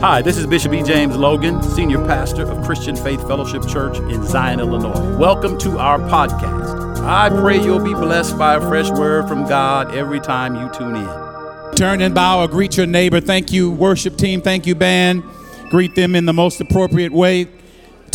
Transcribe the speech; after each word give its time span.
Hi, 0.00 0.22
this 0.22 0.38
is 0.38 0.46
Bishop 0.46 0.72
E. 0.74 0.82
James 0.84 1.16
Logan, 1.16 1.60
Senior 1.60 1.98
Pastor 2.06 2.48
of 2.48 2.64
Christian 2.64 2.94
Faith 2.94 3.20
Fellowship 3.26 3.66
Church 3.66 3.98
in 3.98 4.24
Zion, 4.24 4.60
Illinois. 4.60 5.16
Welcome 5.16 5.58
to 5.58 5.76
our 5.80 5.98
podcast. 5.98 7.00
I 7.04 7.28
pray 7.28 7.60
you'll 7.60 7.82
be 7.82 7.94
blessed 7.94 8.38
by 8.38 8.54
a 8.54 8.60
fresh 8.60 8.88
word 8.90 9.26
from 9.26 9.48
God 9.48 9.92
every 9.92 10.20
time 10.20 10.54
you 10.54 10.70
tune 10.72 10.94
in. 10.94 11.74
Turn 11.74 12.00
and 12.00 12.14
bow 12.14 12.44
or 12.44 12.46
greet 12.46 12.76
your 12.76 12.86
neighbor. 12.86 13.20
Thank 13.20 13.50
you, 13.50 13.72
worship 13.72 14.16
team. 14.16 14.40
Thank 14.40 14.68
you, 14.68 14.76
band. 14.76 15.24
Greet 15.68 15.96
them 15.96 16.14
in 16.14 16.26
the 16.26 16.32
most 16.32 16.60
appropriate 16.60 17.10
way. 17.10 17.48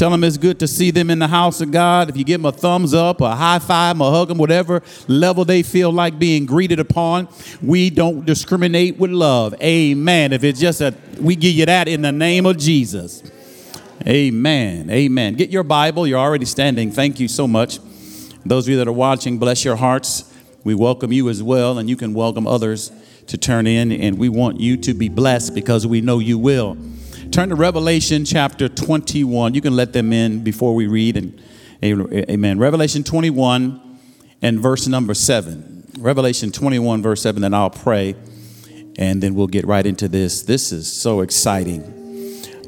Tell 0.04 0.10
them 0.10 0.26
it's 0.26 0.36
good 0.36 0.60
to 0.60 0.68
see 0.68 0.92
them 0.92 1.10
in 1.10 1.20
the 1.20 1.30
house 1.30 1.62
of 1.62 1.72
God. 1.72 2.10
If 2.10 2.18
you 2.18 2.26
give 2.26 2.42
them 2.42 2.46
a 2.46 2.52
thumbs 2.52 2.94
up, 2.94 3.22
a 3.22 3.38
high 3.38 3.60
five, 3.60 4.02
a 4.02 4.12
hug 4.12 4.28
them, 4.28 4.38
whatever 4.38 4.84
level 5.08 5.46
they 5.46 5.64
feel 5.64 5.94
like 5.94 6.20
being 6.20 6.46
greeted 6.46 6.78
upon, 6.78 7.30
we 7.62 7.90
don't 7.90 8.26
discriminate 8.26 8.98
with 8.98 9.12
love. 9.12 9.56
Amen. 9.64 10.34
If 10.34 10.44
it's 10.44 10.60
just 10.60 10.82
a, 10.82 10.94
we 11.22 11.38
give 11.38 11.54
you 11.54 11.68
that 11.68 11.88
in 11.88 12.02
the 12.02 12.12
name 12.12 12.46
of 12.46 12.58
Jesus. 12.58 13.24
Amen. 14.06 14.90
Amen. 14.90 15.36
Get 15.36 15.52
your 15.52 15.64
Bible. 15.64 16.06
You're 16.06 16.20
already 16.20 16.44
standing. 16.44 16.92
Thank 16.92 17.22
you 17.22 17.30
so 17.30 17.48
much. 17.48 17.80
Those 18.46 18.66
of 18.66 18.72
you 18.72 18.78
that 18.80 18.90
are 18.90 18.92
watching, 18.92 19.38
bless 19.38 19.64
your 19.64 19.78
hearts. 19.78 20.30
We 20.66 20.76
welcome 20.76 21.14
you 21.14 21.30
as 21.30 21.42
well, 21.42 21.78
and 21.78 21.90
you 21.90 21.96
can 21.96 22.14
welcome 22.14 22.46
others 22.46 22.92
to 23.28 23.38
turn 23.38 23.68
in, 23.68 23.94
and 23.94 24.18
we 24.18 24.28
want 24.28 24.60
you 24.60 24.76
to 24.76 24.94
be 24.94 25.08
blessed 25.08 25.56
because 25.56 25.88
we 25.88 26.02
know 26.02 26.20
you 26.20 26.38
will. 26.38 26.76
Turn 27.34 27.50
to 27.50 27.56
Revelation 27.56 28.26
chapter 28.26 28.70
21. 28.70 29.56
You 29.56 29.62
can 29.62 29.76
let 29.76 29.92
them 29.92 30.14
in 30.14 30.44
before 30.44 30.76
we 30.76 30.86
read. 30.86 31.18
And 31.18 31.42
amen. 31.84 32.60
Revelation 32.60 33.04
21 33.04 33.98
and 34.44 34.60
verse 34.60 34.86
number 34.86 35.16
7. 35.16 35.94
Revelation 35.98 36.52
21, 36.52 37.02
verse 37.02 37.24
7, 37.24 37.42
then 37.42 37.56
I'll 37.56 37.72
pray 37.72 38.16
and 39.00 39.24
then 39.24 39.34
we'll 39.34 39.48
get 39.48 39.66
right 39.66 39.84
into 39.84 40.08
this. 40.08 40.44
This 40.44 40.72
is 40.72 40.94
so 40.94 41.22
exciting. 41.22 41.82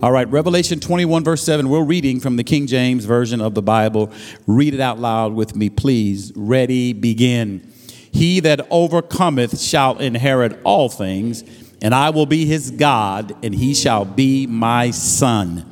All 0.01 0.11
right, 0.11 0.27
Revelation 0.29 0.79
21, 0.79 1.23
verse 1.23 1.43
7. 1.43 1.69
We're 1.69 1.83
reading 1.83 2.19
from 2.19 2.35
the 2.35 2.43
King 2.43 2.65
James 2.65 3.05
Version 3.05 3.41
of 3.41 3.53
the 3.53 3.61
Bible. 3.61 4.11
Read 4.47 4.73
it 4.73 4.79
out 4.79 4.97
loud 4.97 5.33
with 5.33 5.55
me, 5.55 5.69
please. 5.69 6.33
Ready, 6.35 6.91
begin. 6.91 7.71
He 8.11 8.39
that 8.39 8.65
overcometh 8.71 9.59
shall 9.59 9.99
inherit 9.99 10.59
all 10.63 10.89
things 10.89 11.43
and 11.81 11.93
I 11.93 12.09
will 12.09 12.25
be 12.25 12.45
his 12.45 12.71
God, 12.71 13.35
and 13.43 13.53
he 13.53 13.73
shall 13.73 14.05
be 14.05 14.47
my 14.47 14.91
son. 14.91 15.65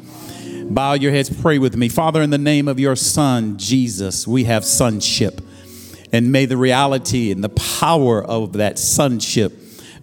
Bow 0.70 0.94
your 0.94 1.12
heads, 1.12 1.30
pray 1.42 1.58
with 1.58 1.76
me. 1.76 1.90
Father, 1.90 2.22
in 2.22 2.30
the 2.30 2.38
name 2.38 2.68
of 2.68 2.80
your 2.80 2.96
son, 2.96 3.58
Jesus, 3.58 4.28
we 4.28 4.46
have 4.46 4.64
sonship. 4.64 5.42
And 6.12 6.32
may 6.32 6.46
the 6.46 6.58
reality 6.58 7.32
and 7.32 7.44
the 7.44 7.50
power 7.50 8.24
of 8.24 8.54
that 8.54 8.80
sonship 8.80 9.54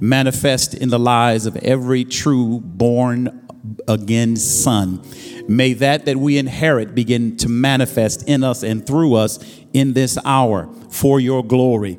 manifest 0.00 0.74
in 0.74 0.88
the 0.88 0.98
lives 0.98 1.46
of 1.46 1.56
every 1.56 2.04
true 2.04 2.60
born 2.60 3.48
again 3.86 4.36
son. 4.36 5.02
May 5.48 5.72
that 5.74 6.06
that 6.06 6.16
we 6.16 6.38
inherit 6.38 6.94
begin 6.94 7.36
to 7.38 7.48
manifest 7.48 8.28
in 8.28 8.42
us 8.42 8.62
and 8.62 8.86
through 8.86 9.14
us 9.14 9.38
in 9.72 9.92
this 9.92 10.18
hour 10.24 10.68
for 10.90 11.20
your 11.20 11.44
glory. 11.44 11.98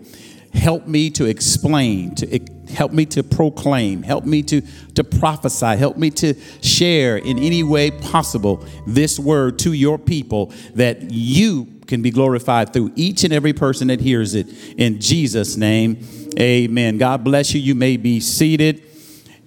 Help 0.54 0.88
me 0.88 1.10
to 1.12 1.26
explain, 1.26 2.14
to 2.16 2.28
help 2.72 2.92
me 2.92 3.06
to 3.06 3.24
proclaim, 3.24 4.04
help 4.04 4.26
me 4.26 4.42
to, 4.44 4.62
to 4.96 5.04
prophesy, 5.04 5.78
help 5.78 5.98
me 5.98 6.10
to 6.12 6.34
share 6.62 7.18
in 7.18 7.38
any 7.40 7.64
way 7.64 7.92
possible 7.92 8.66
this 8.88 9.20
word 9.20 9.60
to 9.60 9.74
your 9.74 9.98
people 9.98 10.52
that 10.76 11.12
you 11.12 11.66
can 11.88 12.02
be 12.02 12.12
glorified 12.12 12.74
through 12.74 12.92
each 12.96 13.24
and 13.24 13.34
every 13.34 13.54
person 13.54 13.88
that 13.90 14.00
hears 14.00 14.34
it. 14.34 14.48
In 14.78 15.00
Jesus' 15.00 15.58
name, 15.58 16.06
amen. 16.40 16.98
God 16.98 17.24
bless 17.24 17.54
you. 17.54 17.60
You 17.60 17.76
may 17.76 17.98
be 17.98 18.20
seated. 18.20 18.84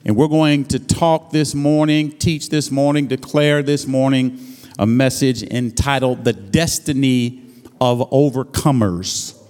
And 0.05 0.17
we're 0.17 0.29
going 0.29 0.67
to 0.67 0.79
talk 0.79 1.31
this 1.31 1.55
morning, 1.55 2.13
teach 2.13 2.51
this 2.51 2.71
morning, 2.71 3.07
declare 3.07 3.63
this 3.63 3.87
morning 3.87 4.39
a 4.79 4.87
message 4.87 5.43
entitled 5.43 6.25
The 6.25 6.35
Destiny 6.35 7.41
of 7.81 8.11
Overcomers 8.11 9.41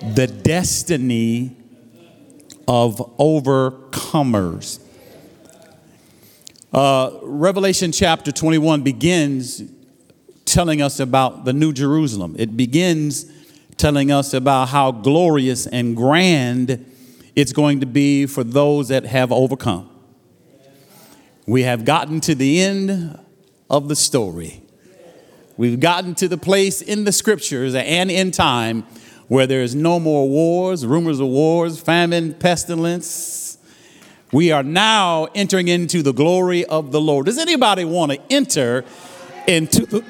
the 0.00 0.26
destiny 0.26 1.56
of 2.68 2.98
overcomers. 3.18 4.78
Uh, 6.70 7.18
Revelation 7.22 7.92
chapter 7.92 8.30
21 8.30 8.82
begins 8.82 9.62
telling 10.44 10.82
us 10.82 11.00
about 11.00 11.46
the 11.46 11.54
New 11.54 11.72
Jerusalem. 11.72 12.36
It 12.38 12.58
begins 12.58 13.24
telling 13.78 14.12
us 14.12 14.34
about 14.34 14.68
how 14.68 14.92
glorious 14.92 15.66
and 15.66 15.96
grand 15.96 16.84
it's 17.34 17.52
going 17.52 17.80
to 17.80 17.86
be 17.86 18.26
for 18.26 18.44
those 18.44 18.88
that 18.88 19.06
have 19.06 19.32
overcome. 19.32 19.88
We 21.46 21.62
have 21.62 21.86
gotten 21.86 22.20
to 22.22 22.34
the 22.34 22.60
end 22.60 23.18
of 23.70 23.88
the 23.88 23.96
story. 23.96 24.60
We've 25.56 25.80
gotten 25.80 26.14
to 26.16 26.28
the 26.28 26.36
place 26.36 26.82
in 26.82 27.04
the 27.04 27.12
scriptures 27.12 27.74
and 27.74 28.10
in 28.10 28.30
time 28.30 28.84
where 29.28 29.46
there 29.46 29.62
is 29.62 29.74
no 29.74 30.00
more 30.00 30.28
wars, 30.28 30.84
rumors 30.84 31.20
of 31.20 31.28
wars, 31.28 31.80
famine, 31.80 32.34
pestilence. 32.34 33.58
We 34.32 34.52
are 34.52 34.62
now 34.62 35.28
entering 35.34 35.68
into 35.68 36.02
the 36.02 36.12
glory 36.12 36.64
of 36.64 36.92
the 36.92 37.00
Lord. 37.00 37.26
Does 37.26 37.38
anybody 37.38 37.84
want 37.84 38.12
to 38.12 38.20
enter 38.30 38.84
into 39.46 39.86
the 39.86 40.04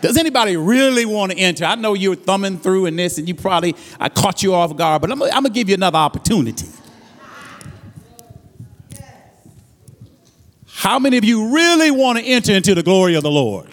does 0.00 0.16
anybody 0.16 0.56
really 0.56 1.04
want 1.04 1.32
to 1.32 1.38
enter? 1.38 1.64
I 1.64 1.74
know 1.74 1.94
you're 1.94 2.14
thumbing 2.14 2.58
through 2.58 2.86
in 2.86 2.96
this 2.96 3.18
and 3.18 3.28
you 3.28 3.34
probably, 3.34 3.76
I 3.98 4.08
caught 4.08 4.42
you 4.42 4.54
off 4.54 4.74
guard, 4.76 5.02
but 5.02 5.10
I'm, 5.10 5.22
I'm 5.22 5.30
going 5.30 5.44
to 5.44 5.50
give 5.50 5.68
you 5.68 5.74
another 5.74 5.98
opportunity. 5.98 6.68
How 10.66 10.98
many 10.98 11.18
of 11.18 11.24
you 11.24 11.54
really 11.54 11.90
want 11.90 12.18
to 12.18 12.24
enter 12.24 12.52
into 12.52 12.74
the 12.74 12.82
glory 12.82 13.14
of 13.14 13.22
the 13.22 13.30
Lord? 13.30 13.68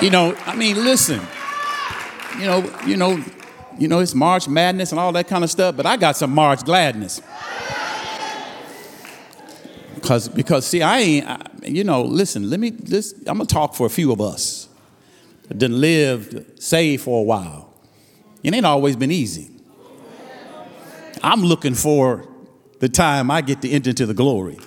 You 0.00 0.10
know, 0.10 0.36
I 0.46 0.54
mean, 0.54 0.76
listen. 0.76 1.20
You 2.38 2.46
know, 2.46 2.80
you 2.86 2.96
know, 2.96 3.24
you 3.78 3.88
know, 3.88 3.98
it's 3.98 4.14
March 4.14 4.48
Madness 4.48 4.92
and 4.92 5.00
all 5.00 5.10
that 5.12 5.26
kind 5.26 5.42
of 5.42 5.50
stuff, 5.50 5.76
but 5.76 5.86
I 5.86 5.96
got 5.96 6.16
some 6.16 6.32
March 6.32 6.64
gladness. 6.64 7.20
Because, 9.96 10.28
because 10.28 10.66
see, 10.66 10.82
I 10.82 10.98
ain't, 11.00 11.26
I, 11.26 11.40
you 11.64 11.82
know, 11.82 12.02
listen, 12.02 12.48
let 12.48 12.60
me, 12.60 12.70
this, 12.70 13.12
I'm 13.26 13.38
gonna 13.38 13.46
talk 13.46 13.74
for 13.74 13.86
a 13.86 13.90
few 13.90 14.12
of 14.12 14.20
us 14.20 14.68
that 15.48 15.58
done 15.58 15.80
lived, 15.80 16.62
saved 16.62 17.02
for 17.02 17.20
a 17.20 17.24
while. 17.24 17.74
It 18.44 18.54
ain't 18.54 18.66
always 18.66 18.94
been 18.94 19.10
easy. 19.10 19.50
I'm 21.22 21.42
looking 21.42 21.74
for 21.74 22.28
the 22.78 22.88
time 22.88 23.30
I 23.32 23.40
get 23.40 23.62
to 23.62 23.68
enter 23.68 23.90
into 23.90 24.06
the 24.06 24.14
glory. 24.14 24.58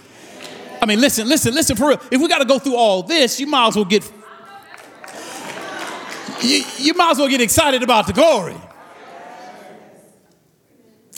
I 0.82 0.86
mean, 0.86 1.00
listen, 1.00 1.28
listen, 1.30 1.54
listen 1.54 1.78
for 1.78 1.90
real. 1.90 2.02
If 2.12 2.20
we 2.20 2.28
got 2.28 2.40
to 2.40 2.46
go 2.46 2.60
through 2.60 2.76
all 2.76 3.04
this, 3.04 3.40
you 3.40 3.48
might 3.48 3.70
as 3.70 3.76
well 3.78 3.86
get 3.86 4.04
you, 6.44 6.64
you 6.78 6.94
might 6.94 7.12
as 7.12 7.18
well 7.18 7.28
get 7.28 7.42
excited 7.42 7.84
about 7.84 8.08
the 8.08 8.14
glory. 8.14 8.56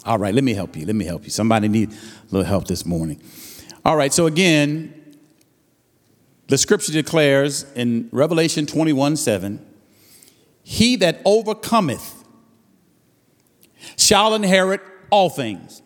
All 0.06 0.18
right, 0.18 0.34
let 0.34 0.44
me 0.44 0.54
help 0.54 0.76
you. 0.76 0.86
Let 0.86 0.96
me 0.96 1.06
help 1.06 1.24
you. 1.24 1.30
Somebody 1.30 1.68
need 1.68 1.92
a 1.92 1.96
little 2.32 2.44
help 2.48 2.68
this 2.68 2.86
morning. 2.86 3.22
All 3.86 3.96
right, 3.96 4.12
so 4.12 4.26
again, 4.26 4.94
the 6.48 6.58
scripture 6.58 6.92
declares 6.92 7.64
in 7.74 8.10
Revelation 8.12 8.66
21 8.66 9.16
7, 9.16 9.66
He 10.62 10.98
that 10.98 11.22
overcometh 11.26 12.24
shall 13.98 14.36
inherit 14.36 14.82
all 15.10 15.30
things. 15.30 15.82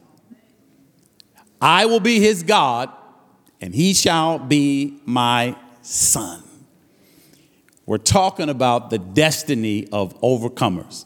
I 1.61 1.85
will 1.85 1.99
be 1.99 2.19
his 2.19 2.43
God, 2.43 2.91
and 3.61 3.73
he 3.73 3.93
shall 3.93 4.39
be 4.39 4.99
my 5.05 5.55
son. 5.81 6.43
We're 7.87 7.97
talking 7.97 8.49
about 8.49 8.89
the 8.89 8.99
destiny 8.99 9.87
of 9.93 10.19
overcomers. 10.21 11.05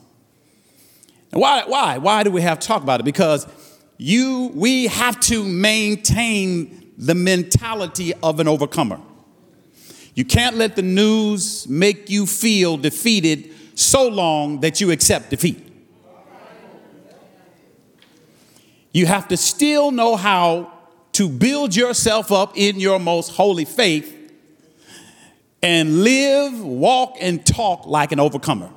And 1.32 1.40
why, 1.40 1.64
why? 1.68 2.00
Why 2.00 2.24
do 2.24 2.32
we 2.32 2.42
have 2.42 2.60
to 2.60 2.68
talk 2.68 2.82
about 2.82 3.00
it? 3.00 3.04
Because 3.04 3.48
you, 3.98 4.52
we 4.56 4.88
have 4.88 5.20
to 5.22 5.44
maintain 5.44 6.92
the 6.98 7.14
mentality 7.14 8.14
of 8.24 8.40
an 8.40 8.48
overcomer. 8.48 9.00
You 10.16 10.26
can't 10.26 10.58
let 10.58 10.76
the 10.76 10.82
news 10.82 11.68
make 11.68 12.10
you 12.10 12.26
feel 12.26 12.78
defeated 12.78 13.54
so 13.76 14.08
long 14.08 14.62
that 14.62 14.82
you 14.82 14.90
accept 14.90 15.30
defeat. 15.30 15.68
You 18.92 19.06
have 19.06 19.28
to 19.28 19.38
still 19.38 19.92
know 19.92 20.16
how 20.16 20.74
to 21.14 21.30
build 21.30 21.76
yourself 21.76 22.32
up 22.32 22.58
in 22.58 22.80
your 22.80 22.98
most 22.98 23.34
holy 23.34 23.66
faith 23.66 24.18
and 25.64 26.04
live, 26.04 26.60
walk, 26.64 27.18
and 27.20 27.46
talk 27.46 27.86
like 27.86 28.12
an 28.12 28.20
overcomer. 28.20 28.72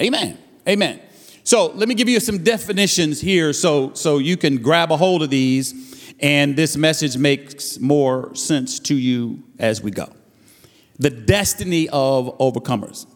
Amen. 0.00 0.38
Amen. 0.68 1.00
So 1.44 1.68
let 1.68 1.88
me 1.88 1.94
give 1.94 2.08
you 2.08 2.20
some 2.20 2.44
definitions 2.44 3.20
here 3.20 3.52
so, 3.52 3.92
so 3.94 4.18
you 4.18 4.36
can 4.36 4.58
grab 4.62 4.92
a 4.92 4.96
hold 4.96 5.22
of 5.22 5.30
these 5.30 5.92
and 6.20 6.54
this 6.54 6.76
message 6.76 7.16
makes 7.16 7.80
more 7.80 8.34
sense 8.34 8.78
to 8.80 8.94
you 8.94 9.42
as 9.58 9.82
we 9.82 9.90
go. 9.90 10.08
The 10.98 11.10
destiny 11.10 11.88
of 11.88 12.38
overcomers. 12.38 13.06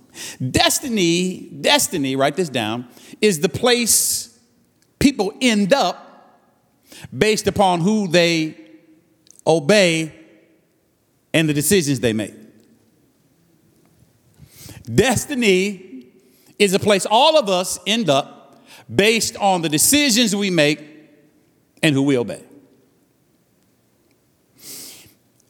Destiny, 0.50 1.49
destiny, 1.61 2.17
write 2.17 2.37
this 2.37 2.49
down, 2.49 2.88
is 3.21 3.41
the 3.41 3.49
place 3.49 4.37
people 4.99 5.33
end 5.41 5.73
up 5.73 6.41
based 7.17 7.47
upon 7.47 7.81
who 7.81 8.09
they 8.09 8.56
obey 9.47 10.12
and 11.37 11.47
the 11.50 11.53
decisions 11.53 12.00
they 12.00 12.15
make. 12.15 12.33
Destiny 14.87 16.06
is 16.59 16.73
a 16.73 16.79
place 16.79 17.05
all 17.05 17.37
of 17.38 17.50
us 17.50 17.79
end 17.87 18.09
up 18.09 18.65
based 18.93 19.37
on 19.37 19.61
the 19.61 19.69
decisions 19.69 20.35
we 20.35 20.49
make 20.49 20.81
and 21.83 21.94
who 21.94 22.03
we 22.05 22.17
obey. 22.17 22.43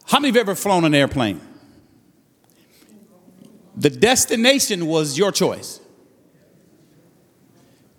How 0.06 0.19
many 0.19 0.31
of 0.31 0.35
you 0.35 0.41
have 0.41 0.49
ever 0.49 0.56
flown 0.56 0.85
an 0.85 0.93
airplane? 0.93 1.41
The 3.77 3.91
destination 3.91 4.87
was 4.87 5.17
your 5.17 5.31
choice. 5.31 5.79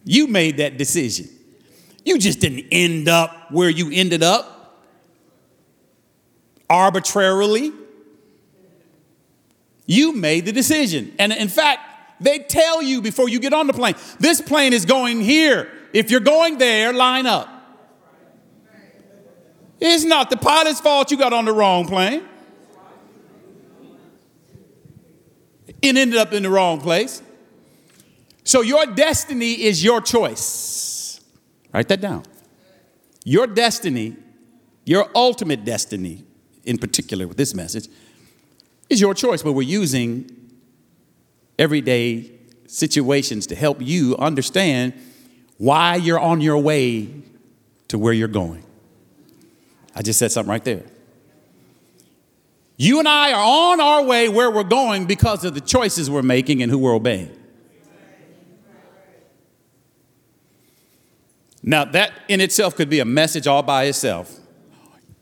You 0.03 0.27
made 0.27 0.57
that 0.57 0.77
decision. 0.77 1.29
You 2.03 2.17
just 2.17 2.41
didn't 2.41 2.65
end 2.69 3.07
up 3.07 3.49
where 3.49 3.69
you 3.69 3.89
ended 3.93 4.23
up 4.23 4.56
arbitrarily. 6.69 7.71
You 9.85 10.13
made 10.13 10.45
the 10.45 10.51
decision. 10.51 11.13
And 11.17 11.31
in 11.31 11.47
fact, 11.47 11.81
they 12.19 12.39
tell 12.39 12.81
you 12.81 13.01
before 13.01 13.29
you 13.29 13.39
get 13.39 13.53
on 13.53 13.67
the 13.67 13.73
plane 13.73 13.95
this 14.19 14.41
plane 14.41 14.73
is 14.73 14.85
going 14.85 15.21
here. 15.21 15.71
If 15.93 16.11
you're 16.11 16.19
going 16.19 16.57
there, 16.57 16.93
line 16.93 17.25
up. 17.25 17.49
It's 19.79 20.03
not 20.03 20.29
the 20.29 20.37
pilot's 20.37 20.81
fault 20.81 21.11
you 21.11 21.17
got 21.17 21.33
on 21.33 21.45
the 21.45 21.53
wrong 21.53 21.87
plane. 21.87 22.23
It 25.81 25.95
ended 25.95 26.17
up 26.17 26.33
in 26.33 26.43
the 26.43 26.49
wrong 26.49 26.81
place. 26.81 27.21
So 28.43 28.61
your 28.61 28.85
destiny 28.87 29.51
is 29.51 29.83
your 29.83 30.01
choice. 30.01 31.21
Write 31.73 31.87
that 31.89 32.01
down. 32.01 32.23
Your 33.23 33.45
destiny, 33.45 34.15
your 34.85 35.09
ultimate 35.13 35.65
destiny, 35.65 36.23
in 36.67 36.77
particular 36.77 37.27
with 37.27 37.37
this 37.37 37.53
message, 37.53 37.87
is 38.89 39.01
your 39.01 39.13
choice, 39.13 39.41
but 39.41 39.53
we're 39.53 39.63
using 39.63 40.29
everyday 41.57 42.29
situations 42.67 43.47
to 43.47 43.55
help 43.55 43.81
you 43.81 44.15
understand 44.17 44.93
why 45.57 45.95
you're 45.95 46.19
on 46.19 46.41
your 46.41 46.57
way 46.57 47.09
to 47.87 47.97
where 47.97 48.13
you're 48.13 48.27
going. 48.27 48.63
I 49.95 50.01
just 50.01 50.19
said 50.19 50.31
something 50.31 50.49
right 50.49 50.63
there. 50.63 50.83
You 52.75 52.99
and 52.99 53.07
I 53.07 53.31
are 53.31 53.71
on 53.71 53.81
our 53.81 54.03
way 54.03 54.29
where 54.29 54.51
we're 54.51 54.63
going 54.63 55.05
because 55.05 55.43
of 55.43 55.55
the 55.55 55.61
choices 55.61 56.11
we're 56.11 56.21
making 56.21 56.61
and 56.61 56.71
who 56.71 56.77
we're 56.77 56.93
obeying. 56.93 57.35
Now, 61.63 61.85
that 61.85 62.13
in 62.27 62.39
itself 62.39 62.75
could 62.75 62.89
be 62.89 62.99
a 62.99 63.05
message 63.05 63.47
all 63.47 63.63
by 63.63 63.85
itself 63.85 64.39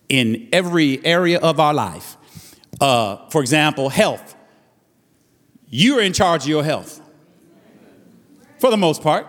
in 0.09 0.49
every 0.51 1.03
area 1.05 1.39
of 1.39 1.59
our 1.59 1.73
life. 1.73 2.17
Uh, 2.79 3.27
for 3.29 3.41
example, 3.41 3.89
health. 3.89 4.35
You're 5.69 6.01
in 6.01 6.13
charge 6.13 6.43
of 6.43 6.49
your 6.49 6.63
health 6.63 7.01
for 8.59 8.69
the 8.69 8.77
most 8.77 9.01
part. 9.01 9.27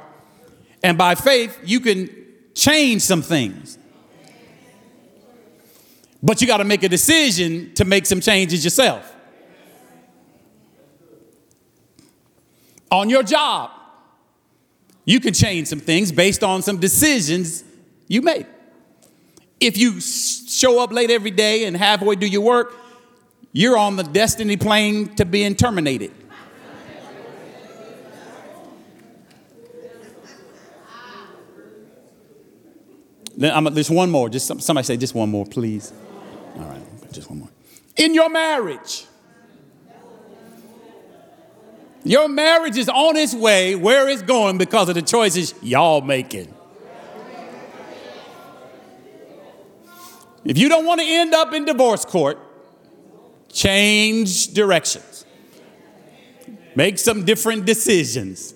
And 0.82 0.96
by 0.96 1.14
faith, 1.14 1.58
you 1.64 1.80
can 1.80 2.10
change 2.54 3.02
some 3.02 3.22
things. 3.22 3.78
But 6.22 6.40
you 6.40 6.46
got 6.46 6.58
to 6.58 6.64
make 6.64 6.82
a 6.82 6.88
decision 6.88 7.74
to 7.74 7.84
make 7.84 8.06
some 8.06 8.20
changes 8.20 8.64
yourself. 8.64 9.12
On 12.90 13.10
your 13.10 13.22
job, 13.22 13.70
you 15.04 15.20
can 15.20 15.34
change 15.34 15.68
some 15.68 15.80
things 15.80 16.10
based 16.12 16.42
on 16.42 16.62
some 16.62 16.78
decisions 16.78 17.64
you 18.08 18.22
made. 18.22 18.46
If 19.60 19.78
you 19.78 20.00
show 20.00 20.82
up 20.82 20.92
late 20.92 21.10
every 21.10 21.30
day 21.30 21.64
and 21.64 21.76
halfway 21.76 22.14
do 22.16 22.26
your 22.26 22.42
work, 22.42 22.74
you're 23.52 23.78
on 23.78 23.96
the 23.96 24.02
destiny 24.02 24.56
plane 24.56 25.14
to 25.16 25.24
being 25.24 25.54
terminated. 25.54 26.12
Then 33.36 33.52
I'm, 33.54 33.64
there's 33.74 33.90
one 33.90 34.10
more. 34.10 34.28
Just 34.28 34.46
somebody 34.62 34.84
say, 34.84 34.96
just 34.96 35.14
one 35.14 35.30
more, 35.30 35.44
please. 35.44 35.92
All 36.56 36.62
right, 36.62 36.82
just 37.12 37.28
one 37.28 37.40
more. 37.40 37.50
In 37.96 38.14
your 38.14 38.30
marriage, 38.30 39.04
your 42.04 42.28
marriage 42.28 42.78
is 42.78 42.88
on 42.88 43.16
its 43.16 43.34
way 43.34 43.74
where 43.74 44.08
it's 44.08 44.22
going 44.22 44.58
because 44.58 44.88
of 44.88 44.94
the 44.94 45.02
choices 45.02 45.54
y'all 45.62 46.00
making. 46.00 46.55
If 50.46 50.58
you 50.58 50.68
don't 50.68 50.86
want 50.86 51.00
to 51.00 51.06
end 51.06 51.34
up 51.34 51.52
in 51.52 51.64
divorce 51.64 52.04
court, 52.04 52.38
change 53.52 54.54
directions. 54.54 55.24
Make 56.76 56.98
some 56.98 57.24
different 57.24 57.64
decisions. 57.64 58.54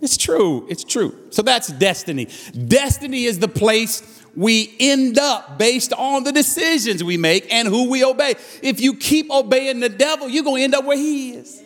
It's 0.00 0.16
true. 0.16 0.66
It's 0.68 0.82
true. 0.82 1.16
So 1.30 1.42
that's 1.42 1.68
destiny. 1.68 2.26
Destiny 2.66 3.24
is 3.24 3.38
the 3.38 3.46
place 3.46 4.20
we 4.34 4.74
end 4.80 5.18
up 5.18 5.58
based 5.58 5.92
on 5.92 6.24
the 6.24 6.32
decisions 6.32 7.04
we 7.04 7.16
make 7.16 7.52
and 7.52 7.68
who 7.68 7.88
we 7.88 8.02
obey. 8.02 8.34
If 8.62 8.80
you 8.80 8.96
keep 8.96 9.30
obeying 9.30 9.78
the 9.78 9.88
devil, 9.88 10.28
you're 10.28 10.42
going 10.42 10.60
to 10.60 10.64
end 10.64 10.74
up 10.74 10.84
where 10.84 10.96
he 10.96 11.34
is. 11.34 11.62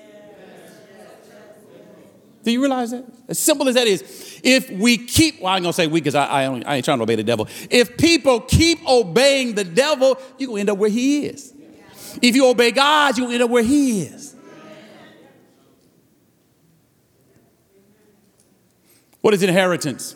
Do 2.43 2.52
you 2.52 2.61
realize 2.61 2.90
that? 2.90 3.05
As 3.26 3.38
simple 3.38 3.69
as 3.69 3.75
that 3.75 3.87
is. 3.87 4.36
If 4.48 4.70
we 4.70 4.96
keep, 4.96 5.40
well, 5.40 5.52
I'm 5.52 5.62
going 5.62 5.72
to 5.72 5.76
say 5.76 5.88
we 5.88 6.00
because 6.00 6.14
I, 6.14 6.25
I, 6.25 6.43
I, 6.44 6.76
ain't 6.76 6.84
trying 6.84 6.98
to 6.98 7.02
obey 7.02 7.16
the 7.16 7.25
devil. 7.25 7.48
If 7.69 7.96
people 7.96 8.38
keep 8.38 8.78
obeying 8.88 9.56
the 9.56 9.64
devil, 9.64 10.20
you're 10.38 10.46
going 10.46 10.58
to 10.58 10.60
end 10.60 10.70
up 10.70 10.78
where 10.78 10.88
he 10.88 11.26
is. 11.26 11.52
If 12.22 12.37
you 12.37 12.46
obey 12.46 12.70
God, 12.70 13.19
you're 13.19 13.26
going 13.26 13.38
to 13.38 13.43
end 13.43 13.43
up 13.43 13.50
where 13.50 13.64
he 13.64 14.02
is. 14.02 14.37
What 19.20 19.34
is 19.34 19.43
inheritance? 19.43 20.14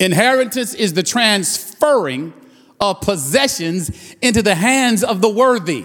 Inheritance 0.00 0.72
is 0.72 0.94
the 0.94 1.02
transferring 1.02 2.32
of 2.80 3.02
possessions 3.02 4.14
into 4.22 4.40
the 4.40 4.54
hands 4.54 5.04
of 5.04 5.20
the 5.20 5.28
worthy. 5.28 5.84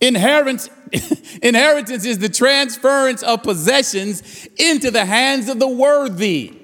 Inheritance, 0.00 0.70
inheritance 1.42 2.04
is 2.04 2.18
the 2.18 2.28
transference 2.28 3.22
of 3.22 3.42
possessions 3.42 4.48
into 4.56 4.90
the 4.90 5.04
hands 5.04 5.48
of 5.48 5.58
the 5.58 5.68
worthy. 5.68 6.56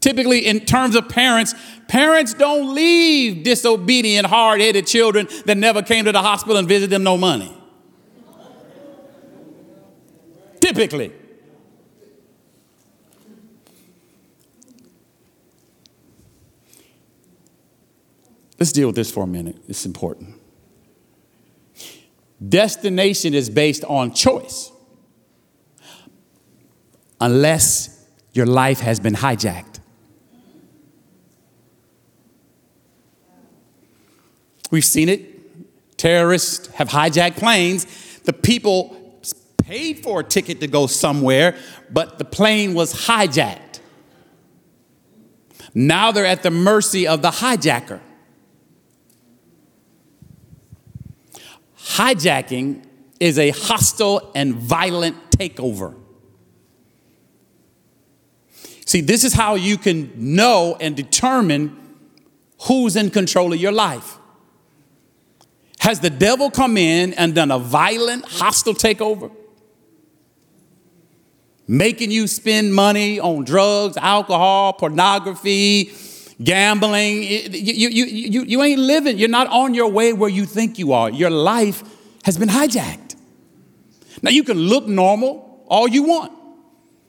Typically, 0.00 0.46
in 0.46 0.60
terms 0.60 0.96
of 0.96 1.08
parents, 1.08 1.54
parents 1.86 2.32
don't 2.32 2.74
leave 2.74 3.44
disobedient, 3.44 4.26
hard 4.26 4.60
headed 4.60 4.86
children 4.86 5.28
that 5.44 5.58
never 5.58 5.82
came 5.82 6.06
to 6.06 6.12
the 6.12 6.22
hospital 6.22 6.56
and 6.56 6.66
visit 6.66 6.88
them 6.88 7.02
no 7.02 7.18
money. 7.18 7.54
Typically. 10.60 11.12
Let's 18.58 18.72
deal 18.72 18.88
with 18.88 18.96
this 18.96 19.10
for 19.10 19.24
a 19.24 19.26
minute. 19.26 19.56
It's 19.68 19.86
important. 19.86 20.39
Destination 22.46 23.34
is 23.34 23.50
based 23.50 23.84
on 23.84 24.14
choice, 24.14 24.72
unless 27.20 28.06
your 28.32 28.46
life 28.46 28.80
has 28.80 28.98
been 28.98 29.14
hijacked. 29.14 29.80
We've 34.70 34.84
seen 34.84 35.08
it. 35.08 35.98
Terrorists 35.98 36.68
have 36.74 36.88
hijacked 36.88 37.36
planes. 37.36 37.86
The 38.24 38.32
people 38.32 38.96
paid 39.58 40.02
for 40.02 40.20
a 40.20 40.24
ticket 40.24 40.60
to 40.60 40.66
go 40.66 40.86
somewhere, 40.86 41.56
but 41.90 42.18
the 42.18 42.24
plane 42.24 42.72
was 42.74 43.06
hijacked. 43.06 43.80
Now 45.74 46.10
they're 46.10 46.26
at 46.26 46.42
the 46.42 46.50
mercy 46.50 47.06
of 47.06 47.22
the 47.22 47.30
hijacker. 47.30 48.00
Hijacking 51.90 52.84
is 53.18 53.36
a 53.38 53.50
hostile 53.50 54.30
and 54.34 54.54
violent 54.54 55.16
takeover. 55.32 55.96
See, 58.86 59.00
this 59.00 59.24
is 59.24 59.34
how 59.34 59.56
you 59.56 59.76
can 59.76 60.12
know 60.16 60.76
and 60.80 60.96
determine 60.96 61.76
who's 62.62 62.94
in 62.94 63.10
control 63.10 63.52
of 63.52 63.60
your 63.60 63.72
life. 63.72 64.18
Has 65.80 66.00
the 66.00 66.10
devil 66.10 66.50
come 66.50 66.76
in 66.76 67.12
and 67.14 67.34
done 67.34 67.50
a 67.50 67.58
violent, 67.58 68.24
hostile 68.24 68.74
takeover? 68.74 69.32
Making 71.66 72.10
you 72.12 72.26
spend 72.28 72.74
money 72.74 73.18
on 73.18 73.44
drugs, 73.44 73.96
alcohol, 73.96 74.74
pornography, 74.74 75.92
gambling. 76.42 77.22
You, 77.22 77.88
you, 77.88 78.04
you, 78.04 78.42
you, 78.42 78.62
ain't 78.62 78.80
living. 78.80 79.18
You're 79.18 79.28
not 79.28 79.46
on 79.48 79.74
your 79.74 79.88
way 79.88 80.12
where 80.12 80.30
you 80.30 80.44
think 80.44 80.78
you 80.78 80.92
are. 80.92 81.10
Your 81.10 81.30
life 81.30 81.82
has 82.24 82.38
been 82.38 82.48
hijacked. 82.48 83.16
Now, 84.22 84.30
you 84.30 84.44
can 84.44 84.56
look 84.56 84.86
normal 84.86 85.64
all 85.66 85.88
you 85.88 86.04
want. 86.04 86.32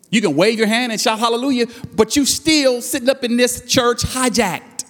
You 0.10 0.22
can 0.22 0.36
wave 0.36 0.58
your 0.58 0.68
hand 0.68 0.92
and 0.92 1.00
shout 1.00 1.20
hallelujah, 1.20 1.68
but 1.96 2.16
you 2.16 2.26
still 2.26 2.82
sitting 2.82 3.10
up 3.10 3.24
in 3.24 3.38
this 3.38 3.66
church 3.66 4.04
hijacked. 4.04 4.86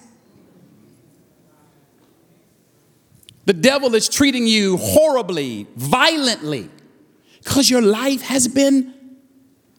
The 3.44 3.52
devil 3.52 3.94
is 3.94 4.08
treating 4.08 4.46
you 4.46 4.76
horribly, 4.76 5.66
violently, 5.76 6.70
because 7.42 7.68
your 7.70 7.82
life 7.82 8.22
has 8.22 8.46
been 8.48 8.94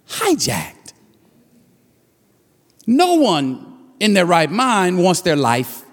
hijacked. 0.08 0.94
No 2.86 3.16
one 3.16 3.73
in 4.04 4.14
their 4.14 4.26
right 4.26 4.52
mind 4.52 5.02
wants 5.02 5.22
their 5.22 5.38
life 5.38 5.86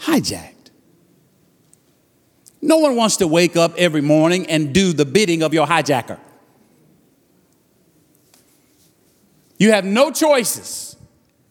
hijacked. 0.00 0.70
No 2.60 2.78
one 2.78 2.96
wants 2.96 3.18
to 3.18 3.28
wake 3.28 3.56
up 3.56 3.74
every 3.78 4.00
morning 4.00 4.48
and 4.48 4.74
do 4.74 4.92
the 4.92 5.04
bidding 5.04 5.44
of 5.44 5.54
your 5.54 5.68
hijacker. 5.68 6.18
You 9.56 9.70
have 9.70 9.84
no 9.84 10.10
choices. 10.10 10.96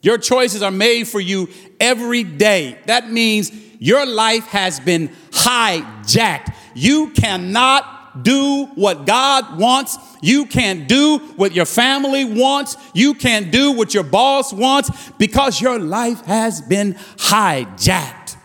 Your 0.02 0.18
choices 0.18 0.62
are 0.62 0.72
made 0.72 1.08
for 1.08 1.22
you 1.22 1.48
every 1.80 2.24
day. 2.24 2.78
That 2.88 3.10
means 3.10 3.50
your 3.80 4.06
life 4.06 4.48
has 4.48 4.82
been 4.82 5.08
hijacked. 5.32 6.54
You 6.76 7.12
cannot 7.12 8.03
do 8.22 8.66
what 8.76 9.06
God 9.06 9.60
wants. 9.60 9.98
You 10.22 10.46
can't 10.46 10.88
do 10.88 11.20
what 11.36 11.54
your 11.54 11.66
family 11.66 12.26
wants. 12.26 12.78
You 12.94 13.14
can't 13.14 13.52
do 13.52 13.72
what 13.72 13.94
your 13.94 14.04
boss 14.04 14.54
wants 14.54 15.12
because 15.18 15.60
your 15.60 15.80
life 15.80 16.24
has 16.26 16.62
been 16.62 16.94
hijacked. 16.94 18.38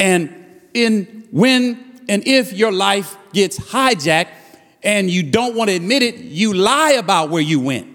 And 0.00 0.34
in 0.74 1.28
when 1.30 2.00
and 2.08 2.26
if 2.26 2.52
your 2.52 2.72
life 2.72 3.16
gets 3.32 3.58
hijacked 3.58 4.30
and 4.82 5.10
you 5.10 5.22
don't 5.22 5.54
want 5.54 5.70
to 5.70 5.76
admit 5.76 6.02
it, 6.02 6.16
you 6.16 6.54
lie 6.54 6.92
about 6.92 7.30
where 7.30 7.42
you 7.42 7.60
went. 7.60 7.88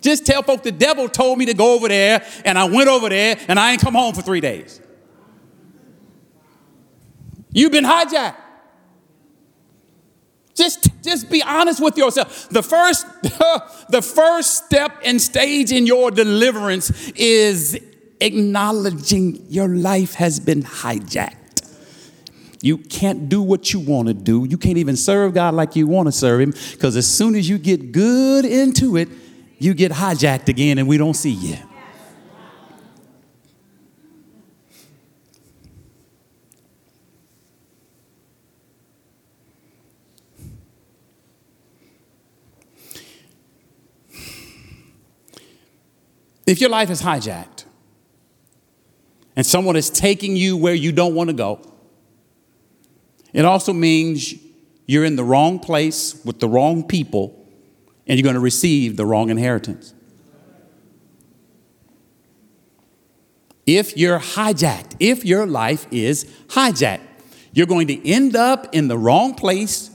Just 0.00 0.24
tell 0.24 0.42
folks 0.42 0.62
the 0.62 0.70
devil 0.70 1.08
told 1.08 1.38
me 1.38 1.46
to 1.46 1.54
go 1.54 1.74
over 1.74 1.88
there 1.88 2.24
and 2.44 2.56
I 2.56 2.64
went 2.66 2.88
over 2.88 3.08
there 3.08 3.36
and 3.48 3.58
I 3.58 3.72
ain't 3.72 3.80
come 3.80 3.94
home 3.94 4.14
for 4.14 4.22
three 4.22 4.40
days. 4.40 4.80
You've 7.50 7.72
been 7.72 7.84
hijacked. 7.84 8.36
Just, 10.56 10.88
just 11.02 11.30
be 11.30 11.42
honest 11.42 11.82
with 11.82 11.98
yourself. 11.98 12.48
The 12.48 12.62
first, 12.62 13.06
the 13.22 14.02
first 14.02 14.64
step 14.64 14.92
and 15.04 15.20
stage 15.20 15.70
in 15.70 15.86
your 15.86 16.10
deliverance 16.10 16.90
is 17.10 17.78
acknowledging 18.20 19.44
your 19.48 19.68
life 19.68 20.14
has 20.14 20.40
been 20.40 20.62
hijacked. 20.62 21.34
You 22.62 22.78
can't 22.78 23.28
do 23.28 23.42
what 23.42 23.72
you 23.72 23.80
want 23.80 24.08
to 24.08 24.14
do. 24.14 24.46
You 24.48 24.56
can't 24.56 24.78
even 24.78 24.96
serve 24.96 25.34
God 25.34 25.54
like 25.54 25.76
you 25.76 25.86
want 25.86 26.08
to 26.08 26.12
serve 26.12 26.40
Him 26.40 26.54
because 26.72 26.96
as 26.96 27.06
soon 27.06 27.34
as 27.34 27.48
you 27.48 27.58
get 27.58 27.92
good 27.92 28.46
into 28.46 28.96
it, 28.96 29.08
you 29.58 29.74
get 29.74 29.92
hijacked 29.92 30.48
again 30.48 30.78
and 30.78 30.88
we 30.88 30.96
don't 30.96 31.14
see 31.14 31.30
you. 31.32 31.56
If 46.46 46.60
your 46.60 46.70
life 46.70 46.90
is 46.90 47.02
hijacked 47.02 47.64
and 49.34 49.44
someone 49.44 49.74
is 49.74 49.90
taking 49.90 50.36
you 50.36 50.56
where 50.56 50.74
you 50.74 50.92
don't 50.92 51.14
want 51.14 51.28
to 51.28 51.34
go, 51.34 51.60
it 53.32 53.44
also 53.44 53.72
means 53.72 54.34
you're 54.86 55.04
in 55.04 55.16
the 55.16 55.24
wrong 55.24 55.58
place 55.58 56.24
with 56.24 56.38
the 56.38 56.48
wrong 56.48 56.86
people 56.86 57.46
and 58.06 58.16
you're 58.16 58.24
going 58.24 58.34
to 58.34 58.40
receive 58.40 58.96
the 58.96 59.04
wrong 59.04 59.28
inheritance. 59.30 59.92
If 63.66 63.96
you're 63.96 64.20
hijacked, 64.20 64.94
if 65.00 65.24
your 65.24 65.44
life 65.44 65.88
is 65.90 66.24
hijacked, 66.46 67.00
you're 67.52 67.66
going 67.66 67.88
to 67.88 68.08
end 68.08 68.36
up 68.36 68.72
in 68.72 68.86
the 68.86 68.96
wrong 68.96 69.34
place. 69.34 69.90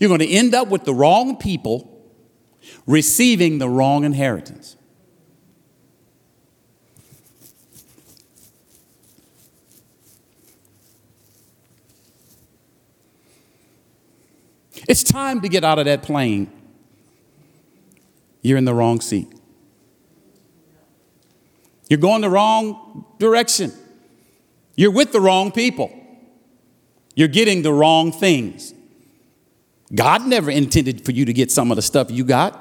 You're 0.00 0.08
going 0.08 0.20
to 0.20 0.28
end 0.28 0.54
up 0.54 0.68
with 0.68 0.84
the 0.84 0.94
wrong 0.94 1.36
people 1.36 1.93
receiving 2.86 3.58
the 3.58 3.68
wrong 3.68 4.04
inheritance. 4.04 4.76
It's 14.86 15.02
time 15.02 15.40
to 15.40 15.48
get 15.48 15.64
out 15.64 15.78
of 15.78 15.86
that 15.86 16.02
plane. 16.02 16.50
You're 18.42 18.58
in 18.58 18.66
the 18.66 18.74
wrong 18.74 19.00
seat. 19.00 19.28
You're 21.88 21.98
going 21.98 22.20
the 22.20 22.30
wrong 22.30 23.06
direction. 23.18 23.72
You're 24.76 24.90
with 24.90 25.12
the 25.12 25.20
wrong 25.20 25.52
people. 25.52 25.92
You're 27.14 27.28
getting 27.28 27.62
the 27.62 27.72
wrong 27.72 28.12
things. 28.12 28.74
God 29.92 30.26
never 30.26 30.50
intended 30.50 31.04
for 31.04 31.12
you 31.12 31.24
to 31.24 31.32
get 31.32 31.50
some 31.50 31.70
of 31.70 31.76
the 31.76 31.82
stuff 31.82 32.10
you 32.10 32.24
got. 32.24 32.60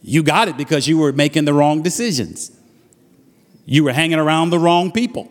You 0.00 0.22
got 0.22 0.48
it 0.48 0.56
because 0.56 0.86
you 0.86 0.98
were 0.98 1.12
making 1.12 1.44
the 1.44 1.52
wrong 1.52 1.82
decisions. 1.82 2.52
You 3.66 3.84
were 3.84 3.92
hanging 3.92 4.18
around 4.18 4.50
the 4.50 4.58
wrong 4.58 4.92
people. 4.92 5.30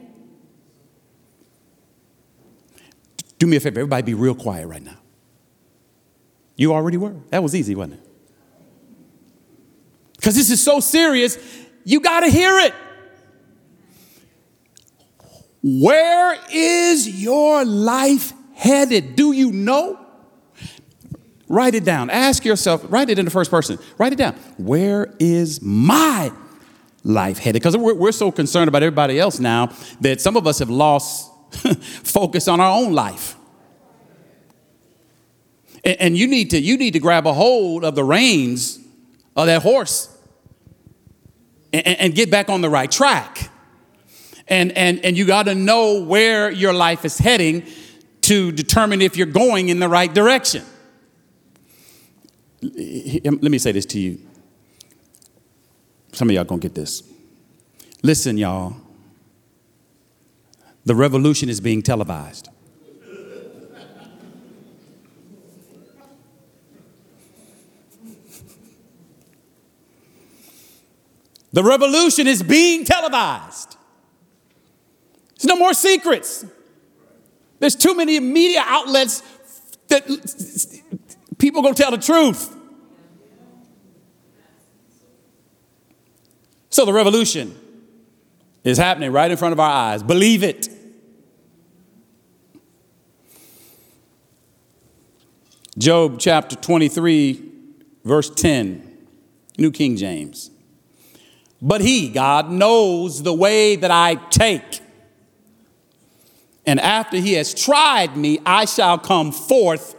Do 3.39 3.47
me 3.47 3.57
a 3.57 3.59
favor, 3.59 3.79
everybody 3.79 4.03
be 4.03 4.13
real 4.13 4.35
quiet 4.35 4.67
right 4.67 4.81
now. 4.81 4.97
You 6.55 6.73
already 6.73 6.97
were. 6.97 7.15
That 7.29 7.43
was 7.43 7.55
easy, 7.55 7.75
wasn't 7.75 7.95
it? 7.95 8.07
Because 10.15 10.35
this 10.35 10.49
is 10.49 10.61
so 10.61 10.79
serious, 10.79 11.37
you 11.83 11.99
got 11.99 12.21
to 12.21 12.29
hear 12.29 12.59
it. 12.59 12.73
Where 15.63 16.37
is 16.51 17.07
your 17.23 17.63
life 17.63 18.33
headed? 18.55 19.15
Do 19.15 19.31
you 19.31 19.51
know? 19.51 20.06
Write 21.49 21.75
it 21.75 21.85
down. 21.85 22.09
Ask 22.09 22.43
yourself, 22.43 22.85
write 22.89 23.09
it 23.09 23.17
in 23.17 23.25
the 23.25 23.31
first 23.31 23.49
person. 23.49 23.79
Write 23.97 24.13
it 24.13 24.17
down. 24.17 24.33
Where 24.57 25.13
is 25.19 25.61
my 25.61 26.31
life 27.03 27.37
headed? 27.37 27.61
Because 27.61 27.77
we're, 27.77 27.93
we're 27.93 28.11
so 28.11 28.31
concerned 28.31 28.67
about 28.67 28.83
everybody 28.83 29.19
else 29.19 29.39
now 29.39 29.71
that 30.01 30.19
some 30.19 30.35
of 30.35 30.45
us 30.45 30.59
have 30.59 30.69
lost 30.69 31.31
focus 32.03 32.47
on 32.47 32.59
our 32.59 32.77
own 32.77 32.93
life. 32.93 33.35
And, 35.85 35.97
and 36.01 36.17
you 36.17 36.27
need 36.27 36.49
to 36.49 36.59
you 36.59 36.77
need 36.77 36.91
to 36.93 36.99
grab 36.99 37.25
a 37.25 37.33
hold 37.33 37.85
of 37.85 37.95
the 37.95 38.03
reins 38.03 38.79
of 39.35 39.45
that 39.45 39.61
horse 39.61 40.13
and, 41.71 41.87
and 41.87 42.15
get 42.15 42.29
back 42.29 42.49
on 42.49 42.59
the 42.59 42.69
right 42.69 42.91
track. 42.91 43.49
And 44.49 44.73
and 44.73 45.03
and 45.05 45.17
you 45.17 45.25
got 45.25 45.43
to 45.43 45.55
know 45.55 46.03
where 46.03 46.51
your 46.51 46.73
life 46.73 47.05
is 47.05 47.17
heading 47.17 47.63
to 48.21 48.51
determine 48.51 49.01
if 49.01 49.15
you're 49.15 49.27
going 49.27 49.69
in 49.69 49.79
the 49.79 49.87
right 49.87 50.13
direction. 50.13 50.65
Let 52.61 53.41
me 53.43 53.57
say 53.57 53.71
this 53.71 53.85
to 53.87 53.99
you. 53.99 54.19
Some 56.11 56.29
of 56.29 56.35
y'all 56.35 56.43
gonna 56.43 56.59
get 56.59 56.73
this. 56.73 57.03
Listen, 58.01 58.37
y'all. 58.37 58.75
The 60.85 60.95
revolution 60.95 61.49
is 61.49 61.59
being 61.59 61.81
televised. 61.81 62.49
The 71.51 71.63
revolution 71.63 72.27
is 72.27 72.43
being 72.43 72.85
televised. 72.85 73.77
There's 75.37 75.45
no 75.45 75.55
more 75.55 75.73
secrets. 75.73 76.45
There's 77.59 77.75
too 77.75 77.95
many 77.95 78.19
media 78.19 78.63
outlets 78.65 79.23
that 79.87 80.07
people 81.47 81.61
gonna 81.61 81.73
tell 81.73 81.91
the 81.91 81.97
truth. 81.97 82.53
So 86.69 86.83
the 86.83 86.91
revolution 86.91 87.57
is 88.65 88.77
happening 88.77 89.13
right 89.13 89.31
in 89.31 89.37
front 89.37 89.53
of 89.53 89.59
our 89.61 89.71
eyes. 89.71 90.03
Believe 90.03 90.43
it. 90.43 90.67
Job 95.77 96.19
chapter 96.19 96.57
23, 96.57 97.49
verse 98.03 98.29
10, 98.29 98.97
New 99.57 99.71
King 99.71 99.95
James. 99.95 100.51
But 101.61 101.79
he, 101.79 102.09
God, 102.09 102.51
knows 102.51 103.23
the 103.23 103.33
way 103.33 103.77
that 103.77 103.89
I 103.89 104.15
take. 104.15 104.81
And 106.65 106.81
after 106.81 107.15
he 107.15 107.33
has 107.33 107.53
tried 107.53 108.17
me, 108.17 108.39
I 108.45 108.65
shall 108.65 108.97
come 108.97 109.31
forth 109.31 109.96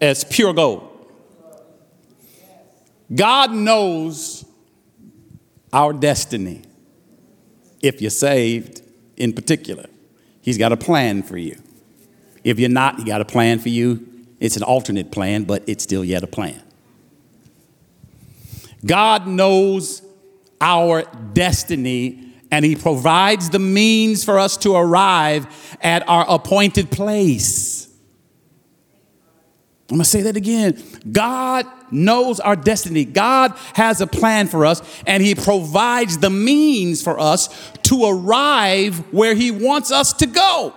as 0.00 0.24
pure 0.24 0.52
gold. 0.52 0.86
God 3.14 3.52
knows 3.52 4.44
our 5.72 5.92
destiny. 5.92 6.62
If 7.82 8.00
you're 8.00 8.10
saved, 8.10 8.82
in 9.20 9.34
particular. 9.34 9.86
He's 10.40 10.58
got 10.58 10.72
a 10.72 10.76
plan 10.76 11.22
for 11.22 11.36
you. 11.36 11.60
If 12.42 12.58
you're 12.58 12.70
not, 12.70 12.98
he 12.98 13.04
got 13.04 13.20
a 13.20 13.24
plan 13.24 13.58
for 13.58 13.68
you. 13.68 14.06
It's 14.40 14.56
an 14.56 14.62
alternate 14.62 15.12
plan, 15.12 15.44
but 15.44 15.62
it's 15.68 15.84
still 15.84 16.04
yet 16.04 16.24
a 16.24 16.26
plan. 16.26 16.60
God 18.84 19.26
knows 19.26 20.02
our 20.60 21.04
destiny 21.34 22.32
and 22.50 22.64
he 22.64 22.74
provides 22.74 23.50
the 23.50 23.58
means 23.58 24.24
for 24.24 24.38
us 24.38 24.56
to 24.58 24.74
arrive 24.74 25.46
at 25.82 26.08
our 26.08 26.24
appointed 26.28 26.90
place. 26.90 27.79
I'm 29.90 29.96
gonna 29.96 30.04
say 30.04 30.22
that 30.22 30.36
again. 30.36 30.80
God 31.10 31.66
knows 31.90 32.38
our 32.38 32.54
destiny. 32.54 33.04
God 33.04 33.52
has 33.74 34.00
a 34.00 34.06
plan 34.06 34.46
for 34.46 34.64
us, 34.64 34.82
and 35.04 35.20
He 35.20 35.34
provides 35.34 36.18
the 36.18 36.30
means 36.30 37.02
for 37.02 37.18
us 37.18 37.48
to 37.84 38.04
arrive 38.04 38.98
where 39.12 39.34
He 39.34 39.50
wants 39.50 39.90
us 39.90 40.12
to 40.14 40.26
go. 40.26 40.74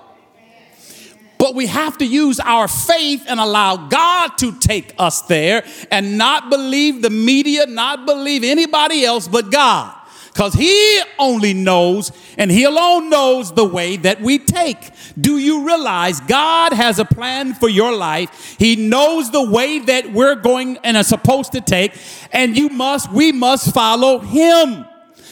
But 1.38 1.54
we 1.54 1.68
have 1.68 1.98
to 2.00 2.06
use 2.06 2.40
our 2.40 2.68
faith 2.68 3.26
and 3.28 3.40
allow 3.40 3.88
God 3.88 4.30
to 4.40 4.58
take 4.60 4.96
us 4.98 5.22
there 5.24 5.64
and 5.92 6.18
not 6.18 6.50
believe 6.50 7.02
the 7.02 7.10
media, 7.10 7.68
not 7.68 8.06
believe 8.06 8.44
anybody 8.44 9.06
else 9.06 9.28
but 9.28 9.52
God 9.52 9.94
because 10.34 10.56
he 10.56 11.02
only 11.20 11.54
knows 11.54 12.12
and 12.40 12.50
he 12.50 12.64
alone 12.64 13.10
knows 13.10 13.54
the 13.54 13.64
way 13.66 13.98
that 13.98 14.20
we 14.20 14.40
take. 14.40 14.92
Do 15.20 15.38
you 15.38 15.66
realize 15.66 16.20
God 16.22 16.74
has 16.74 16.98
a 16.98 17.06
plan 17.06 17.54
for 17.54 17.70
your 17.70 17.96
life? 17.96 18.56
He 18.58 18.76
knows 18.76 19.32
the 19.32 19.48
way 19.48 19.80
that 19.80 20.12
we're 20.12 20.36
going 20.36 20.78
and 20.78 20.98
are 20.98 21.04
supposed 21.04 21.52
to 21.52 21.62
take, 21.62 21.96
and 22.32 22.58
you 22.58 22.70
must, 22.70 23.12
we 23.12 23.32
must 23.32 23.74
follow 23.74 24.20
him. 24.20 24.86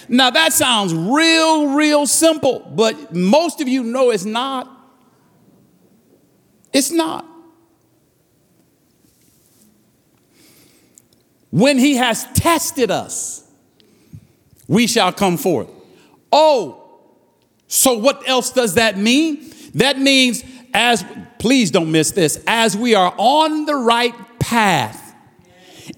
Now 0.07 0.29
that 0.29 0.53
sounds 0.53 0.93
real, 0.93 1.73
real 1.73 2.05
simple, 2.05 2.59
but 2.75 3.15
most 3.15 3.59
of 3.59 3.67
you 3.67 3.83
know 3.83 4.11
it's 4.11 4.25
not. 4.25 4.69
It's 6.73 6.91
not. 6.91 7.25
When 11.49 11.77
he 11.77 11.95
has 11.95 12.25
tested 12.33 12.91
us, 12.91 13.50
we 14.71 14.87
shall 14.87 15.11
come 15.11 15.35
forth. 15.35 15.69
Oh, 16.31 17.01
so 17.67 17.97
what 17.97 18.27
else 18.27 18.51
does 18.51 18.75
that 18.75 18.97
mean? 18.97 19.53
That 19.75 19.99
means, 19.99 20.45
as, 20.73 21.03
please 21.39 21.71
don't 21.71 21.91
miss 21.91 22.11
this, 22.11 22.41
as 22.47 22.77
we 22.77 22.95
are 22.95 23.13
on 23.17 23.65
the 23.65 23.75
right 23.75 24.15
path, 24.39 25.13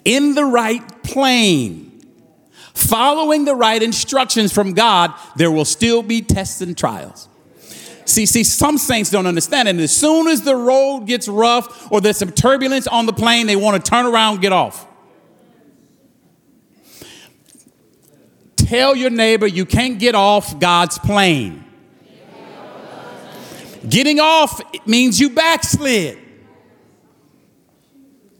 in 0.03 0.33
the 0.33 0.43
right 0.43 1.03
plane, 1.03 2.01
following 2.73 3.45
the 3.45 3.53
right 3.53 3.81
instructions 3.81 4.51
from 4.51 4.73
God, 4.73 5.13
there 5.35 5.51
will 5.51 5.65
still 5.65 6.01
be 6.01 6.23
tests 6.23 6.59
and 6.61 6.75
trials. 6.75 7.29
See, 8.05 8.25
see, 8.25 8.43
some 8.43 8.79
saints 8.79 9.11
don't 9.11 9.27
understand. 9.27 9.67
And 9.67 9.79
as 9.79 9.95
soon 9.95 10.27
as 10.27 10.41
the 10.41 10.55
road 10.55 11.01
gets 11.01 11.27
rough 11.27 11.91
or 11.91 12.01
there's 12.01 12.17
some 12.17 12.31
turbulence 12.31 12.87
on 12.87 13.05
the 13.05 13.13
plane, 13.13 13.45
they 13.45 13.55
want 13.55 13.85
to 13.85 13.87
turn 13.87 14.07
around 14.07 14.33
and 14.33 14.41
get 14.41 14.51
off. 14.51 14.87
Tell 18.73 18.95
your 18.95 19.11
neighbor 19.11 19.45
you 19.45 19.67
can't 19.67 19.99
get 19.99 20.15
off 20.15 20.59
God's 20.59 20.97
plane. 20.97 21.63
Getting 23.87 24.19
off 24.19 24.59
means 24.87 25.19
you 25.19 25.29
backslid. 25.29 26.17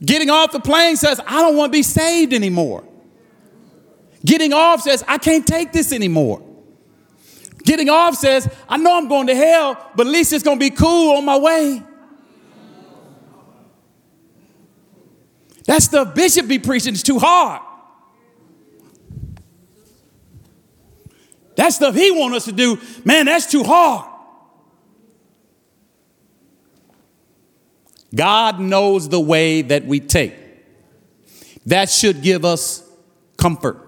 Getting 0.04 0.30
off 0.30 0.50
the 0.50 0.58
plane 0.58 0.96
says, 0.96 1.20
I 1.24 1.40
don't 1.40 1.56
want 1.56 1.72
to 1.72 1.78
be 1.78 1.84
saved 1.84 2.32
anymore. 2.32 2.82
Getting 4.26 4.52
off 4.52 4.80
says, 4.80 5.04
I 5.06 5.18
can't 5.18 5.46
take 5.46 5.70
this 5.70 5.92
anymore. 5.92 6.42
Getting 7.62 7.88
off 7.88 8.16
says, 8.16 8.52
I 8.68 8.76
know 8.76 8.98
I'm 8.98 9.06
going 9.06 9.28
to 9.28 9.36
hell, 9.36 9.92
but 9.94 10.08
at 10.08 10.12
least 10.12 10.32
it's 10.32 10.42
going 10.42 10.58
to 10.58 10.68
be 10.68 10.74
cool 10.74 11.16
on 11.16 11.24
my 11.24 11.38
way. 11.38 11.80
That 15.66 15.80
stuff 15.80 16.12
Bishop 16.12 16.48
be 16.48 16.58
preaching 16.58 16.94
is 16.94 17.04
too 17.04 17.20
hard. 17.20 17.62
That 21.56 21.72
stuff 21.72 21.94
he 21.94 22.10
wants 22.10 22.36
us 22.38 22.44
to 22.46 22.52
do, 22.52 22.78
man, 23.04 23.26
that's 23.26 23.50
too 23.50 23.62
hard. 23.62 24.10
God 28.14 28.60
knows 28.60 29.08
the 29.08 29.20
way 29.20 29.62
that 29.62 29.84
we 29.86 30.00
take. 30.00 30.34
That 31.66 31.90
should 31.90 32.22
give 32.22 32.44
us 32.44 32.88
comfort. 33.36 33.80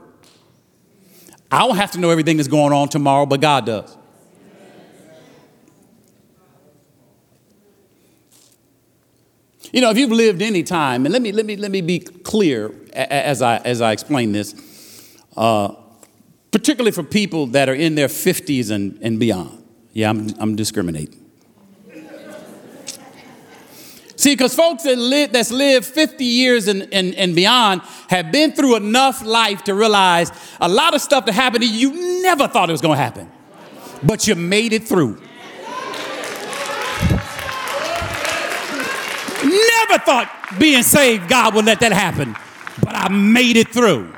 I 1.50 1.66
don't 1.66 1.76
have 1.76 1.92
to 1.92 2.00
know 2.00 2.10
everything 2.10 2.36
that's 2.36 2.48
going 2.48 2.72
on 2.72 2.88
tomorrow, 2.88 3.26
but 3.26 3.40
God 3.40 3.66
does. 3.66 3.96
You 9.72 9.80
know, 9.80 9.90
if 9.90 9.98
you've 9.98 10.10
lived 10.10 10.42
any 10.42 10.62
time, 10.62 11.04
and 11.04 11.12
let 11.12 11.20
me 11.20 11.32
let 11.32 11.44
me 11.44 11.56
let 11.56 11.70
me 11.70 11.80
be 11.80 11.98
clear 11.98 12.72
as 12.94 13.42
I 13.42 13.58
as 13.58 13.80
I 13.80 13.92
explain 13.92 14.32
this. 14.32 14.54
Uh, 15.36 15.74
particularly 16.56 16.90
for 16.90 17.02
people 17.02 17.46
that 17.48 17.68
are 17.68 17.74
in 17.74 17.96
their 17.96 18.08
50s 18.08 18.70
and, 18.70 18.98
and 19.02 19.20
beyond. 19.20 19.62
Yeah, 19.92 20.08
I'm, 20.08 20.30
I'm 20.38 20.56
discriminating. 20.56 21.22
See, 24.16 24.32
because 24.32 24.54
folks 24.54 24.84
that 24.84 24.96
live, 24.96 25.32
that's 25.32 25.50
lived 25.50 25.84
50 25.84 26.24
years 26.24 26.66
and, 26.66 26.88
and, 26.94 27.14
and 27.16 27.34
beyond 27.34 27.82
have 28.08 28.32
been 28.32 28.52
through 28.52 28.76
enough 28.76 29.22
life 29.22 29.64
to 29.64 29.74
realize 29.74 30.32
a 30.58 30.66
lot 30.66 30.94
of 30.94 31.02
stuff 31.02 31.26
that 31.26 31.34
happened 31.34 31.62
to 31.62 31.68
you, 31.68 31.90
you 31.92 32.22
never 32.22 32.48
thought 32.48 32.70
it 32.70 32.72
was 32.72 32.80
going 32.80 32.96
to 32.96 33.02
happen, 33.02 33.30
but 34.02 34.26
you 34.26 34.34
made 34.34 34.72
it 34.72 34.84
through. 34.88 35.20
Never 39.44 40.02
thought 40.02 40.30
being 40.58 40.82
saved, 40.82 41.28
God 41.28 41.54
would 41.54 41.66
let 41.66 41.80
that 41.80 41.92
happen, 41.92 42.34
but 42.82 42.94
I 42.96 43.10
made 43.10 43.58
it 43.58 43.68
through. 43.68 44.14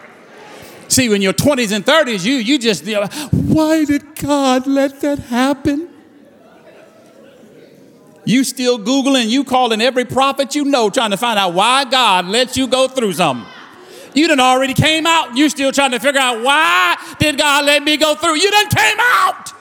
See, 0.88 1.08
when 1.08 1.22
you're 1.22 1.34
20s 1.34 1.72
and 1.72 1.84
30s, 1.84 2.24
you, 2.24 2.36
you 2.36 2.58
just, 2.58 2.84
you 2.84 2.94
know, 2.94 3.06
why 3.32 3.84
did 3.84 4.16
God 4.16 4.66
let 4.66 5.00
that 5.02 5.18
happen? 5.18 5.88
You 8.24 8.44
still 8.44 8.78
Googling, 8.78 9.28
you 9.28 9.44
calling 9.44 9.80
every 9.80 10.04
prophet 10.04 10.54
you 10.54 10.64
know, 10.64 10.90
trying 10.90 11.12
to 11.12 11.16
find 11.16 11.38
out 11.38 11.54
why 11.54 11.84
God 11.84 12.26
let 12.26 12.56
you 12.56 12.66
go 12.66 12.88
through 12.88 13.14
something. 13.14 13.46
You 14.14 14.28
done 14.28 14.40
already 14.40 14.74
came 14.74 15.06
out, 15.06 15.36
you 15.36 15.48
still 15.48 15.72
trying 15.72 15.92
to 15.92 16.00
figure 16.00 16.20
out 16.20 16.42
why 16.42 16.96
did 17.18 17.38
God 17.38 17.64
let 17.64 17.82
me 17.82 17.96
go 17.96 18.14
through? 18.14 18.36
You 18.36 18.50
done 18.50 18.68
came 18.68 18.96
out. 18.98 19.52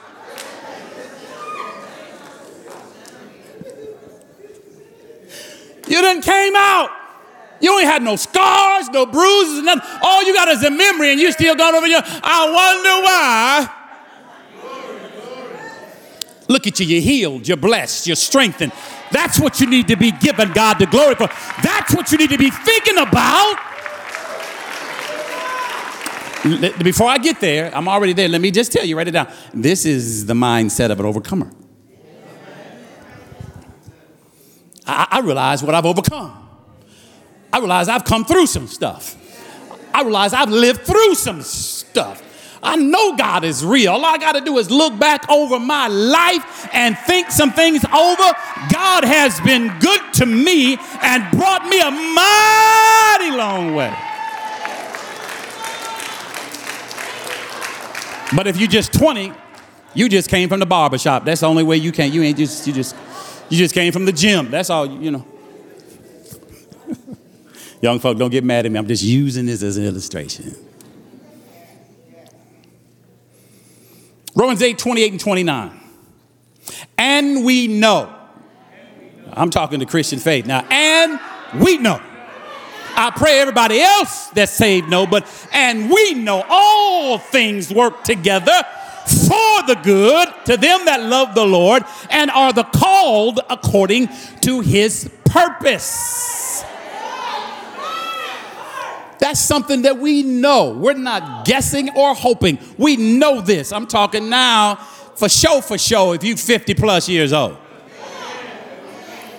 You 5.88 6.02
done 6.02 6.22
came 6.22 6.54
out. 6.56 6.90
You 7.60 7.80
ain't 7.80 7.88
had 7.88 8.04
no 8.04 8.16
scars, 8.16 8.90
no 8.90 9.06
bruises, 9.06 9.64
nothing. 9.64 9.90
All 10.02 10.24
you 10.24 10.34
got 10.34 10.48
is 10.50 10.64
a 10.64 10.70
memory, 10.70 11.12
and 11.12 11.20
you 11.20 11.32
still 11.32 11.56
got 11.56 11.74
over 11.74 11.88
here. 11.88 12.02
I 12.04 12.52
wonder 12.52 13.02
why. 13.04 13.74
Look 16.50 16.66
at 16.66 16.80
you, 16.80 16.86
you're 16.86 17.02
healed, 17.02 17.48
you're 17.48 17.58
blessed, 17.58 18.08
you're 18.08 18.16
strengthened. 18.16 18.72
That's 19.12 19.40
what 19.40 19.60
you 19.60 19.68
need 19.68 19.88
to 19.90 19.98
be 19.98 20.12
giving 20.12 20.52
God 20.54 20.80
the 20.80 20.86
glory 20.86 21.16
for. 21.16 21.28
That's 21.62 21.94
what 21.96 22.12
you 22.12 22.18
need 22.18 22.30
to 22.30 22.38
be 22.38 22.50
thinking 22.50 22.98
about. 22.98 23.58
Before 26.84 27.10
I 27.10 27.18
get 27.18 27.42
there, 27.42 27.76
I'm 27.76 27.90
already 27.90 28.14
there. 28.14 28.30
Let 28.30 28.40
me 28.40 28.52
just 28.52 28.72
tell 28.72 28.86
you, 28.86 28.96
write 28.96 29.10
it 29.10 29.12
down. 29.12 29.28
This 29.54 29.86
is 29.86 30.26
the 30.26 30.34
mindset 30.34 30.92
of 30.92 31.00
an 31.00 31.06
overcomer. 31.06 31.52
I, 34.86 35.08
I 35.12 35.20
realize 35.20 35.62
what 35.64 35.76
I've 35.76 35.86
overcome. 35.86 36.47
I 37.58 37.60
realize 37.60 37.90
I've 37.90 38.06
come 38.06 38.24
through 38.24 38.46
some 38.46 38.68
stuff. 38.68 39.16
I 39.92 40.04
realize 40.04 40.32
I've 40.32 40.52
lived 40.52 40.82
through 40.82 41.16
some 41.16 41.42
stuff. 41.42 42.22
I 42.62 42.76
know 42.76 43.16
God 43.16 43.44
is 43.44 43.66
real. 43.66 43.94
All 43.94 44.06
I 44.06 44.20
got 44.20 44.34
to 44.34 44.42
do 44.42 44.60
is 44.60 44.70
look 44.70 45.00
back 45.00 45.28
over 45.28 45.60
my 45.60 45.88
life 45.88 46.70
and 46.72 46.96
think 46.96 47.32
some 47.32 47.52
things 47.52 47.84
over. 47.86 48.32
God 48.72 49.04
has 49.06 49.42
been 49.42 49.76
good 49.80 50.02
to 50.16 50.28
me 50.28 50.78
and 51.02 51.32
brought 51.32 51.66
me 51.66 51.82
a 51.82 51.90
mighty 51.90 53.36
long 53.36 53.74
way. 53.74 53.92
But 58.36 58.46
if 58.46 58.58
you're 58.58 58.68
just 58.68 58.94
20, 58.94 59.34
you 59.96 60.10
just 60.10 60.30
came 60.30 60.48
from 60.48 60.60
the 60.60 60.68
barber 60.68 61.00
shop. 61.00 61.26
That's 61.26 61.42
the 61.42 61.48
only 61.48 61.64
way 61.64 61.78
you 61.78 61.92
can't. 61.92 62.14
You 62.14 62.22
ain't 62.22 62.38
just 62.38 62.68
you 62.68 62.74
just 62.74 62.96
you 63.50 63.58
just 63.58 63.74
came 63.74 63.92
from 63.92 64.06
the 64.06 64.12
gym. 64.12 64.52
That's 64.52 64.70
all 64.70 64.86
you 64.86 65.10
know. 65.10 65.26
Young 67.82 68.00
folk, 68.00 68.18
don't 68.18 68.32
get 68.32 68.44
mad 68.44 68.66
at 68.66 68.72
me. 68.72 68.80
I'm 68.80 68.88
just 68.88 69.04
using 69.04 69.46
this 69.46 69.62
as 69.62 69.78
an 69.78 69.86
illustration. 69.86 70.56
Romans 74.36 74.62
8, 74.62 74.78
28 74.78 75.12
and 75.12 75.20
29. 75.20 75.80
And 76.98 77.46
we 77.46 77.68
know. 77.68 78.14
I'm 79.34 79.50
talking 79.50 79.80
to 79.80 79.86
Christian 79.86 80.20
faith 80.20 80.46
now. 80.46 80.66
And 80.70 81.20
we 81.62 81.78
know. 81.78 82.02
I 83.00 83.12
pray 83.12 83.40
everybody 83.40 83.80
else 83.80 84.28
that's 84.30 84.52
saved 84.52 84.90
know, 84.90 85.06
but 85.06 85.28
and 85.54 85.90
we 85.92 86.16
know 86.16 86.44
all 86.50 87.20
things 87.20 87.72
work 87.72 88.04
together 88.04 88.64
for 89.06 89.64
the 89.68 89.80
good 89.84 90.28
to 90.46 90.58
them 90.58 90.86
that 90.86 91.04
love 91.04 91.36
the 91.36 91.46
Lord 91.46 91.84
and 92.10 92.32
are 92.32 92.52
the 92.52 92.64
called 92.64 93.40
according 93.52 94.10
to 94.42 94.62
his 94.62 95.10
purpose. 95.26 96.64
That's 99.20 99.40
something 99.40 99.84
that 99.84 99.98
we 99.98 100.24
know. 100.24 100.72
We're 100.72 100.94
not 100.94 101.46
guessing 101.46 101.90
or 101.96 102.14
hoping. 102.14 102.60
We 102.78 102.98
know 102.98 103.42
this. 103.42 103.72
I'm 103.72 103.88
talking 103.88 104.30
now 104.30 104.76
for 105.16 105.28
show 105.28 105.62
for 105.62 105.78
show 105.78 106.14
if 106.14 106.24
you 106.24 106.38
50 106.38 106.74
plus 106.76 107.10
years 107.10 107.34
old. 107.34 107.58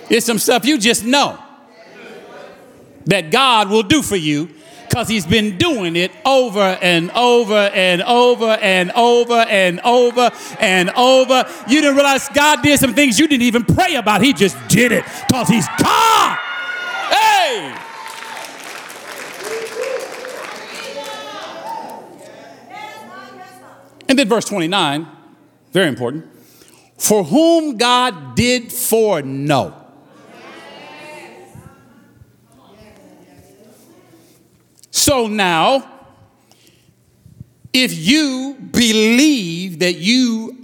It's 0.09 0.25
some 0.25 0.39
stuff 0.39 0.65
you 0.65 0.77
just 0.77 1.05
know 1.05 1.39
that 3.05 3.31
God 3.31 3.69
will 3.69 3.83
do 3.83 4.01
for 4.01 4.15
you 4.15 4.49
because 4.89 5.07
he's 5.07 5.25
been 5.25 5.57
doing 5.57 5.95
it 5.95 6.11
over 6.25 6.59
and 6.59 7.11
over 7.11 7.53
and 7.53 8.01
over 8.01 8.45
and 8.45 8.91
over 8.91 9.33
and 9.33 9.79
over 9.81 10.31
and 10.59 10.89
over. 10.91 11.45
You 11.67 11.81
didn't 11.81 11.95
realize 11.95 12.27
God 12.29 12.63
did 12.63 12.79
some 12.79 12.95
things 12.95 13.19
you 13.19 13.27
didn't 13.27 13.43
even 13.43 13.63
pray 13.63 13.95
about. 13.95 14.23
He 14.23 14.33
just 14.33 14.57
did 14.67 14.91
it 14.91 15.05
because 15.27 15.47
he's 15.47 15.67
God. 15.81 16.37
Hey! 17.11 17.88
And 24.09 24.17
then 24.17 24.27
verse 24.27 24.45
29, 24.45 25.07
very 25.71 25.87
important. 25.87 26.25
For 26.97 27.23
whom 27.23 27.77
God 27.77 28.35
did 28.35 28.71
foreknow. 28.71 29.75
So 34.89 35.27
now, 35.27 35.87
if 37.71 37.95
you 37.95 38.57
believe 38.71 39.79
that 39.79 39.93
you 39.93 40.57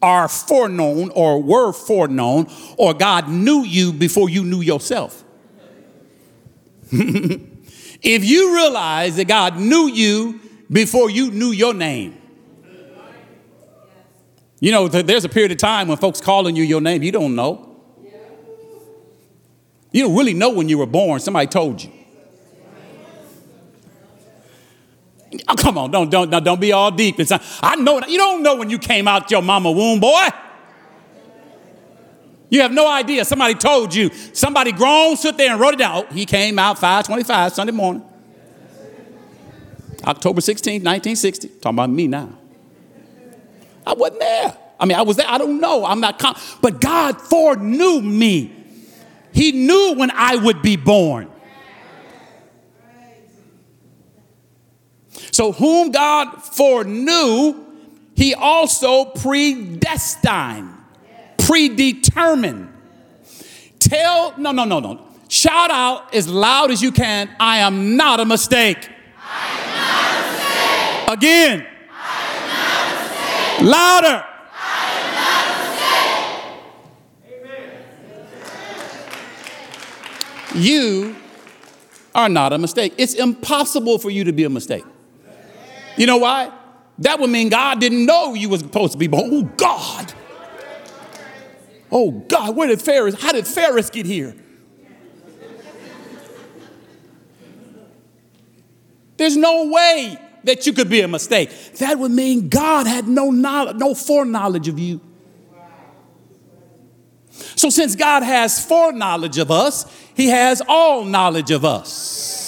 are 0.00 0.28
foreknown 0.28 1.10
or 1.10 1.42
were 1.42 1.72
foreknown, 1.72 2.46
or 2.78 2.94
God 2.94 3.28
knew 3.28 3.64
you 3.64 3.92
before 3.92 4.30
you 4.30 4.44
knew 4.44 4.60
yourself, 4.60 5.24
if 6.92 8.24
you 8.24 8.54
realize 8.54 9.16
that 9.16 9.26
God 9.26 9.58
knew 9.58 9.88
you 9.88 10.40
before 10.70 11.10
you 11.10 11.32
knew 11.32 11.50
your 11.50 11.74
name, 11.74 12.20
you 14.64 14.70
know, 14.70 14.88
there's 14.88 15.26
a 15.26 15.28
period 15.28 15.52
of 15.52 15.58
time 15.58 15.88
when 15.88 15.98
folks 15.98 16.22
calling 16.22 16.56
you 16.56 16.64
your 16.64 16.80
name, 16.80 17.02
you 17.02 17.12
don't 17.12 17.34
know. 17.34 17.76
You 19.92 20.04
don't 20.04 20.16
really 20.16 20.32
know 20.32 20.48
when 20.48 20.70
you 20.70 20.78
were 20.78 20.86
born. 20.86 21.20
Somebody 21.20 21.48
told 21.48 21.84
you. 21.84 21.92
Oh, 25.46 25.54
come 25.54 25.76
on, 25.76 25.90
don't, 25.90 26.08
don't, 26.08 26.30
don't 26.30 26.60
be 26.62 26.72
all 26.72 26.90
deep. 26.90 27.20
Inside. 27.20 27.42
I 27.60 27.76
know, 27.76 28.00
you 28.06 28.16
don't 28.16 28.42
know 28.42 28.54
when 28.54 28.70
you 28.70 28.78
came 28.78 29.06
out 29.06 29.30
your 29.30 29.42
mama 29.42 29.70
womb, 29.70 30.00
boy. 30.00 30.28
You 32.48 32.62
have 32.62 32.72
no 32.72 32.88
idea. 32.88 33.26
Somebody 33.26 33.56
told 33.56 33.94
you. 33.94 34.08
Somebody 34.32 34.72
grown 34.72 35.18
stood 35.18 35.36
there 35.36 35.50
and 35.52 35.60
wrote 35.60 35.74
it 35.74 35.78
down. 35.80 36.06
Oh, 36.08 36.14
he 36.14 36.24
came 36.24 36.58
out 36.58 36.78
525 36.78 37.52
Sunday 37.52 37.72
morning. 37.74 38.02
October 40.06 40.40
16th, 40.40 40.82
1960. 40.82 41.48
Talking 41.48 41.68
about 41.68 41.90
me 41.90 42.06
now. 42.06 42.38
I 43.86 43.94
wasn't 43.94 44.20
there. 44.20 44.56
I 44.78 44.86
mean, 44.86 44.96
I 44.98 45.02
was 45.02 45.16
there. 45.16 45.26
I 45.28 45.38
don't 45.38 45.60
know. 45.60 45.84
I'm 45.84 46.00
not, 46.00 46.18
com- 46.18 46.36
but 46.60 46.80
God 46.80 47.20
foreknew 47.20 48.00
me. 48.00 48.52
He 49.32 49.52
knew 49.52 49.94
when 49.96 50.10
I 50.10 50.36
would 50.36 50.62
be 50.62 50.76
born. 50.76 51.30
So, 55.32 55.52
whom 55.52 55.90
God 55.90 56.42
foreknew, 56.42 57.64
he 58.14 58.34
also 58.34 59.06
predestined, 59.06 60.70
predetermined. 61.38 62.72
Tell, 63.80 64.34
no, 64.38 64.52
no, 64.52 64.64
no, 64.64 64.80
no. 64.80 65.06
Shout 65.28 65.70
out 65.70 66.14
as 66.14 66.28
loud 66.28 66.70
as 66.70 66.80
you 66.80 66.92
can 66.92 67.28
I 67.40 67.58
am 67.58 67.96
not 67.96 68.20
a 68.20 68.24
mistake. 68.24 68.88
Not 69.18 71.08
a 71.08 71.12
mistake. 71.12 71.18
Again. 71.18 71.73
Louder. 73.64 74.24
You 80.54 81.16
are 82.14 82.28
not 82.28 82.52
a 82.52 82.58
mistake. 82.58 82.94
It's 82.98 83.14
impossible 83.14 83.98
for 83.98 84.10
you 84.10 84.24
to 84.24 84.32
be 84.32 84.44
a 84.44 84.50
mistake. 84.50 84.84
You 85.96 86.06
know 86.06 86.18
why? 86.18 86.52
That 86.98 87.18
would 87.18 87.30
mean 87.30 87.48
God 87.48 87.80
didn't 87.80 88.06
know 88.06 88.34
you 88.34 88.48
was 88.48 88.60
supposed 88.60 88.92
to 88.92 88.98
be 88.98 89.08
born. 89.08 89.30
Oh 89.32 89.42
God. 89.56 90.12
Oh 91.90 92.10
God, 92.10 92.54
where 92.54 92.68
did 92.68 92.82
Ferris, 92.82 93.20
how 93.20 93.32
did 93.32 93.46
Ferris 93.46 93.88
get 93.88 94.04
here? 94.04 94.36
There's 99.16 99.36
no 99.36 99.66
way 99.66 100.18
that 100.44 100.66
you 100.66 100.72
could 100.72 100.88
be 100.88 101.00
a 101.00 101.08
mistake. 101.08 101.50
That 101.78 101.98
would 101.98 102.10
mean 102.10 102.48
God 102.48 102.86
had 102.86 103.08
no 103.08 103.30
knowledge, 103.30 103.76
no 103.76 103.94
foreknowledge 103.94 104.68
of 104.68 104.78
you. 104.78 105.00
So, 107.56 107.68
since 107.70 107.96
God 107.96 108.22
has 108.22 108.64
foreknowledge 108.64 109.38
of 109.38 109.50
us, 109.50 109.86
He 110.14 110.28
has 110.28 110.62
all 110.68 111.04
knowledge 111.04 111.50
of 111.50 111.64
us. 111.64 112.44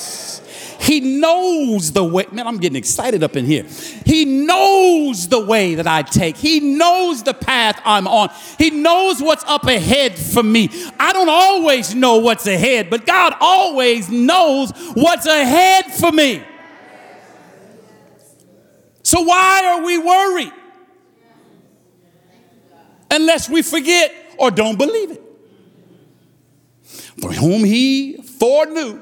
He 0.86 1.00
knows 1.00 1.90
the 1.90 2.04
way, 2.04 2.26
man, 2.30 2.46
I'm 2.46 2.58
getting 2.58 2.76
excited 2.76 3.24
up 3.24 3.34
in 3.34 3.44
here. 3.44 3.64
He 4.04 4.24
knows 4.24 5.26
the 5.26 5.44
way 5.44 5.74
that 5.74 5.88
I 5.88 6.02
take. 6.02 6.36
He 6.36 6.60
knows 6.60 7.24
the 7.24 7.34
path 7.34 7.80
I'm 7.84 8.06
on. 8.06 8.30
He 8.56 8.70
knows 8.70 9.20
what's 9.20 9.42
up 9.48 9.64
ahead 9.64 10.16
for 10.16 10.44
me. 10.44 10.70
I 11.00 11.12
don't 11.12 11.28
always 11.28 11.92
know 11.92 12.18
what's 12.18 12.46
ahead, 12.46 12.88
but 12.88 13.04
God 13.04 13.34
always 13.40 14.08
knows 14.08 14.70
what's 14.94 15.26
ahead 15.26 15.86
for 15.86 16.12
me. 16.12 16.44
So, 19.06 19.20
why 19.20 19.62
are 19.64 19.84
we 19.84 19.98
worried? 19.98 20.52
Unless 23.08 23.48
we 23.48 23.62
forget 23.62 24.12
or 24.36 24.50
don't 24.50 24.76
believe 24.76 25.12
it. 25.12 25.22
For 27.20 27.32
whom 27.32 27.62
he 27.62 28.16
foreknew, 28.16 29.00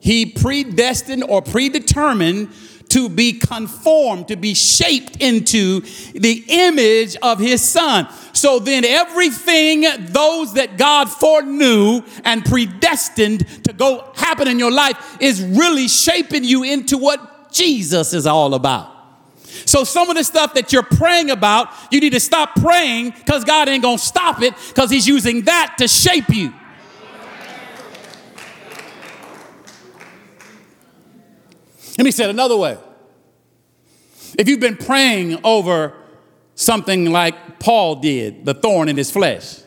he 0.00 0.26
predestined 0.26 1.22
or 1.22 1.42
predetermined 1.42 2.52
to 2.88 3.08
be 3.08 3.34
conformed, 3.34 4.26
to 4.26 4.36
be 4.36 4.52
shaped 4.52 5.18
into 5.22 5.82
the 6.12 6.44
image 6.48 7.14
of 7.22 7.38
his 7.38 7.62
son. 7.62 8.08
So 8.32 8.58
then, 8.58 8.84
everything 8.84 9.82
those 10.08 10.54
that 10.54 10.76
God 10.76 11.08
foreknew 11.08 12.02
and 12.24 12.44
predestined 12.44 13.46
to 13.62 13.72
go 13.72 14.10
happen 14.16 14.48
in 14.48 14.58
your 14.58 14.72
life 14.72 15.18
is 15.20 15.40
really 15.40 15.86
shaping 15.86 16.42
you 16.42 16.64
into 16.64 16.98
what 16.98 17.52
Jesus 17.52 18.12
is 18.12 18.26
all 18.26 18.54
about. 18.54 18.96
So 19.66 19.84
some 19.84 20.10
of 20.10 20.16
the 20.16 20.24
stuff 20.24 20.54
that 20.54 20.72
you're 20.72 20.82
praying 20.82 21.30
about, 21.30 21.68
you 21.90 22.00
need 22.00 22.12
to 22.12 22.20
stop 22.20 22.54
praying 22.56 23.10
because 23.10 23.44
God 23.44 23.68
ain't 23.68 23.82
gonna 23.82 23.98
stop 23.98 24.42
it 24.42 24.54
because 24.68 24.90
He's 24.90 25.06
using 25.06 25.42
that 25.42 25.76
to 25.78 25.88
shape 25.88 26.28
you. 26.28 26.52
Let 31.98 32.04
me 32.04 32.10
say 32.10 32.24
it 32.24 32.30
another 32.30 32.56
way. 32.56 32.78
If 34.38 34.48
you've 34.48 34.60
been 34.60 34.78
praying 34.78 35.40
over 35.44 35.94
something 36.54 37.12
like 37.12 37.58
Paul 37.58 37.96
did, 37.96 38.46
the 38.46 38.54
thorn 38.54 38.88
in 38.88 38.96
his 38.96 39.10
flesh, 39.10 39.58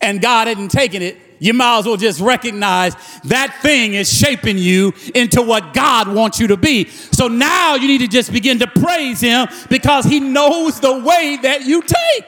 and 0.00 0.20
God 0.20 0.46
hadn't 0.46 0.70
taken 0.70 1.02
it, 1.02 1.18
you 1.38 1.52
might 1.52 1.80
as 1.80 1.86
well 1.86 1.96
just 1.96 2.20
recognize 2.20 2.94
that 3.24 3.58
thing 3.62 3.94
is 3.94 4.12
shaping 4.12 4.58
you 4.58 4.92
into 5.14 5.42
what 5.42 5.74
God 5.74 6.08
wants 6.08 6.40
you 6.40 6.46
to 6.48 6.56
be. 6.56 6.86
So 6.86 7.28
now 7.28 7.74
you 7.74 7.86
need 7.86 7.98
to 7.98 8.08
just 8.08 8.32
begin 8.32 8.58
to 8.60 8.66
praise 8.66 9.20
Him 9.20 9.48
because 9.68 10.04
He 10.04 10.20
knows 10.20 10.80
the 10.80 10.98
way 10.98 11.38
that 11.42 11.64
you 11.64 11.82
take. 11.82 12.24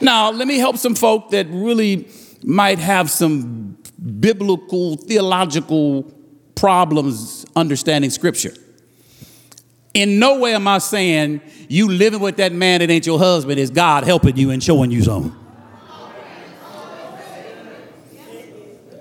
Now, 0.00 0.30
let 0.30 0.46
me 0.46 0.58
help 0.58 0.76
some 0.76 0.94
folk 0.94 1.30
that 1.30 1.46
really 1.48 2.08
might 2.42 2.78
have 2.78 3.10
some 3.10 3.78
biblical, 4.20 4.96
theological 4.96 6.12
problems 6.54 7.46
understanding 7.56 8.10
Scripture. 8.10 8.52
In 9.94 10.18
no 10.18 10.40
way 10.40 10.54
am 10.54 10.66
I 10.66 10.78
saying 10.78 11.40
you 11.68 11.88
living 11.88 12.20
with 12.20 12.36
that 12.36 12.52
man 12.52 12.80
that 12.80 12.90
ain't 12.90 13.06
your 13.06 13.18
husband 13.18 13.60
is 13.60 13.70
God 13.70 14.04
helping 14.04 14.36
you 14.36 14.50
and 14.50 14.62
showing 14.62 14.90
you 14.90 15.02
something. 15.02 15.43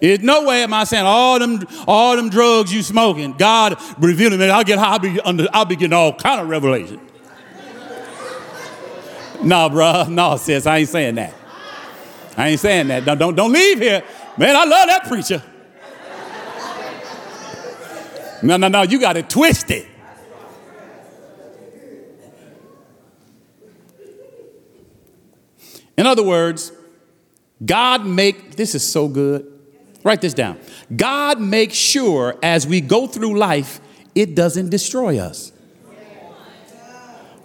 There's 0.03 0.19
no 0.19 0.43
way 0.43 0.63
am 0.63 0.73
I 0.73 0.83
saying 0.83 1.05
all 1.05 1.39
them, 1.39 1.65
all 1.87 2.17
them 2.17 2.29
drugs 2.29 2.73
you 2.73 2.83
smoking, 2.83 3.31
God 3.37 3.81
revealing 3.97 4.37
me, 4.37 4.49
I'll 4.49 4.65
get 4.65 4.77
I'll 4.77 4.99
be, 4.99 5.17
under, 5.21 5.47
I'll 5.53 5.63
be 5.63 5.77
getting 5.77 5.93
all 5.93 6.13
kind 6.13 6.41
of 6.41 6.49
revelation. 6.49 6.99
nah, 9.43 9.69
bro, 9.69 10.03
Nah, 10.09 10.35
sis, 10.35 10.67
I 10.67 10.79
ain't 10.79 10.89
saying 10.89 11.15
that. 11.15 11.33
I 12.35 12.49
ain't 12.49 12.59
saying 12.59 12.89
that. 12.89 13.05
Don't, 13.05 13.17
don't, 13.17 13.33
don't 13.33 13.53
leave 13.53 13.79
here. 13.79 14.03
Man, 14.35 14.57
I 14.57 14.65
love 14.65 14.89
that 14.89 15.05
preacher. 15.07 15.41
No, 18.41 18.57
no, 18.57 18.67
no, 18.67 18.81
you 18.81 18.99
got 18.99 19.15
it 19.15 19.29
twisted. 19.29 19.87
In 25.95 26.05
other 26.05 26.23
words, 26.23 26.73
God 27.65 28.05
make 28.05 28.57
this 28.57 28.75
is 28.75 28.85
so 28.85 29.07
good. 29.07 29.52
Write 30.03 30.21
this 30.21 30.33
down. 30.33 30.59
God 30.95 31.39
makes 31.39 31.75
sure 31.75 32.37
as 32.43 32.67
we 32.67 32.81
go 32.81 33.07
through 33.07 33.37
life, 33.37 33.79
it 34.15 34.35
doesn't 34.35 34.69
destroy 34.69 35.17
us. 35.17 35.51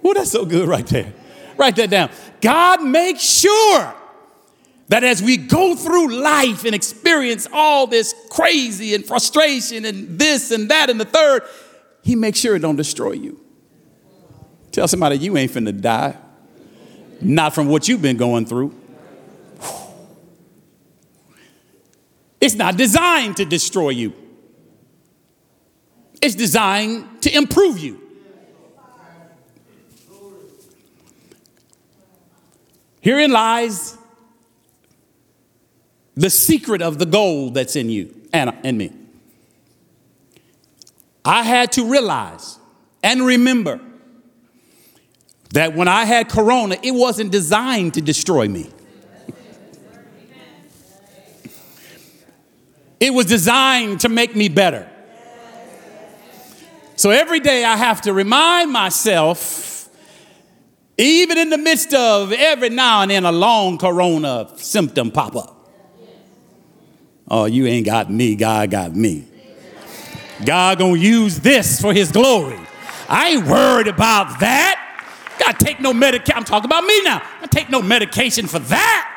Oh, 0.05 0.15
that's 0.15 0.31
so 0.31 0.45
good 0.45 0.69
right 0.69 0.87
there. 0.87 1.13
Write 1.57 1.77
that 1.77 1.91
down. 1.91 2.11
God 2.41 2.83
makes 2.83 3.21
sure 3.21 3.95
that 4.89 5.05
as 5.05 5.23
we 5.23 5.37
go 5.37 5.75
through 5.75 6.21
life 6.23 6.65
and 6.65 6.75
experience 6.75 7.47
all 7.53 7.87
this 7.87 8.15
crazy 8.31 8.95
and 8.95 9.05
frustration 9.05 9.85
and 9.85 10.19
this 10.19 10.51
and 10.51 10.71
that 10.71 10.89
and 10.89 11.01
the 11.01 11.05
third, 11.05 11.43
He 12.03 12.17
makes 12.17 12.39
sure 12.39 12.57
it 12.57 12.61
don't 12.61 12.77
destroy 12.77 13.13
you. 13.13 13.41
Tell 14.73 14.89
somebody 14.89 15.19
you 15.19 15.37
ain't 15.37 15.53
finna 15.53 15.79
die. 15.79 16.17
Not 17.21 17.55
from 17.55 17.69
what 17.69 17.89
you've 17.89 18.03
been 18.03 18.17
going 18.17 18.47
through. 18.47 18.78
It's 22.41 22.55
not 22.55 22.77
designed 22.77 23.37
to 23.39 23.45
destroy 23.45 23.91
you. 23.91 24.13
It's 26.21 26.35
designed 26.35 27.23
to 27.23 27.35
improve 27.35 27.79
you. 27.79 28.01
Herein 33.01 33.31
lies 33.31 33.97
the 36.17 36.31
secret 36.31 36.83
of 36.83 36.99
the 36.99 37.07
gold 37.07 37.55
that's 37.55 37.77
in 37.77 37.91
you 37.91 38.15
and, 38.33 38.53
and 38.65 38.77
me. 38.77 38.93
I 41.25 41.43
had 41.43 41.73
to 41.73 41.89
realize 41.89 42.59
and 43.03 43.25
remember 43.25 43.81
that 45.51 45.75
when 45.75 45.89
I 45.89 46.05
had 46.05 46.29
corona, 46.29 46.77
it 46.83 46.91
wasn't 46.91 47.31
designed 47.31 47.95
to 47.95 48.01
destroy 48.01 48.49
me. 48.49 48.71
It 53.01 53.15
was 53.15 53.27
designed 53.27 54.01
to 54.01 54.09
make 54.09 54.35
me 54.35 54.49
better. 54.49 54.89
So 56.97 57.11
every 57.11 57.39
day 57.39 57.65
I 57.65 57.77
have 57.77 58.01
to 58.03 58.13
remind 58.13 58.73
myself, 58.73 59.89
even 60.97 61.39
in 61.39 61.51
the 61.51 61.59
midst 61.59 61.95
of 61.95 62.33
every 62.33 62.71
now 62.71 63.03
and 63.03 63.11
then 63.13 63.25
a 63.25 63.31
long 63.31 63.79
corona 63.79 64.51
symptom 64.57 65.13
pop 65.13 65.37
up. 65.37 65.71
Oh, 67.31 67.45
you 67.45 67.67
ain't 67.67 67.87
got 67.87 68.11
me, 68.11 68.35
God 68.35 68.71
got 68.71 68.97
me. 68.97 69.29
God 70.45 70.79
gonna 70.79 70.99
use 70.99 71.39
this 71.39 71.81
for 71.81 71.93
his 71.93 72.11
glory. 72.11 72.59
I 73.09 73.31
ain't 73.31 73.47
worried 73.47 73.87
about 73.87 74.41
that. 74.41 74.85
God 75.39 75.53
take 75.61 75.79
no 75.79 75.93
medication. 75.93 76.35
I'm 76.37 76.45
talking 76.45 76.67
about 76.69 76.85
me 76.85 77.03
now. 77.03 77.23
I 77.41 77.47
take 77.47 77.71
no 77.71 77.81
medication 77.81 78.49
for 78.49 78.59
that. 78.59 79.15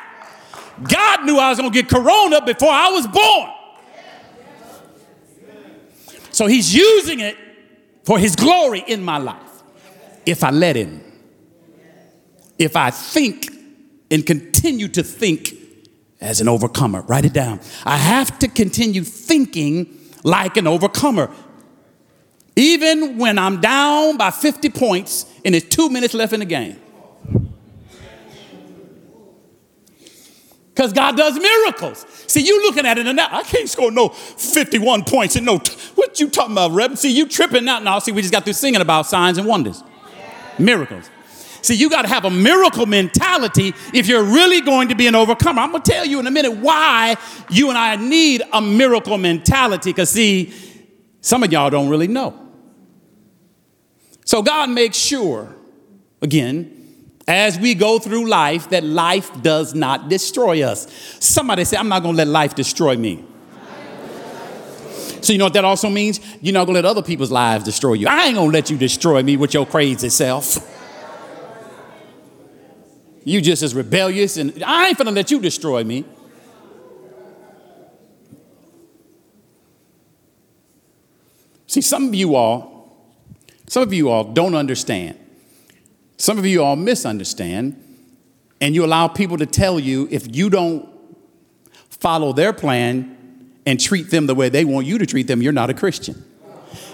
God 0.83 1.25
knew 1.25 1.37
I 1.37 1.49
was 1.49 1.57
gonna 1.57 1.71
get 1.71 1.89
corona 1.89 2.45
before 2.45 2.71
I 2.71 2.89
was 2.89 3.07
born. 3.07 3.49
So 6.41 6.47
he's 6.47 6.73
using 6.73 7.19
it 7.19 7.37
for 8.03 8.17
his 8.17 8.35
glory 8.35 8.83
in 8.87 9.03
my 9.03 9.19
life. 9.19 9.61
If 10.25 10.43
I 10.43 10.49
let 10.49 10.75
him. 10.75 10.99
If 12.57 12.75
I 12.75 12.89
think 12.89 13.51
and 14.09 14.25
continue 14.25 14.87
to 14.87 15.03
think 15.03 15.53
as 16.19 16.41
an 16.41 16.47
overcomer. 16.47 17.03
Write 17.03 17.25
it 17.25 17.33
down. 17.33 17.59
I 17.85 17.95
have 17.95 18.39
to 18.39 18.47
continue 18.47 19.03
thinking 19.03 19.95
like 20.23 20.57
an 20.57 20.65
overcomer. 20.65 21.29
Even 22.55 23.19
when 23.19 23.37
I'm 23.37 23.61
down 23.61 24.17
by 24.17 24.31
50 24.31 24.67
points 24.71 25.27
and 25.45 25.53
there's 25.53 25.65
two 25.65 25.91
minutes 25.91 26.15
left 26.15 26.33
in 26.33 26.39
the 26.39 26.47
game. 26.47 26.80
Because 30.73 30.93
God 30.93 31.17
does 31.17 31.37
miracles. 31.37 32.05
See, 32.27 32.41
you 32.41 32.61
looking 32.61 32.85
at 32.85 32.97
it 32.97 33.05
and 33.05 33.17
now, 33.17 33.27
I 33.29 33.43
can't 33.43 33.69
score 33.69 33.91
no 33.91 34.09
51 34.09 35.03
points 35.03 35.35
and 35.35 35.45
no, 35.45 35.57
what 35.95 36.19
you 36.19 36.29
talking 36.29 36.53
about, 36.53 36.71
Reb? 36.71 36.97
See, 36.97 37.11
you 37.11 37.27
tripping 37.27 37.67
out 37.67 37.83
now. 37.83 37.99
See, 37.99 38.11
we 38.11 38.21
just 38.21 38.33
got 38.33 38.45
through 38.45 38.53
singing 38.53 38.81
about 38.81 39.05
signs 39.05 39.37
and 39.37 39.47
wonders, 39.47 39.83
miracles. 40.57 41.09
See, 41.61 41.75
you 41.75 41.89
got 41.89 42.03
to 42.03 42.07
have 42.07 42.25
a 42.25 42.31
miracle 42.31 42.85
mentality 42.85 43.73
if 43.93 44.07
you're 44.07 44.23
really 44.23 44.61
going 44.61 44.87
to 44.89 44.95
be 44.95 45.07
an 45.07 45.13
overcomer. 45.13 45.61
I'm 45.61 45.71
going 45.71 45.83
to 45.83 45.91
tell 45.91 46.05
you 46.05 46.19
in 46.19 46.25
a 46.25 46.31
minute 46.31 46.53
why 46.53 47.17
you 47.49 47.69
and 47.69 47.77
I 47.77 47.97
need 47.97 48.41
a 48.51 48.61
miracle 48.61 49.17
mentality 49.17 49.91
because, 49.91 50.09
see, 50.09 50.53
some 51.19 51.43
of 51.43 51.51
y'all 51.51 51.69
don't 51.69 51.89
really 51.89 52.07
know. 52.07 52.37
So, 54.25 54.41
God 54.41 54.69
makes 54.69 54.97
sure, 54.97 55.53
again, 56.21 56.80
as 57.27 57.59
we 57.59 57.75
go 57.75 57.99
through 57.99 58.27
life, 58.27 58.69
that 58.69 58.83
life 58.83 59.29
does 59.41 59.73
not 59.73 60.09
destroy 60.09 60.63
us. 60.63 60.87
Somebody 61.19 61.65
say, 61.65 61.77
I'm 61.77 61.89
not 61.89 62.01
going 62.01 62.15
to 62.15 62.17
let 62.17 62.27
life 62.27 62.55
destroy 62.55 62.97
me. 62.97 63.23
So, 65.21 65.33
you 65.33 65.39
know 65.39 65.45
what 65.45 65.53
that 65.53 65.65
also 65.65 65.89
means? 65.89 66.19
You're 66.41 66.53
not 66.53 66.65
going 66.65 66.75
to 66.75 66.81
let 66.81 66.85
other 66.85 67.03
people's 67.03 67.31
lives 67.31 67.63
destroy 67.63 67.93
you. 67.93 68.07
I 68.07 68.25
ain't 68.25 68.35
going 68.35 68.49
to 68.49 68.53
let 68.53 68.69
you 68.71 68.77
destroy 68.77 69.21
me 69.21 69.37
with 69.37 69.53
your 69.53 69.67
crazy 69.67 70.09
self. 70.09 70.67
You 73.23 73.41
just 73.41 73.61
as 73.61 73.75
rebellious, 73.75 74.37
and 74.37 74.63
I 74.63 74.87
ain't 74.87 74.97
gonna 74.97 75.11
let 75.11 75.29
you 75.29 75.39
destroy 75.39 75.83
me. 75.83 76.05
See, 81.67 81.81
some 81.81 82.07
of 82.07 82.15
you 82.15 82.35
all, 82.35 83.15
some 83.67 83.83
of 83.83 83.93
you 83.93 84.09
all 84.09 84.23
don't 84.23 84.55
understand. 84.55 85.17
Some 86.21 86.37
of 86.37 86.45
you 86.45 86.61
all 86.61 86.75
misunderstand, 86.75 87.83
and 88.61 88.75
you 88.75 88.85
allow 88.85 89.07
people 89.07 89.37
to 89.37 89.47
tell 89.47 89.79
you 89.79 90.07
if 90.11 90.35
you 90.35 90.51
don't 90.51 90.87
follow 91.89 92.31
their 92.31 92.53
plan 92.53 93.49
and 93.65 93.79
treat 93.79 94.11
them 94.11 94.27
the 94.27 94.35
way 94.35 94.47
they 94.47 94.63
want 94.63 94.85
you 94.85 94.99
to 94.99 95.07
treat 95.07 95.25
them, 95.25 95.41
you're 95.41 95.51
not 95.51 95.71
a 95.71 95.73
Christian. 95.73 96.23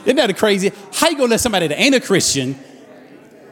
Isn't 0.05 0.15
that 0.15 0.29
a 0.29 0.33
crazy? 0.33 0.71
How 0.93 1.09
you 1.09 1.17
gonna 1.17 1.31
let 1.31 1.41
somebody 1.41 1.67
that 1.67 1.77
ain't 1.77 1.93
a 1.93 1.99
Christian 1.99 2.57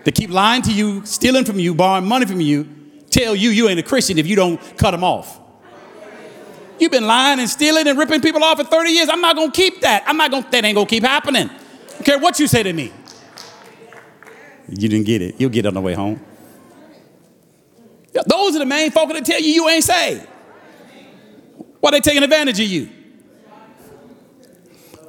to 0.05 0.13
keep 0.13 0.29
lying 0.29 0.61
to 0.61 0.71
you, 0.71 1.05
stealing 1.05 1.43
from 1.43 1.59
you, 1.59 1.75
borrowing 1.75 2.07
money 2.07 2.25
from 2.25 2.39
you, 2.39 2.69
tell 3.09 3.35
you 3.35 3.49
you 3.49 3.67
ain't 3.67 3.77
a 3.77 3.83
Christian 3.83 4.17
if 4.17 4.25
you 4.25 4.37
don't 4.37 4.61
cut 4.77 4.91
them 4.91 5.03
off. 5.03 5.41
You've 6.79 6.93
been 6.93 7.05
lying 7.05 7.41
and 7.41 7.49
stealing 7.49 7.85
and 7.85 7.99
ripping 7.99 8.21
people 8.21 8.45
off 8.45 8.59
for 8.59 8.63
30 8.63 8.91
years. 8.91 9.09
I'm 9.09 9.19
not 9.19 9.35
gonna 9.35 9.51
keep 9.51 9.81
that. 9.81 10.05
I'm 10.07 10.15
not 10.15 10.31
gonna, 10.31 10.47
that 10.51 10.63
ain't 10.63 10.75
gonna 10.75 10.87
keep 10.87 11.03
happening. 11.03 11.49
I 11.49 11.91
don't 11.91 12.05
care 12.05 12.19
what 12.19 12.39
you 12.39 12.47
say 12.47 12.63
to 12.63 12.71
me. 12.71 12.93
You 14.69 14.89
didn't 14.89 15.05
get 15.05 15.21
it. 15.21 15.35
You'll 15.39 15.51
get 15.51 15.65
it 15.65 15.67
on 15.67 15.73
the 15.73 15.81
way 15.81 15.93
home. 15.93 16.19
Those 18.27 18.55
are 18.55 18.59
the 18.59 18.65
main 18.65 18.91
folk 18.91 19.09
that 19.09 19.25
tell 19.25 19.39
you 19.39 19.49
you 19.49 19.69
ain't 19.69 19.83
saved. 19.83 20.25
Why 21.79 21.91
they 21.91 21.99
taking 21.99 22.23
advantage 22.23 22.59
of 22.59 22.67
you? 22.67 22.89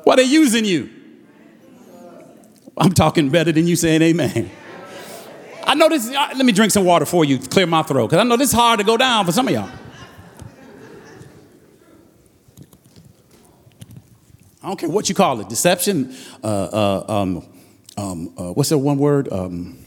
Why 0.04 0.16
they 0.16 0.24
using 0.24 0.64
you? 0.64 0.90
I'm 2.76 2.92
talking 2.92 3.30
better 3.30 3.52
than 3.52 3.66
you 3.66 3.76
saying 3.76 4.02
amen. 4.02 4.50
I 5.66 5.74
know 5.74 5.88
this, 5.88 6.08
uh, 6.08 6.28
let 6.36 6.44
me 6.44 6.52
drink 6.52 6.70
some 6.70 6.84
water 6.84 7.06
for 7.06 7.24
you, 7.24 7.38
to 7.38 7.48
clear 7.48 7.66
my 7.66 7.82
throat, 7.82 8.08
because 8.08 8.20
I 8.20 8.24
know 8.24 8.36
this 8.36 8.50
is 8.50 8.54
hard 8.54 8.78
to 8.78 8.84
go 8.84 8.96
down 8.96 9.24
for 9.24 9.32
some 9.32 9.48
of 9.48 9.54
y'all. 9.54 9.70
I 14.62 14.68
don't 14.68 14.78
care 14.78 14.88
what 14.88 15.08
you 15.08 15.14
call 15.14 15.40
it, 15.40 15.48
deception, 15.48 16.14
uh, 16.42 16.46
uh, 16.46 17.04
um, 17.08 17.48
um, 17.96 18.32
uh, 18.36 18.52
what's 18.52 18.68
that 18.70 18.78
one 18.78 18.98
word? 18.98 19.32
Um, 19.32 19.78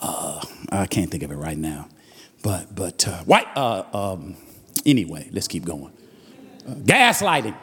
uh, 0.00 0.44
I 0.70 0.86
can't 0.86 1.10
think 1.10 1.22
of 1.22 1.30
it 1.30 1.36
right 1.36 1.58
now. 1.58 1.88
But, 2.42 2.74
but 2.74 3.06
uh, 3.08 3.22
white, 3.24 3.56
um, 3.56 4.36
anyway, 4.84 5.28
let's 5.32 5.48
keep 5.48 5.64
going. 5.64 5.92
gaslighting. 6.66 7.56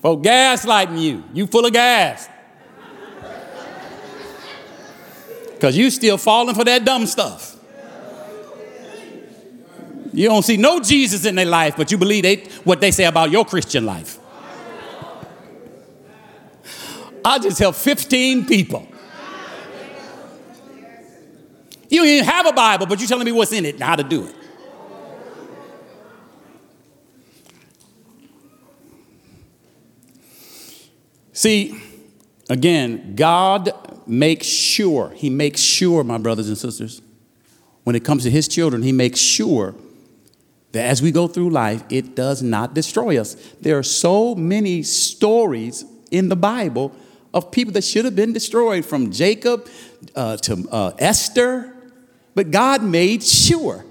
For 0.00 0.18
gaslighting 0.18 1.00
you. 1.00 1.24
You 1.34 1.46
full 1.46 1.66
of 1.66 1.72
gas. 1.72 2.28
Because 5.52 5.76
you 5.76 5.90
still 5.90 6.16
falling 6.16 6.54
for 6.54 6.64
that 6.64 6.86
dumb 6.86 7.06
stuff. 7.06 7.56
You 10.12 10.28
don't 10.28 10.42
see 10.42 10.56
no 10.56 10.80
Jesus 10.80 11.24
in 11.24 11.34
their 11.34 11.44
life, 11.44 11.76
but 11.76 11.92
you 11.92 11.98
believe 11.98 12.22
they, 12.22 12.36
what 12.64 12.80
they 12.80 12.90
say 12.90 13.04
about 13.04 13.30
your 13.30 13.44
Christian 13.44 13.84
life. 13.84 14.19
I 17.24 17.38
just 17.38 17.58
helped 17.58 17.78
15 17.78 18.46
people. 18.46 18.86
You 21.88 21.98
don't 21.98 22.06
even 22.06 22.24
have 22.24 22.46
a 22.46 22.52
Bible, 22.52 22.86
but 22.86 23.00
you're 23.00 23.08
telling 23.08 23.24
me 23.24 23.32
what's 23.32 23.52
in 23.52 23.66
it 23.66 23.74
and 23.74 23.82
how 23.82 23.96
to 23.96 24.04
do 24.04 24.26
it. 24.26 24.34
See, 31.32 31.80
again, 32.48 33.14
God 33.16 33.72
makes 34.06 34.46
sure, 34.46 35.10
He 35.10 35.30
makes 35.30 35.60
sure, 35.60 36.04
my 36.04 36.18
brothers 36.18 36.48
and 36.48 36.58
sisters, 36.58 37.00
when 37.84 37.96
it 37.96 38.04
comes 38.04 38.24
to 38.24 38.30
His 38.30 38.46
children, 38.46 38.82
He 38.82 38.92
makes 38.92 39.18
sure 39.18 39.74
that 40.72 40.84
as 40.84 41.02
we 41.02 41.10
go 41.10 41.26
through 41.26 41.50
life, 41.50 41.82
it 41.88 42.14
does 42.14 42.42
not 42.42 42.74
destroy 42.74 43.18
us. 43.18 43.34
There 43.60 43.78
are 43.78 43.82
so 43.82 44.34
many 44.34 44.82
stories 44.82 45.84
in 46.10 46.28
the 46.28 46.36
Bible 46.36 46.94
of 47.32 47.50
people 47.50 47.72
that 47.74 47.84
should 47.84 48.04
have 48.04 48.16
been 48.16 48.32
destroyed, 48.32 48.84
from 48.84 49.10
Jacob 49.10 49.68
uh, 50.14 50.36
to 50.38 50.68
uh, 50.70 50.92
Esther. 50.98 51.74
But 52.34 52.50
God 52.50 52.82
made 52.82 53.22
sure. 53.22 53.84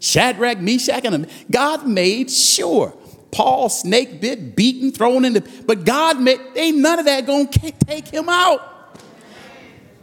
Shadrach, 0.00 0.58
Meshach, 0.58 1.04
and 1.04 1.28
God 1.50 1.86
made 1.86 2.30
sure. 2.30 2.94
Paul 3.30 3.68
snake 3.68 4.20
bit, 4.20 4.54
beaten, 4.54 4.92
thrown 4.92 5.24
in 5.24 5.32
the, 5.32 5.40
but 5.66 5.84
God 5.84 6.20
made, 6.20 6.38
ain't 6.54 6.78
none 6.78 6.98
of 6.98 7.06
that 7.06 7.26
gonna 7.26 7.48
take 7.48 8.08
him 8.08 8.28
out. 8.28 8.98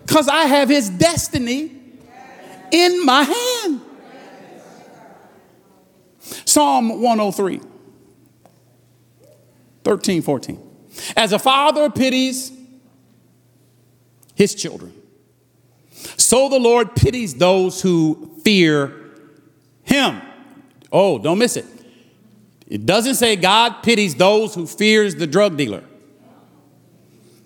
Because 0.05 0.27
I 0.27 0.45
have 0.45 0.69
his 0.69 0.89
destiny 0.89 1.71
in 2.71 3.05
my 3.05 3.23
hand. 3.23 3.81
Psalm 6.45 7.01
103, 7.01 7.61
13, 9.83 10.21
14. 10.21 10.68
As 11.15 11.33
a 11.33 11.39
father 11.39 11.89
pities 11.89 12.51
his 14.35 14.55
children, 14.55 14.93
so 16.17 16.49
the 16.49 16.59
Lord 16.59 16.95
pities 16.95 17.35
those 17.35 17.81
who 17.81 18.39
fear 18.43 18.93
him. 19.83 20.21
Oh, 20.91 21.17
don't 21.17 21.37
miss 21.37 21.57
it. 21.57 21.65
It 22.67 22.85
doesn't 22.85 23.15
say 23.15 23.35
God 23.35 23.81
pities 23.83 24.15
those 24.15 24.53
who 24.53 24.67
fears 24.67 25.15
the 25.15 25.27
drug 25.27 25.57
dealer. 25.57 25.83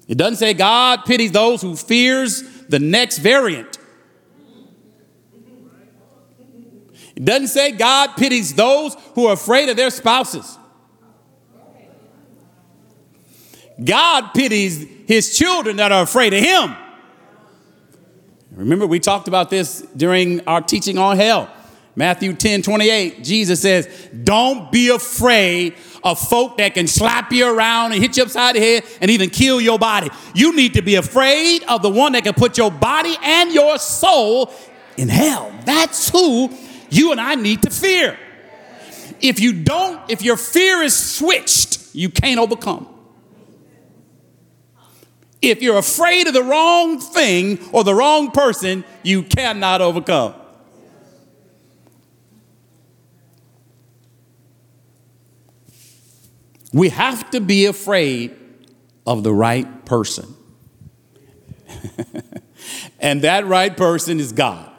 It 0.07 0.17
doesn't 0.17 0.35
say 0.35 0.53
God 0.53 1.05
pities 1.05 1.31
those 1.31 1.61
who 1.61 1.75
fears 1.75 2.43
the 2.67 2.79
next 2.79 3.19
variant. 3.19 3.77
It 7.15 7.25
doesn't 7.25 7.47
say 7.47 7.71
God 7.71 8.17
pities 8.17 8.53
those 8.53 8.95
who 9.15 9.27
are 9.27 9.33
afraid 9.33 9.69
of 9.69 9.77
their 9.77 9.91
spouses. 9.91 10.57
God 13.83 14.33
pities 14.33 14.85
his 15.07 15.37
children 15.37 15.77
that 15.77 15.91
are 15.91 16.03
afraid 16.03 16.33
of 16.33 16.41
him. 16.41 16.75
Remember, 18.51 18.85
we 18.85 18.99
talked 18.99 19.27
about 19.27 19.49
this 19.49 19.81
during 19.95 20.45
our 20.47 20.61
teaching 20.61 20.97
on 20.97 21.17
hell. 21.17 21.49
Matthew 21.95 22.33
10 22.33 22.63
28, 22.63 23.23
Jesus 23.23 23.61
says, 23.61 23.87
Don't 24.23 24.71
be 24.71 24.89
afraid 24.89 25.75
of 26.03 26.19
folk 26.19 26.57
that 26.57 26.73
can 26.73 26.87
slap 26.87 27.31
you 27.31 27.47
around 27.47 27.93
and 27.93 28.01
hit 28.01 28.17
you 28.17 28.23
upside 28.23 28.55
the 28.55 28.59
head 28.59 28.83
and 28.99 29.09
even 29.09 29.29
kill 29.29 29.61
your 29.61 29.79
body. 29.79 30.09
You 30.33 30.55
need 30.55 30.73
to 30.73 30.81
be 30.81 30.95
afraid 30.95 31.63
of 31.63 31.81
the 31.81 31.89
one 31.89 32.13
that 32.13 32.23
can 32.23 32.33
put 32.33 32.57
your 32.57 32.71
body 32.71 33.15
and 33.21 33.51
your 33.51 33.77
soul 33.77 34.51
in 34.97 35.07
hell. 35.07 35.51
That's 35.65 36.09
who 36.09 36.51
you 36.89 37.11
and 37.11 37.21
I 37.21 37.35
need 37.35 37.61
to 37.63 37.69
fear. 37.69 38.17
If 39.21 39.39
you 39.39 39.53
don't, 39.63 40.01
if 40.09 40.21
your 40.21 40.35
fear 40.37 40.81
is 40.81 40.95
switched, 40.95 41.95
you 41.95 42.09
can't 42.09 42.39
overcome. 42.39 42.92
If 45.43 45.61
you're 45.61 45.77
afraid 45.77 46.27
of 46.27 46.33
the 46.33 46.41
wrong 46.41 47.01
thing 47.01 47.59
or 47.73 47.83
the 47.83 47.93
wrong 47.93 48.31
person, 48.31 48.85
you 49.03 49.23
cannot 49.23 49.81
overcome. 49.81 50.35
We 56.71 56.87
have 56.89 57.29
to 57.31 57.41
be 57.41 57.65
afraid 57.65 58.33
of 59.05 59.23
the 59.23 59.33
right 59.33 59.85
person. 59.85 60.33
and 63.01 63.21
that 63.23 63.45
right 63.45 63.75
person 63.75 64.21
is 64.21 64.31
God. 64.31 64.71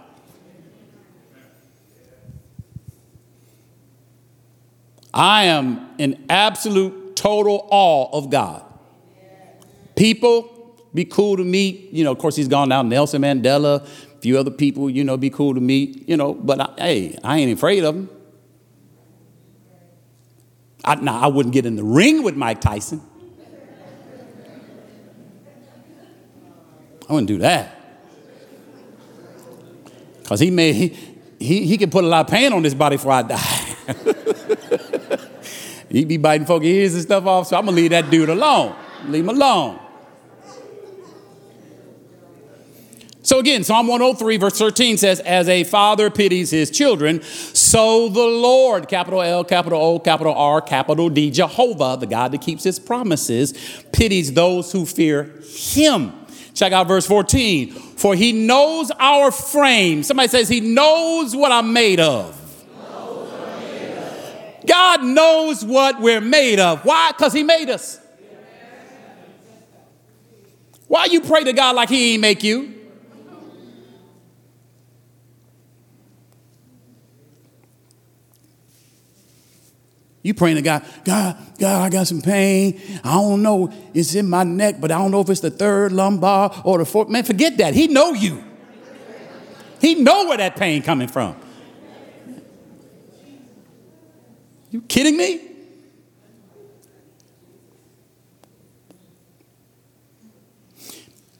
I 5.13 5.45
am 5.45 5.91
in 5.99 6.25
absolute 6.31 7.17
total 7.17 7.69
awe 7.71 8.17
of 8.17 8.31
God. 8.31 8.65
People 9.95 10.54
be 10.95 11.05
cool 11.05 11.37
to 11.37 11.45
meet. 11.45 11.93
You 11.93 12.05
know, 12.05 12.13
of 12.13 12.19
course, 12.19 12.37
he's 12.37 12.49
gone 12.49 12.69
now. 12.69 12.83
Nelson 12.83 13.23
Mandela, 13.23 13.83
a 13.83 14.21
few 14.21 14.39
other 14.39 14.51
people, 14.51 14.89
you 14.89 15.05
know, 15.05 15.17
be 15.17 15.31
cool 15.31 15.55
to 15.55 15.61
meet, 15.61 16.09
you 16.09 16.17
know, 16.17 16.35
but 16.35 16.61
I, 16.61 16.75
hey, 16.79 17.19
I 17.25 17.39
ain't 17.39 17.53
afraid 17.53 17.85
of 17.85 17.97
him. 17.97 18.11
I, 20.85 20.95
now, 20.97 21.19
I 21.19 21.27
wouldn't 21.27 21.55
get 21.55 21.67
in 21.67 21.77
the 21.77 21.85
ring 21.85 22.23
with 22.23 22.37
Mike 22.37 22.61
Tyson. 22.61 23.01
I 27.09 27.13
wouldn't 27.13 27.29
do 27.29 27.39
that. 27.39 27.81
Because 30.23 30.41
he 30.41 30.51
may, 30.51 30.73
he, 30.73 30.97
he, 31.39 31.67
he 31.67 31.77
can 31.77 31.91
put 31.91 32.05
a 32.05 32.07
lot 32.07 32.27
of 32.27 32.31
pain 32.31 32.53
on 32.53 32.63
this 32.63 32.75
body 32.75 32.97
before 32.97 33.13
I 33.13 33.23
die. 33.23 33.77
He'd 35.91 36.09
be 36.09 36.17
biting 36.17 36.47
folk 36.47 36.65
ears 36.65 36.95
and 36.95 37.03
stuff 37.03 37.27
off, 37.27 37.47
so 37.49 37.57
I'm 37.57 37.67
gonna 37.67 37.77
leave 37.77 37.91
that 37.91 38.11
dude 38.11 38.29
alone. 38.29 38.75
Leave 39.07 39.25
him 39.25 39.29
alone. 39.29 39.84
So 43.25 43.39
again, 43.39 43.65
Psalm 43.65 43.87
103, 43.87 44.37
verse 44.37 44.59
13 44.59 44.99
says, 44.99 45.19
As 45.21 45.49
a 45.49 45.65
father 45.65 46.11
pities 46.11 46.51
his 46.51 46.71
children, 46.71 47.23
so 47.23 48.11
the 48.11 48.21
Lord, 48.21 48.87
capital 48.87 49.23
L, 49.23 49.45
capital 49.45 49.81
O, 49.81 49.99
capital 49.99 50.35
R, 50.35 50.61
capital 50.61 51.09
D, 51.09 51.31
Jehovah, 51.31 51.97
the 51.99 52.07
God 52.07 52.33
that 52.33 52.43
keeps 52.43 52.65
his 52.65 52.79
promises, 52.79 53.55
pities 53.93 54.35
those 54.35 54.73
who 54.73 54.85
fear 54.85 55.41
him. 55.43 56.13
Check 56.53 56.73
out 56.75 56.87
verse 56.87 57.07
14. 57.07 57.73
For 57.73 58.15
he 58.15 58.33
knows 58.33 58.93
our 58.99 59.31
frame. 59.31 60.03
Somebody 60.03 60.29
says, 60.29 60.47
He 60.49 60.61
knows 60.61 61.35
what 61.35 61.51
I'm 61.51 61.73
made 61.73 62.01
of. 62.01 62.43
God 64.67 65.03
knows 65.03 65.65
what 65.65 66.01
we're 66.01 66.21
made 66.21 66.61
of. 66.61 66.85
Why? 66.85 67.13
Because 67.13 67.33
He 67.33 67.43
made 67.43 67.71
us. 67.71 68.01
Why 70.89 71.07
you 71.07 71.21
pray 71.23 71.45
to 71.45 71.53
God 71.53 71.75
like 71.77 71.89
He 71.89 72.13
ain't 72.13 72.21
make 72.21 72.45
you? 72.45 72.84
You 80.25 80.33
praying 80.33 80.57
to 80.57 80.63
God, 80.63 80.83
God, 81.05 81.37
God, 81.59 81.83
I 81.83 81.91
got 81.91 82.07
some 82.07 82.23
pain. 82.23 82.81
I 83.05 83.13
don't 83.13 83.43
know, 83.43 83.71
it's 83.93 84.15
in 84.15 84.29
my 84.29 84.43
neck, 84.43 84.77
but 84.81 84.91
I 84.91 84.97
don't 84.97 85.11
know 85.11 85.21
if 85.21 85.29
it's 85.29 85.43
the 85.43 85.51
third 85.51 85.93
lumbar 85.93 86.63
or 86.65 86.79
the 86.79 86.87
fourth. 86.87 87.11
Man, 87.11 87.25
forget 87.25 87.59
that. 87.59 87.75
He 87.75 87.89
know 87.89 88.15
you. 88.15 88.43
He 89.83 89.97
know 89.97 90.25
where 90.25 90.39
that 90.39 90.57
pain 90.57 90.81
coming 90.81 91.09
from. 91.09 91.37
You 94.71 94.81
kidding 94.81 95.19
me? 95.19 95.43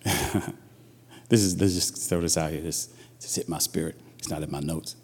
this 1.31 1.41
is 1.41 1.59
let's 1.59 1.73
just 1.73 2.11
throw 2.11 2.21
this 2.21 2.37
out 2.37 2.51
here. 2.51 2.61
This 2.61 2.91
just 3.19 3.35
hit 3.35 3.49
my 3.49 3.59
spirit. 3.59 3.99
It's 4.19 4.29
not 4.29 4.43
in 4.43 4.51
my 4.51 4.61
notes. 4.61 4.97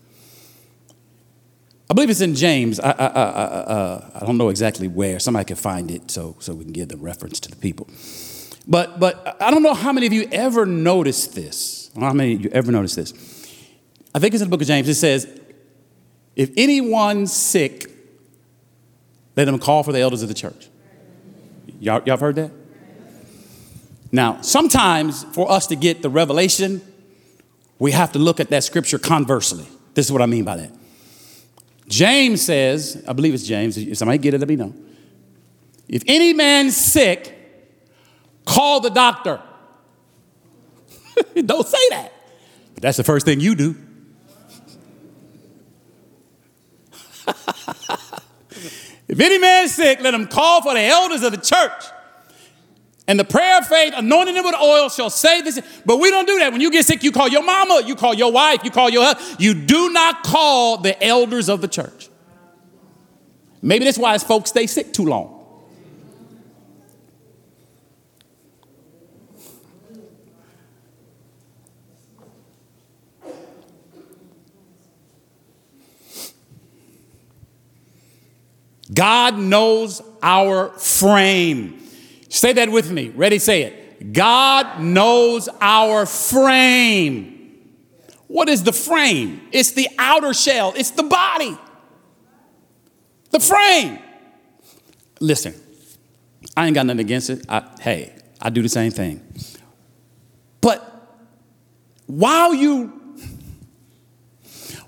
I 1.90 1.92
believe 1.92 2.08
it's 2.08 2.20
in 2.20 2.36
James. 2.36 2.78
I, 2.78 2.92
I, 2.92 3.06
I, 3.06 3.22
uh, 3.24 4.10
I 4.14 4.24
don't 4.24 4.38
know 4.38 4.48
exactly 4.48 4.86
where. 4.86 5.18
Somebody 5.18 5.46
can 5.46 5.56
find 5.56 5.90
it 5.90 6.08
so, 6.08 6.36
so 6.38 6.54
we 6.54 6.62
can 6.62 6.72
give 6.72 6.88
the 6.88 6.96
reference 6.96 7.40
to 7.40 7.50
the 7.50 7.56
people. 7.56 7.88
But, 8.68 9.00
but 9.00 9.36
I 9.42 9.50
don't 9.50 9.64
know 9.64 9.74
how 9.74 9.92
many 9.92 10.06
of 10.06 10.12
you 10.12 10.28
ever 10.30 10.64
noticed 10.64 11.34
this. 11.34 11.90
how 11.98 12.12
many 12.12 12.34
of 12.34 12.42
you 12.42 12.50
ever 12.50 12.70
noticed 12.70 12.94
this. 12.94 13.12
I 14.14 14.20
think 14.20 14.34
it's 14.34 14.42
in 14.42 14.48
the 14.48 14.50
book 14.50 14.60
of 14.60 14.68
James. 14.68 14.88
It 14.88 14.94
says, 14.94 15.40
if 16.36 16.52
anyone's 16.56 17.32
sick, 17.32 17.90
let 19.34 19.46
them 19.46 19.58
call 19.58 19.82
for 19.82 19.90
the 19.90 19.98
elders 19.98 20.22
of 20.22 20.28
the 20.28 20.34
church. 20.34 20.68
Y'all, 21.80 22.02
y'all 22.06 22.18
heard 22.18 22.36
that? 22.36 22.52
Now, 24.12 24.42
sometimes 24.42 25.24
for 25.24 25.50
us 25.50 25.66
to 25.68 25.76
get 25.76 26.02
the 26.02 26.10
revelation, 26.10 26.82
we 27.80 27.90
have 27.90 28.12
to 28.12 28.20
look 28.20 28.38
at 28.38 28.50
that 28.50 28.62
scripture 28.62 28.98
conversely. 28.98 29.66
This 29.94 30.06
is 30.06 30.12
what 30.12 30.22
I 30.22 30.26
mean 30.26 30.44
by 30.44 30.56
that. 30.56 30.79
James 31.90 32.40
says, 32.40 33.04
I 33.06 33.12
believe 33.12 33.34
it's 33.34 33.42
James, 33.42 33.76
if 33.76 33.98
somebody 33.98 34.16
get 34.18 34.32
it, 34.32 34.38
let 34.38 34.48
me 34.48 34.54
know. 34.54 34.72
If 35.88 36.04
any 36.06 36.32
man's 36.32 36.76
sick, 36.76 37.36
call 38.46 38.78
the 38.78 38.90
doctor. 38.90 39.42
Don't 41.44 41.66
say 41.66 41.88
that. 41.90 42.12
But 42.74 42.82
that's 42.84 42.96
the 42.96 43.02
first 43.02 43.26
thing 43.26 43.40
you 43.40 43.56
do. 43.56 43.74
if 49.08 49.20
any 49.20 49.38
man's 49.38 49.74
sick, 49.74 50.00
let 50.00 50.14
him 50.14 50.28
call 50.28 50.62
for 50.62 50.74
the 50.74 50.82
elders 50.82 51.24
of 51.24 51.32
the 51.32 51.38
church. 51.38 51.82
And 53.10 53.18
the 53.18 53.24
prayer 53.24 53.58
of 53.58 53.66
faith, 53.66 53.92
anointing 53.96 54.36
them 54.36 54.44
with 54.44 54.54
oil, 54.54 54.88
shall 54.88 55.10
save 55.10 55.42
this. 55.42 55.60
But 55.84 55.96
we 55.96 56.12
don't 56.12 56.28
do 56.28 56.38
that. 56.38 56.52
When 56.52 56.60
you 56.60 56.70
get 56.70 56.86
sick, 56.86 57.02
you 57.02 57.10
call 57.10 57.26
your 57.26 57.42
mama, 57.42 57.82
you 57.84 57.96
call 57.96 58.14
your 58.14 58.30
wife, 58.30 58.60
you 58.62 58.70
call 58.70 58.88
your 58.88 59.02
husband. 59.02 59.40
You 59.40 59.52
do 59.52 59.90
not 59.90 60.22
call 60.22 60.76
the 60.76 61.02
elders 61.02 61.48
of 61.48 61.60
the 61.60 61.66
church. 61.66 62.08
Maybe 63.60 63.84
that's 63.84 63.98
why 63.98 64.16
folks 64.18 64.50
stay 64.50 64.68
sick 64.68 64.92
too 64.92 65.06
long. 65.06 65.38
God 78.94 79.36
knows 79.36 80.00
our 80.22 80.68
frame. 80.78 81.79
Say 82.30 82.54
that 82.54 82.70
with 82.70 82.90
me. 82.90 83.10
Ready? 83.10 83.38
Say 83.38 83.62
it. 83.62 84.12
God 84.12 84.80
knows 84.80 85.48
our 85.60 86.06
frame. 86.06 87.36
What 88.28 88.48
is 88.48 88.62
the 88.62 88.72
frame? 88.72 89.42
It's 89.52 89.72
the 89.72 89.88
outer 89.98 90.32
shell, 90.32 90.72
it's 90.76 90.92
the 90.92 91.02
body. 91.02 91.58
The 93.30 93.40
frame. 93.40 93.98
Listen, 95.20 95.54
I 96.56 96.66
ain't 96.66 96.74
got 96.74 96.86
nothing 96.86 97.00
against 97.00 97.30
it. 97.30 97.44
I, 97.48 97.68
hey, 97.80 98.14
I 98.40 98.50
do 98.50 98.62
the 98.62 98.68
same 98.68 98.90
thing. 98.92 99.20
But 100.60 100.86
while 102.06 102.54
you, 102.54 102.88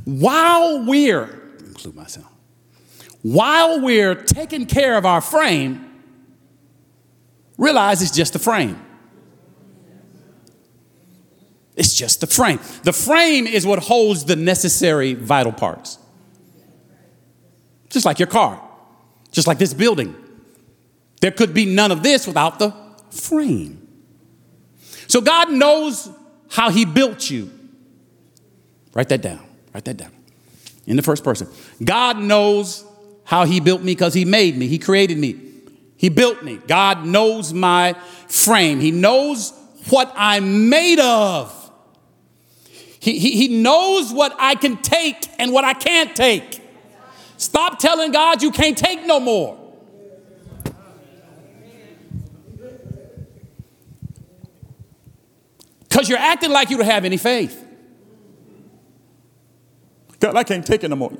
while 0.05 0.84
we're, 0.84 1.24
include 1.59 1.95
myself, 1.97 2.26
while 3.22 3.80
we're 3.80 4.14
taking 4.14 4.66
care 4.66 4.97
of 4.97 5.05
our 5.05 5.20
frame, 5.20 5.91
realize 7.63 8.03
it's 8.03 8.11
just 8.11 8.35
a 8.35 8.39
frame. 8.39 8.81
It's 11.77 11.95
just 11.95 12.21
the 12.21 12.27
frame. 12.27 12.59
The 12.83 12.93
frame 12.93 13.47
is 13.47 13.65
what 13.65 13.79
holds 13.79 14.25
the 14.25 14.37
necessary 14.37 15.15
vital 15.15 15.53
parts. 15.53 15.99
Just 17.89 18.05
like 18.05 18.19
your 18.19 18.27
car, 18.27 18.61
just 19.31 19.47
like 19.47 19.59
this 19.59 19.73
building. 19.73 20.15
There 21.21 21.31
could 21.31 21.55
be 21.55 21.67
none 21.67 21.93
of 21.93 22.03
this 22.03 22.27
without 22.27 22.59
the 22.59 22.75
frame. 23.11 23.87
So 25.07 25.21
God 25.21 25.53
knows 25.53 26.11
how 26.51 26.71
He 26.71 26.85
built 26.85 27.31
you. 27.31 27.51
Write 28.93 29.09
that 29.09 29.23
down. 29.23 29.41
Write 29.73 29.85
that 29.85 29.97
down. 29.97 30.13
In 30.87 30.97
the 30.97 31.03
first 31.03 31.23
person. 31.23 31.49
God 31.83 32.19
knows 32.19 32.85
how 33.25 33.45
He 33.45 33.61
built 33.61 33.83
me 33.83 33.93
because 33.93 34.15
He 34.15 34.25
made 34.25 34.57
me, 34.57 34.67
He 34.67 34.79
created 34.79 35.17
me, 35.17 35.51
He 36.03 36.09
built 36.09 36.42
me. 36.42 36.59
God 36.66 37.07
knows 37.07 37.53
my 37.55 37.92
frame, 38.26 38.80
He 38.80 38.90
knows 38.90 39.53
what 39.88 40.12
I'm 40.16 40.68
made 40.68 40.98
of. 40.98 41.59
He, 42.98 43.20
he, 43.20 43.36
he 43.36 43.62
knows 43.62 44.12
what 44.12 44.34
I 44.38 44.57
can 44.57 44.78
take 44.78 45.28
and 45.38 45.53
what 45.53 45.64
I 45.64 45.74
can't 45.74 46.14
take. 46.14 46.61
Stop 47.36 47.78
telling 47.78 48.11
God 48.11 48.42
you 48.42 48.50
can't 48.50 48.76
take 48.76 49.07
no 49.07 49.20
more. 49.20 49.59
Because 55.88 56.09
you're 56.09 56.18
acting 56.18 56.50
like 56.50 56.70
you 56.70 56.78
don't 56.78 56.86
have 56.86 57.05
any 57.05 57.16
faith. 57.16 57.64
God, 60.18 60.36
I 60.36 60.42
can't 60.42 60.66
take 60.66 60.82
it 60.82 60.88
no 60.88 60.96
more. 60.96 61.12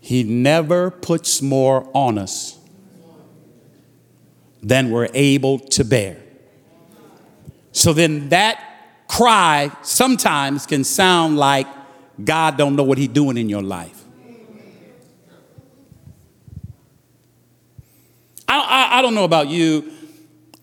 He 0.00 0.22
never 0.22 0.90
puts 0.90 1.42
more 1.42 1.90
on 1.94 2.16
us 2.18 2.57
than 4.62 4.90
we're 4.90 5.08
able 5.14 5.58
to 5.58 5.84
bear. 5.84 6.16
So 7.72 7.92
then 7.92 8.30
that 8.30 8.62
cry 9.08 9.70
sometimes 9.82 10.66
can 10.66 10.84
sound 10.84 11.36
like 11.36 11.66
God 12.22 12.56
don't 12.56 12.76
know 12.76 12.82
what 12.82 12.98
he's 12.98 13.08
doing 13.08 13.36
in 13.36 13.48
your 13.48 13.62
life. 13.62 14.04
I, 18.48 18.58
I, 18.58 18.98
I 18.98 19.02
don't 19.02 19.14
know 19.14 19.24
about 19.24 19.48
you. 19.48 19.92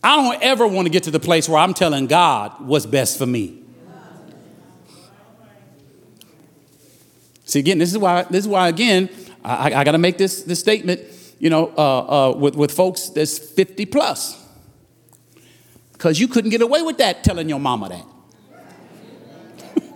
I 0.04 0.16
don't 0.18 0.44
ever 0.44 0.68
want 0.68 0.86
to 0.86 0.90
get 0.90 1.04
to 1.04 1.12
the 1.12 1.20
place 1.20 1.48
where 1.48 1.60
I'm 1.60 1.74
telling 1.74 2.08
God 2.08 2.54
what's 2.60 2.86
best 2.86 3.18
for 3.18 3.26
me. 3.26 3.62
See, 7.46 7.60
again, 7.60 7.78
this 7.78 7.92
is 7.92 7.98
why, 7.98 8.24
this 8.24 8.44
is 8.44 8.48
why 8.48 8.68
again, 8.70 9.10
I, 9.44 9.74
I 9.74 9.84
got 9.84 9.92
to 9.92 9.98
make 9.98 10.18
this, 10.18 10.44
this 10.44 10.60
statement, 10.60 11.02
you 11.40 11.50
know, 11.50 11.74
uh, 11.78 12.32
uh, 12.32 12.38
with, 12.38 12.56
with 12.56 12.72
folks 12.72 13.10
that's 13.10 13.38
50 13.38 13.86
plus. 13.88 14.42
Because 15.94 16.20
you 16.20 16.28
couldn't 16.28 16.52
get 16.52 16.62
away 16.62 16.82
with 16.82 16.98
that 16.98 17.24
telling 17.24 17.48
your 17.50 17.60
mama 17.60 17.90
that. 17.90 18.06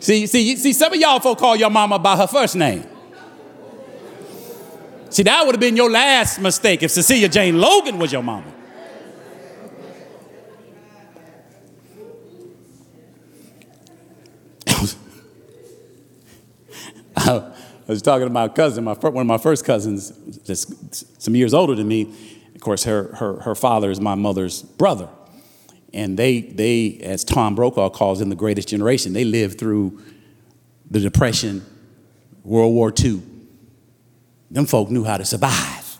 See, 0.00 0.26
see, 0.26 0.56
see, 0.56 0.72
some 0.72 0.92
of 0.92 0.98
y'all 0.98 1.20
folk 1.20 1.38
call 1.38 1.56
your 1.56 1.70
mama 1.70 1.98
by 1.98 2.16
her 2.16 2.26
first 2.26 2.56
name. 2.56 2.84
See, 5.10 5.22
that 5.24 5.44
would 5.44 5.54
have 5.54 5.60
been 5.60 5.76
your 5.76 5.90
last 5.90 6.40
mistake 6.40 6.82
if 6.82 6.90
Cecilia 6.90 7.28
Jane 7.28 7.58
Logan 7.58 7.98
was 7.98 8.12
your 8.12 8.22
mama. 8.22 8.54
I 17.16 17.52
was 17.92 18.02
talking 18.02 18.26
to 18.26 18.32
my 18.32 18.48
cousin, 18.48 18.84
my, 18.84 18.92
one 18.92 19.16
of 19.16 19.26
my 19.26 19.38
first 19.38 19.64
cousins, 19.64 20.10
just 20.44 21.22
some 21.22 21.34
years 21.34 21.54
older 21.54 21.74
than 21.74 21.88
me. 21.88 22.14
Of 22.54 22.60
course, 22.60 22.84
her, 22.84 23.14
her, 23.16 23.40
her 23.40 23.54
father 23.54 23.90
is 23.90 23.98
my 23.98 24.14
mother's 24.14 24.62
brother. 24.62 25.08
And 25.94 26.18
they, 26.18 26.42
they, 26.42 26.98
as 27.02 27.24
Tom 27.24 27.54
Brokaw 27.54 27.88
calls 27.88 28.18
them, 28.18 28.28
the 28.28 28.36
greatest 28.36 28.68
generation, 28.68 29.14
they 29.14 29.24
lived 29.24 29.58
through 29.58 30.02
the 30.90 31.00
Depression, 31.00 31.64
World 32.44 32.74
War 32.74 32.92
II. 32.98 33.22
Them 34.50 34.66
folk 34.66 34.90
knew 34.90 35.04
how 35.04 35.16
to 35.16 35.24
survive. 35.24 35.98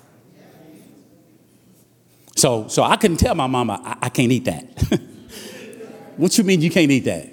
So, 2.36 2.68
so 2.68 2.82
I 2.82 2.96
couldn't 2.96 3.16
tell 3.16 3.34
my 3.34 3.46
mama, 3.46 3.80
I, 3.82 4.06
I 4.06 4.08
can't 4.10 4.30
eat 4.30 4.44
that. 4.44 4.64
what 6.16 6.36
you 6.36 6.44
mean 6.44 6.60
you 6.60 6.70
can't 6.70 6.90
eat 6.90 7.04
that? 7.04 7.28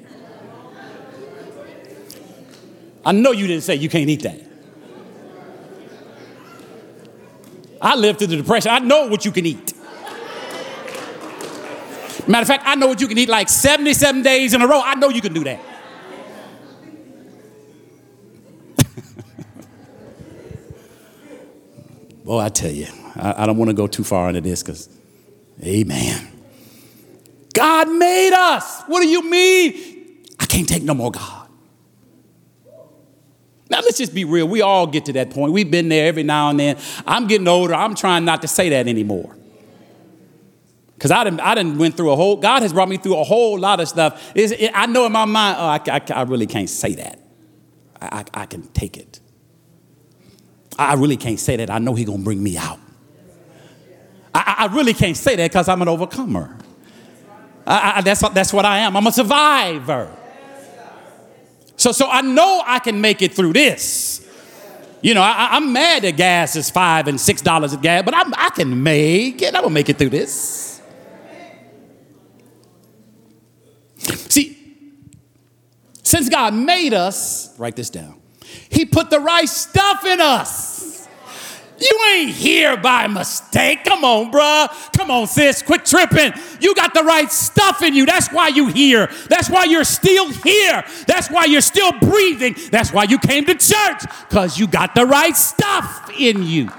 I 3.05 3.11
know 3.11 3.31
you 3.31 3.47
didn't 3.47 3.63
say 3.63 3.75
you 3.75 3.89
can't 3.89 4.09
eat 4.09 4.23
that. 4.23 4.44
I 7.85 7.95
lived 7.95 8.17
through 8.17 8.27
the 8.27 8.37
Depression. 8.37 8.71
I 8.71 8.79
know 8.79 9.05
what 9.05 9.25
you 9.25 9.31
can 9.31 9.45
eat. 9.45 9.73
Matter 12.27 12.41
of 12.41 12.47
fact, 12.47 12.63
I 12.65 12.73
know 12.73 12.87
what 12.87 12.99
you 12.99 13.07
can 13.07 13.19
eat 13.19 13.29
like 13.29 13.47
77 13.47 14.23
days 14.23 14.55
in 14.55 14.63
a 14.63 14.67
row. 14.67 14.81
I 14.83 14.95
know 14.95 15.09
you 15.09 15.21
can 15.21 15.33
do 15.33 15.43
that. 15.43 15.59
Boy, 22.25 22.39
I 22.39 22.49
tell 22.49 22.71
you, 22.71 22.87
I, 23.15 23.43
I 23.43 23.45
don't 23.45 23.57
want 23.57 23.69
to 23.69 23.75
go 23.75 23.85
too 23.85 24.03
far 24.03 24.29
into 24.29 24.41
this 24.41 24.63
because, 24.63 24.89
amen. 25.63 26.27
God 27.53 27.91
made 27.91 28.33
us. 28.33 28.81
What 28.87 29.01
do 29.01 29.07
you 29.07 29.29
mean? 29.29 30.23
I 30.39 30.47
can't 30.47 30.67
take 30.67 30.81
no 30.81 30.95
more 30.95 31.11
God. 31.11 31.44
Now, 33.69 33.79
let's 33.79 33.97
just 33.97 34.13
be 34.13 34.25
real. 34.25 34.47
We 34.47 34.61
all 34.61 34.85
get 34.85 35.05
to 35.05 35.13
that 35.13 35.31
point. 35.31 35.51
We've 35.51 35.69
been 35.69 35.89
there 35.89 36.07
every 36.07 36.23
now 36.23 36.49
and 36.49 36.59
then. 36.59 36.77
I'm 37.07 37.27
getting 37.27 37.47
older. 37.47 37.73
I'm 37.73 37.95
trying 37.95 38.23
not 38.23 38.41
to 38.43 38.47
say 38.47 38.69
that 38.69 38.87
anymore. 38.87 39.35
Because 40.95 41.11
I 41.11 41.23
didn't, 41.23 41.41
I 41.41 41.55
didn't 41.55 41.77
went 41.77 41.97
through 41.97 42.11
a 42.11 42.15
whole, 42.15 42.37
God 42.37 42.61
has 42.61 42.71
brought 42.71 42.89
me 42.89 42.97
through 42.97 43.17
a 43.17 43.23
whole 43.23 43.59
lot 43.59 43.79
of 43.79 43.87
stuff. 43.87 44.31
It, 44.35 44.71
I 44.73 44.85
know 44.85 45.05
in 45.05 45.11
my 45.11 45.25
mind, 45.25 45.57
oh, 45.59 45.65
I, 45.65 45.81
I, 45.87 46.01
I 46.13 46.21
really 46.23 46.47
can't 46.47 46.69
say 46.69 46.95
that. 46.95 47.19
I, 47.99 48.19
I, 48.19 48.41
I, 48.41 48.45
can 48.45 48.63
take 48.69 48.97
it. 48.97 49.19
I 50.77 50.93
really 50.93 51.17
can't 51.17 51.39
say 51.39 51.57
that. 51.57 51.69
I 51.69 51.79
know 51.79 51.95
He's 51.95 52.05
going 52.05 52.19
to 52.19 52.23
bring 52.23 52.41
me 52.41 52.57
out. 52.57 52.79
I, 54.33 54.67
I 54.69 54.75
really 54.75 54.93
can't 54.93 55.17
say 55.17 55.35
that 55.35 55.49
because 55.49 55.67
I'm 55.67 55.81
an 55.81 55.87
overcomer. 55.87 56.57
that's, 57.65 58.27
that's 58.29 58.53
what 58.53 58.65
I 58.65 58.79
am. 58.79 58.95
I'm 58.95 59.07
a 59.07 59.11
survivor. 59.11 60.15
So, 61.77 61.91
so 61.91 62.09
I 62.09 62.21
know 62.21 62.63
I 62.65 62.79
can 62.79 63.01
make 63.01 63.21
it 63.21 63.33
through 63.33 63.53
this. 63.53 64.21
You 65.01 65.13
know, 65.13 65.21
I, 65.21 65.57
am 65.57 65.71
mad 65.71 66.03
that 66.03 66.17
gas 66.17 66.55
is 66.55 66.69
five 66.69 67.07
and 67.07 67.19
six 67.21 67.41
dollars 67.41 67.73
a 67.73 67.77
gas, 67.77 68.03
but 68.03 68.15
I'm, 68.15 68.33
I 68.35 68.49
can 68.49 68.81
make 68.81 69.41
it. 69.41 69.53
I'm 69.53 69.61
gonna 69.61 69.69
make 69.69 69.89
it 69.89 69.97
through 69.99 70.09
this. 70.09 70.81
See, 73.97 74.57
since 76.01 76.29
God 76.29 76.53
made 76.53 76.93
us, 76.93 77.57
write 77.59 77.75
this 77.75 77.89
down, 77.89 78.19
He 78.69 78.85
put 78.85 79.09
the 79.09 79.19
right 79.19 79.47
stuff 79.47 80.05
in 80.05 80.19
us. 80.19 80.84
You 81.77 81.99
ain't 82.13 82.31
here 82.31 82.77
by 82.77 83.07
mistake. 83.07 83.83
Come 83.83 84.05
on, 84.05 84.31
bruh. 84.31 84.93
Come 84.97 85.11
on, 85.11 85.27
sis. 85.27 85.61
Quit 85.61 85.85
tripping. 85.85 86.33
You 86.61 86.73
got 86.73 86.93
the 86.93 87.03
right 87.03 87.29
stuff 87.31 87.81
in 87.81 87.93
you. 87.93 88.05
That's 88.05 88.31
why 88.31 88.47
you 88.47 88.67
here. 88.67 89.09
That's 89.29 89.49
why 89.49 89.65
you're 89.65 89.83
still 89.83 90.29
here. 90.31 90.83
That's 91.05 91.29
why 91.29 91.45
you're 91.45 91.61
still 91.61 91.91
breathing. 91.99 92.55
That's 92.71 92.93
why 92.93 93.03
you 93.03 93.19
came 93.19 93.45
to 93.45 93.55
church, 93.55 94.03
because 94.29 94.57
you 94.57 94.67
got 94.67 94.95
the 94.95 95.05
right 95.05 95.35
stuff 95.35 96.09
in 96.17 96.43
you. 96.43 96.69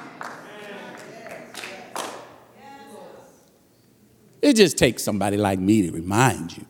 It 4.40 4.55
just 4.55 4.78
takes 4.78 5.03
somebody 5.03 5.36
like 5.36 5.59
me 5.59 5.82
to 5.82 5.90
remind 5.90 6.57
you 6.57 6.64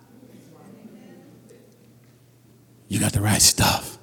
you 2.89 2.99
got 3.01 3.13
the 3.13 3.21
right 3.21 3.43
stuff 3.43 3.99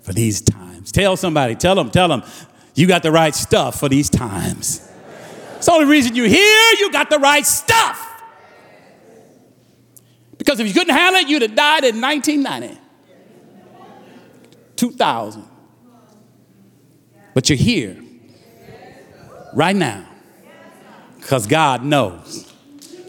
for 0.00 0.12
these 0.12 0.40
times. 0.40 0.90
Tell 0.90 1.16
somebody, 1.16 1.54
tell 1.54 1.74
them, 1.74 1.90
tell 1.90 2.08
them, 2.08 2.22
you 2.74 2.86
got 2.86 3.02
the 3.02 3.12
right 3.12 3.34
stuff 3.34 3.78
for 3.78 3.88
these 3.88 4.08
times. 4.08 4.88
It's 5.56 5.66
the 5.66 5.72
only 5.72 5.86
reason 5.86 6.14
you're 6.14 6.26
here, 6.26 6.72
you 6.78 6.90
got 6.90 7.10
the 7.10 7.18
right 7.18 7.46
stuff. 7.46 8.08
Because 10.38 10.58
if 10.58 10.66
you 10.66 10.72
couldn't 10.72 10.94
handle 10.94 11.20
it, 11.20 11.28
you'd 11.28 11.42
have 11.42 11.54
died 11.54 11.84
in 11.84 12.00
1990, 12.00 12.80
2000. 14.74 15.44
But 17.34 17.48
you're 17.48 17.56
here 17.56 17.96
right 19.54 19.76
now 19.76 20.06
because 21.20 21.46
God 21.46 21.84
knows 21.84 22.52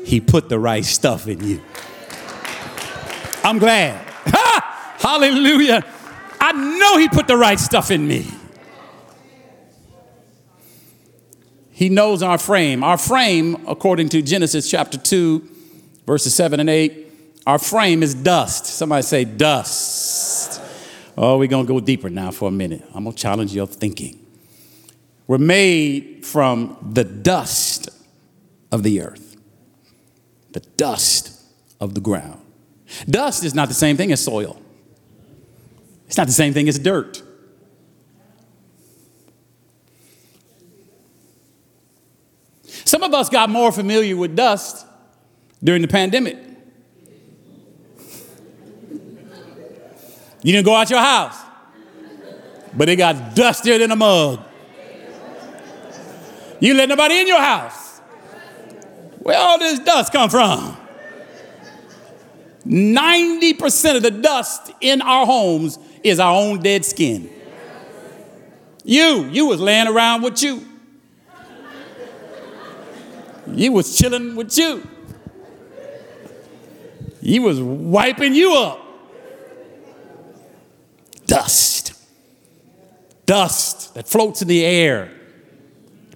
He 0.05 0.21
put 0.21 0.47
the 0.49 0.59
right 0.59 0.85
stuff 0.85 1.27
in 1.27 1.43
you. 1.43 1.61
I'm 3.43 3.59
glad. 3.59 4.09
Ha! 4.25 4.95
Hallelujah. 4.99 5.83
I 6.39 6.51
know 6.53 6.97
He 6.97 7.09
put 7.09 7.27
the 7.27 7.35
right 7.35 7.59
stuff 7.59 7.91
in 7.91 8.07
me. 8.07 8.27
He 11.73 11.89
knows 11.89 12.21
our 12.21 12.37
frame. 12.37 12.83
Our 12.83 12.99
frame, 12.99 13.65
according 13.67 14.09
to 14.09 14.21
Genesis 14.21 14.69
chapter 14.69 14.97
2, 14.97 15.49
verses 16.05 16.35
7 16.35 16.59
and 16.59 16.69
8, 16.69 17.07
our 17.47 17.57
frame 17.57 18.03
is 18.03 18.13
dust. 18.13 18.67
Somebody 18.67 19.01
say 19.01 19.25
dust. 19.25 20.61
Oh, 21.17 21.39
we're 21.39 21.47
going 21.47 21.65
to 21.65 21.73
go 21.73 21.79
deeper 21.79 22.11
now 22.11 22.29
for 22.29 22.47
a 22.47 22.51
minute. 22.51 22.83
I'm 22.93 23.03
going 23.03 23.15
to 23.15 23.21
challenge 23.21 23.55
your 23.55 23.65
thinking. 23.65 24.23
We're 25.25 25.39
made 25.39 26.23
from 26.25 26.77
the 26.93 27.03
dust 27.03 27.89
of 28.71 28.83
the 28.83 29.01
earth, 29.01 29.35
the 30.51 30.59
dust 30.77 31.41
of 31.79 31.95
the 31.95 32.01
ground. 32.01 32.39
Dust 33.09 33.43
is 33.43 33.55
not 33.55 33.67
the 33.67 33.73
same 33.73 33.97
thing 33.97 34.11
as 34.11 34.23
soil, 34.23 34.61
it's 36.05 36.17
not 36.17 36.27
the 36.27 36.33
same 36.33 36.53
thing 36.53 36.69
as 36.69 36.77
dirt. 36.77 37.22
Some 42.93 43.01
of 43.01 43.11
us 43.15 43.27
got 43.27 43.49
more 43.49 43.71
familiar 43.71 44.15
with 44.15 44.35
dust 44.35 44.85
during 45.63 45.81
the 45.81 45.87
pandemic. 45.87 46.37
You 50.43 50.51
didn't 50.51 50.63
go 50.63 50.75
out 50.75 50.91
your 50.91 50.99
house, 50.99 51.35
but 52.71 52.89
it 52.89 52.97
got 52.97 53.33
dustier 53.33 53.79
than 53.79 53.89
a 53.89 53.95
mug. 53.95 54.41
You 56.59 56.75
let 56.75 56.87
nobody 56.87 57.17
in 57.17 57.25
your 57.25 57.41
house. 57.41 57.97
Where 59.21 59.39
all 59.39 59.57
this 59.57 59.79
dust 59.79 60.13
come 60.13 60.29
from? 60.29 60.77
90% 62.63 63.95
of 63.95 64.03
the 64.03 64.11
dust 64.11 64.71
in 64.81 65.01
our 65.01 65.25
homes 65.25 65.79
is 66.03 66.19
our 66.19 66.35
own 66.35 66.59
dead 66.59 66.85
skin. 66.85 67.27
You, 68.83 69.23
you 69.31 69.47
was 69.47 69.59
laying 69.59 69.87
around 69.87 70.21
with 70.21 70.43
you. 70.43 70.72
You 73.47 73.71
was 73.71 73.97
chilling 73.97 74.35
with 74.35 74.57
you. 74.57 74.87
He 77.21 77.39
was 77.39 77.59
wiping 77.61 78.33
you 78.33 78.55
up. 78.55 78.79
Dust. 81.25 81.93
Dust 83.25 83.93
that 83.93 84.07
floats 84.07 84.41
in 84.41 84.47
the 84.47 84.65
air. 84.65 85.11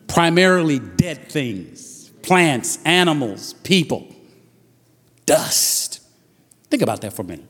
Primarily 0.07 0.79
dead 0.79 1.29
things, 1.29 2.09
plants, 2.23 2.79
animals, 2.85 3.53
people. 3.53 4.07
Dust. 5.25 6.01
Think 6.69 6.81
about 6.81 7.01
that 7.01 7.13
for 7.13 7.21
a 7.21 7.25
minute. 7.25 7.47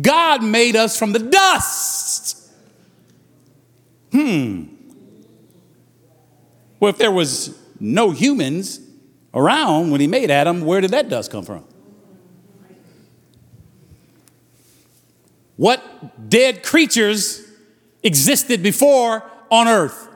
God 0.00 0.42
made 0.42 0.76
us 0.76 0.98
from 0.98 1.12
the 1.12 1.18
dust. 1.18 2.50
Hmm. 4.12 4.64
Well, 6.80 6.90
if 6.90 6.98
there 6.98 7.10
was 7.10 7.58
no 7.80 8.10
humans 8.10 8.80
around 9.34 9.90
when 9.90 10.00
he 10.00 10.06
made 10.06 10.30
Adam, 10.30 10.64
where 10.64 10.80
did 10.80 10.92
that 10.92 11.08
dust 11.08 11.30
come 11.30 11.44
from? 11.44 11.64
What 15.56 16.30
dead 16.30 16.62
creatures 16.62 17.44
existed 18.02 18.62
before 18.62 19.22
on 19.50 19.68
earth? 19.68 20.08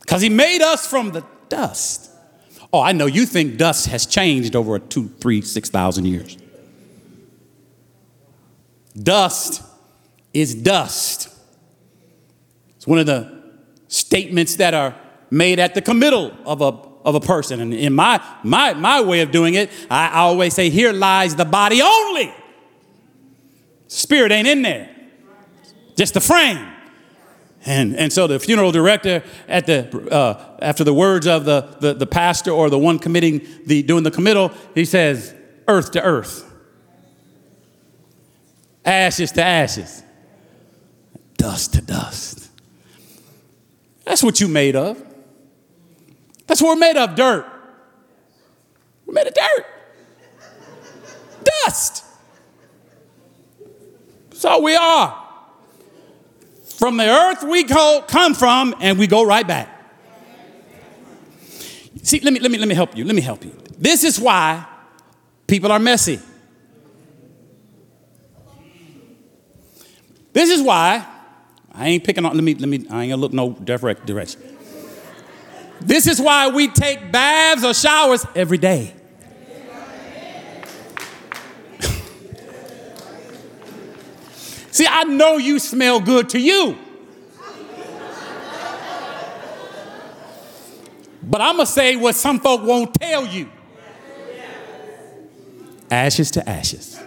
Because 0.00 0.22
he 0.22 0.28
made 0.28 0.62
us 0.62 0.86
from 0.86 1.12
the 1.12 1.24
dust. 1.48 2.10
Oh, 2.72 2.80
I 2.80 2.92
know 2.92 3.06
you 3.06 3.26
think 3.26 3.56
dust 3.56 3.86
has 3.88 4.06
changed 4.06 4.54
over 4.56 4.78
two, 4.78 5.08
three, 5.20 5.42
six 5.42 5.68
thousand 5.68 6.06
years. 6.06 6.36
Dust 9.00 9.62
is 10.32 10.54
dust. 10.54 11.28
It's 12.76 12.86
one 12.86 12.98
of 12.98 13.06
the 13.06 13.42
statements 13.88 14.56
that 14.56 14.74
are 14.74 14.94
made 15.30 15.58
at 15.58 15.74
the 15.74 15.82
committal 15.82 16.32
of 16.44 16.60
a, 16.60 16.88
of 17.04 17.14
a 17.14 17.20
person. 17.20 17.60
And 17.60 17.74
in 17.74 17.92
my, 17.92 18.22
my, 18.42 18.74
my 18.74 19.00
way 19.00 19.20
of 19.20 19.30
doing 19.30 19.54
it, 19.54 19.70
I, 19.90 20.20
always 20.20 20.54
say, 20.54 20.70
here 20.70 20.92
lies 20.92 21.36
the 21.36 21.44
body 21.44 21.82
only. 21.82 22.32
Spirit 23.86 24.32
ain't 24.32 24.46
in 24.46 24.62
there, 24.62 24.94
just 25.96 26.14
the 26.14 26.20
frame. 26.20 26.66
And, 27.66 27.96
and 27.96 28.12
so 28.12 28.26
the 28.26 28.38
funeral 28.38 28.70
director, 28.70 29.22
at 29.48 29.66
the, 29.66 30.12
uh, 30.12 30.58
after 30.60 30.84
the 30.84 30.94
words 30.94 31.26
of 31.26 31.44
the, 31.44 31.76
the, 31.80 31.94
the 31.94 32.06
pastor 32.06 32.50
or 32.50 32.70
the 32.70 32.78
one 32.78 32.98
committing 32.98 33.46
the, 33.66 33.82
doing 33.82 34.04
the 34.04 34.10
committal, 34.10 34.52
he 34.74 34.84
says, 34.84 35.34
earth 35.66 35.90
to 35.92 36.02
earth, 36.02 36.44
ashes 38.84 39.32
to 39.32 39.42
ashes, 39.42 40.02
dust 41.36 41.74
to 41.74 41.80
dust. 41.80 42.48
That's 44.04 44.22
what 44.22 44.40
you 44.40 44.48
made 44.48 44.76
of. 44.76 45.02
That's 46.48 46.62
what 46.62 46.70
we're 46.70 46.80
made 46.80 46.96
of 46.96 47.14
dirt. 47.14 47.46
We're 49.06 49.14
made 49.14 49.26
of 49.26 49.34
dirt, 49.34 49.66
dust. 51.44 52.04
That's 54.30 54.44
all 54.44 54.62
we 54.62 54.74
are. 54.74 55.24
From 56.64 56.96
the 56.96 57.08
earth 57.08 57.42
we 57.42 57.64
come 57.64 58.34
from, 58.34 58.74
and 58.80 58.98
we 58.98 59.06
go 59.06 59.24
right 59.24 59.46
back. 59.46 59.68
See, 62.02 62.20
let 62.20 62.32
me, 62.32 62.40
let, 62.40 62.50
me, 62.50 62.58
let 62.58 62.68
me 62.68 62.74
help 62.74 62.96
you. 62.96 63.04
Let 63.04 63.14
me 63.14 63.20
help 63.20 63.44
you. 63.44 63.52
This 63.78 64.04
is 64.04 64.18
why 64.18 64.66
people 65.46 65.70
are 65.70 65.78
messy. 65.78 66.20
This 70.32 70.50
is 70.50 70.62
why 70.62 71.06
I 71.72 71.88
ain't 71.88 72.04
picking 72.04 72.24
on. 72.24 72.34
Let 72.34 72.44
me. 72.44 72.54
Let 72.54 72.68
me. 72.68 72.86
I 72.90 73.02
ain't 73.02 73.10
gonna 73.10 73.16
look 73.16 73.32
no 73.32 73.52
direct 73.52 74.06
direction. 74.06 74.57
This 75.80 76.06
is 76.06 76.20
why 76.20 76.48
we 76.48 76.68
take 76.68 77.10
baths 77.12 77.64
or 77.64 77.72
showers 77.74 78.26
every 78.34 78.58
day. 78.58 78.94
See, 84.70 84.86
I 84.88 85.04
know 85.04 85.36
you 85.38 85.58
smell 85.58 86.00
good 86.00 86.28
to 86.30 86.38
you. 86.38 86.76
But 91.22 91.40
I'm 91.42 91.56
going 91.56 91.66
to 91.66 91.72
say 91.72 91.96
what 91.96 92.14
some 92.14 92.40
folk 92.40 92.62
won't 92.62 92.94
tell 92.94 93.26
you 93.26 93.50
ashes 95.90 96.30
to 96.32 96.48
ashes. 96.48 97.00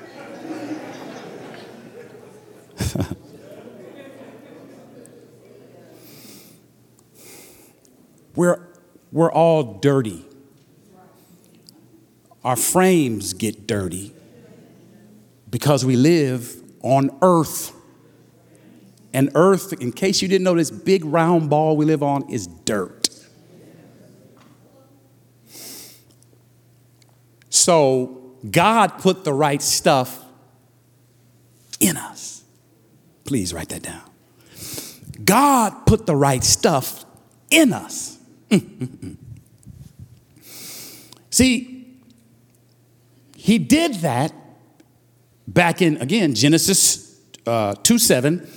we're, 8.35 8.59
we're 9.11 9.31
all 9.31 9.79
dirty. 9.79 10.25
Our 12.43 12.55
frames 12.55 13.33
get 13.33 13.67
dirty 13.67 14.13
because 15.49 15.85
we 15.85 15.95
live 15.95 16.61
on 16.81 17.15
earth. 17.21 17.73
And 19.13 19.29
earth, 19.35 19.73
in 19.73 19.91
case 19.91 20.21
you 20.21 20.27
didn't 20.27 20.45
know, 20.45 20.55
this 20.55 20.71
big 20.71 21.03
round 21.05 21.49
ball 21.49 21.75
we 21.75 21.85
live 21.85 22.01
on 22.01 22.29
is 22.29 22.47
dirt. 22.47 23.09
So 27.49 28.33
God 28.49 28.97
put 28.99 29.23
the 29.23 29.33
right 29.33 29.61
stuff 29.61 30.23
in 31.79 31.97
us. 31.97 32.43
Please 33.25 33.53
write 33.53 33.69
that 33.69 33.83
down. 33.83 34.01
God 35.23 35.85
put 35.85 36.05
the 36.05 36.15
right 36.15 36.43
stuff 36.43 37.05
in 37.49 37.73
us. 37.73 38.17
See, 41.29 41.97
He 43.35 43.57
did 43.57 43.95
that 43.95 44.33
back 45.47 45.81
in, 45.81 45.97
again, 45.97 46.35
Genesis 46.35 47.19
uh, 47.47 47.73
2 47.73 47.97
7, 47.97 48.47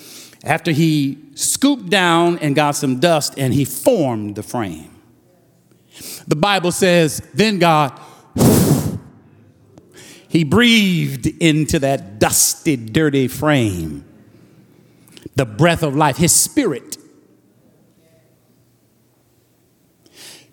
after 0.45 0.73
he 0.73 1.19
scooped 1.35 1.89
down 1.89 2.39
and 2.39 2.55
got 2.55 2.73
some 2.73 3.01
dust 3.01 3.35
and 3.39 3.55
he 3.55 3.65
formed 3.65 4.35
the 4.37 4.43
frame. 4.43 4.91
The 6.27 6.37
Bible 6.37 6.71
says, 6.73 7.23
then 7.33 7.59
God, 7.59 7.99
he 10.29 10.45
breathed 10.45 11.27
into 11.27 11.79
that 11.79 12.19
dusty, 12.19 12.77
dirty 12.77 13.29
frame 13.29 14.05
the 15.37 15.45
breath 15.45 15.83
of 15.83 15.97
life, 15.97 16.17
his 16.17 16.33
spirit. 16.33 16.97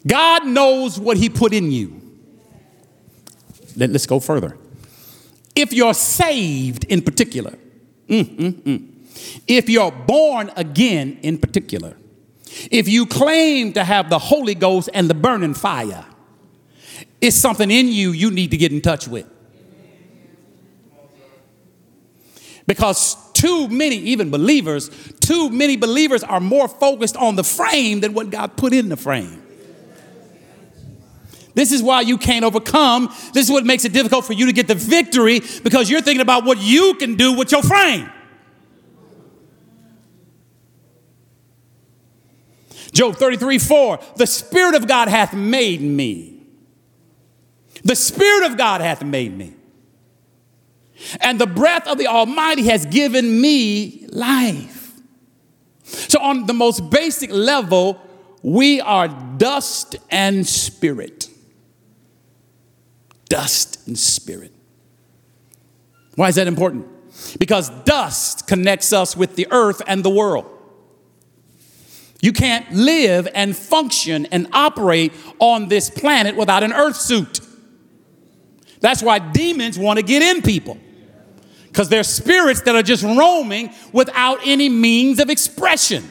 God 0.05 0.47
knows 0.47 0.99
what 0.99 1.17
he 1.17 1.29
put 1.29 1.53
in 1.53 1.71
you. 1.71 2.01
Let, 3.75 3.91
us 3.91 4.05
go 4.05 4.19
further 4.19 4.57
if 5.55 5.73
you're 5.73 5.93
saved 5.93 6.85
in 6.85 7.01
particular, 7.01 7.57
mm, 8.07 8.23
mm, 8.23 8.53
mm. 8.61 8.87
if 9.47 9.69
you're 9.69 9.91
born 9.91 10.51
again 10.55 11.19
in 11.21 11.37
particular, 11.37 11.97
if 12.69 12.87
you 12.87 13.05
claim 13.05 13.73
to 13.73 13.83
have 13.83 14.09
the 14.09 14.19
Holy 14.19 14.55
Ghost 14.55 14.89
and 14.93 15.09
the 15.09 15.13
burning 15.13 15.53
fire, 15.53 16.05
it's 17.19 17.35
something 17.35 17.69
in 17.69 17.87
you 17.87 18.11
you 18.11 18.31
need 18.31 18.51
to 18.51 18.57
get 18.57 18.71
in 18.71 18.81
touch 18.81 19.07
with. 19.07 19.27
Because 22.67 23.15
too 23.33 23.67
many, 23.67 23.97
even 23.97 24.29
believers, 24.29 24.89
too 25.19 25.49
many 25.49 25.75
believers 25.75 26.23
are 26.23 26.39
more 26.39 26.67
focused 26.67 27.17
on 27.17 27.35
the 27.35 27.43
frame 27.43 27.99
than 27.99 28.13
what 28.13 28.29
God 28.29 28.55
put 28.55 28.73
in 28.73 28.89
the 28.89 28.97
frame. 28.97 29.40
This 31.53 31.71
is 31.71 31.83
why 31.83 32.01
you 32.01 32.17
can't 32.17 32.45
overcome. 32.45 33.07
This 33.33 33.45
is 33.45 33.51
what 33.51 33.65
makes 33.65 33.85
it 33.85 33.93
difficult 33.93 34.25
for 34.25 34.33
you 34.33 34.45
to 34.45 34.53
get 34.53 34.67
the 34.67 34.75
victory 34.75 35.41
because 35.63 35.89
you're 35.89 36.01
thinking 36.01 36.21
about 36.21 36.45
what 36.45 36.59
you 36.59 36.95
can 36.95 37.15
do 37.15 37.33
with 37.33 37.51
your 37.51 37.63
frame. 37.63 38.09
Job 42.93 43.15
33 43.15 43.57
4, 43.57 43.99
the 44.17 44.27
Spirit 44.27 44.75
of 44.75 44.87
God 44.87 45.07
hath 45.07 45.33
made 45.33 45.81
me. 45.81 46.43
The 47.83 47.95
Spirit 47.95 48.51
of 48.51 48.57
God 48.57 48.81
hath 48.81 49.03
made 49.03 49.35
me. 49.35 49.55
And 51.19 51.39
the 51.39 51.47
breath 51.47 51.87
of 51.87 51.97
the 51.97 52.07
Almighty 52.07 52.63
has 52.63 52.85
given 52.85 53.41
me 53.41 54.05
life. 54.09 54.91
So, 55.83 56.21
on 56.21 56.45
the 56.45 56.53
most 56.53 56.89
basic 56.89 57.31
level, 57.31 57.99
we 58.43 58.81
are 58.81 59.07
dust 59.07 59.95
and 60.09 60.47
spirit. 60.47 61.30
Dust 63.31 63.87
and 63.87 63.97
spirit. 63.97 64.51
Why 66.15 66.27
is 66.27 66.35
that 66.35 66.47
important? 66.47 66.85
Because 67.39 67.69
dust 67.85 68.45
connects 68.45 68.91
us 68.91 69.15
with 69.15 69.37
the 69.37 69.47
earth 69.51 69.81
and 69.87 70.03
the 70.03 70.09
world. 70.09 70.47
You 72.21 72.33
can't 72.33 72.69
live 72.73 73.29
and 73.33 73.55
function 73.55 74.25
and 74.33 74.49
operate 74.51 75.13
on 75.39 75.69
this 75.69 75.89
planet 75.89 76.35
without 76.35 76.61
an 76.61 76.73
earth 76.73 76.97
suit. 76.97 77.39
That's 78.81 79.01
why 79.01 79.19
demons 79.19 79.79
want 79.79 79.95
to 79.95 80.03
get 80.03 80.21
in 80.21 80.41
people. 80.41 80.77
Because 81.67 81.87
they're 81.87 82.03
spirits 82.03 82.63
that 82.63 82.75
are 82.75 82.83
just 82.83 83.01
roaming 83.01 83.73
without 83.93 84.39
any 84.43 84.67
means 84.67 85.21
of 85.21 85.29
expression. 85.29 86.03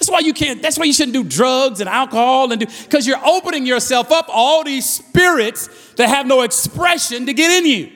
That's 0.00 0.10
why 0.10 0.20
you 0.20 0.32
can't, 0.32 0.62
that's 0.62 0.78
why 0.78 0.86
you 0.86 0.94
shouldn't 0.94 1.12
do 1.12 1.22
drugs 1.22 1.80
and 1.80 1.88
alcohol 1.88 2.50
and 2.50 2.58
do, 2.58 2.66
because 2.84 3.06
you're 3.06 3.22
opening 3.22 3.66
yourself 3.66 4.10
up 4.10 4.30
all 4.30 4.64
these 4.64 4.88
spirits 4.88 5.68
that 5.96 6.08
have 6.08 6.26
no 6.26 6.40
expression 6.40 7.26
to 7.26 7.34
get 7.34 7.50
in 7.50 7.66
you. 7.66 7.92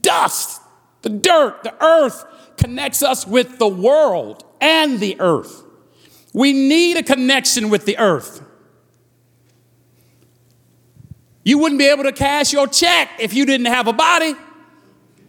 Dust 0.00 0.62
the 1.02 1.10
dirt, 1.10 1.64
the 1.64 1.74
earth 1.84 2.24
connects 2.56 3.02
us 3.02 3.26
with 3.26 3.58
the 3.58 3.68
world 3.68 4.44
and 4.60 5.00
the 5.00 5.16
earth. 5.20 5.64
We 6.32 6.52
need 6.52 6.98
a 6.98 7.02
connection 7.02 7.68
with 7.68 7.84
the 7.84 7.98
earth. 7.98 8.42
You 11.42 11.58
wouldn't 11.58 11.80
be 11.80 11.86
able 11.86 12.04
to 12.04 12.12
cash 12.12 12.52
your 12.52 12.68
check 12.68 13.10
if 13.18 13.34
you 13.34 13.44
didn't 13.44 13.66
have 13.66 13.88
a 13.88 13.92
body 13.92 14.34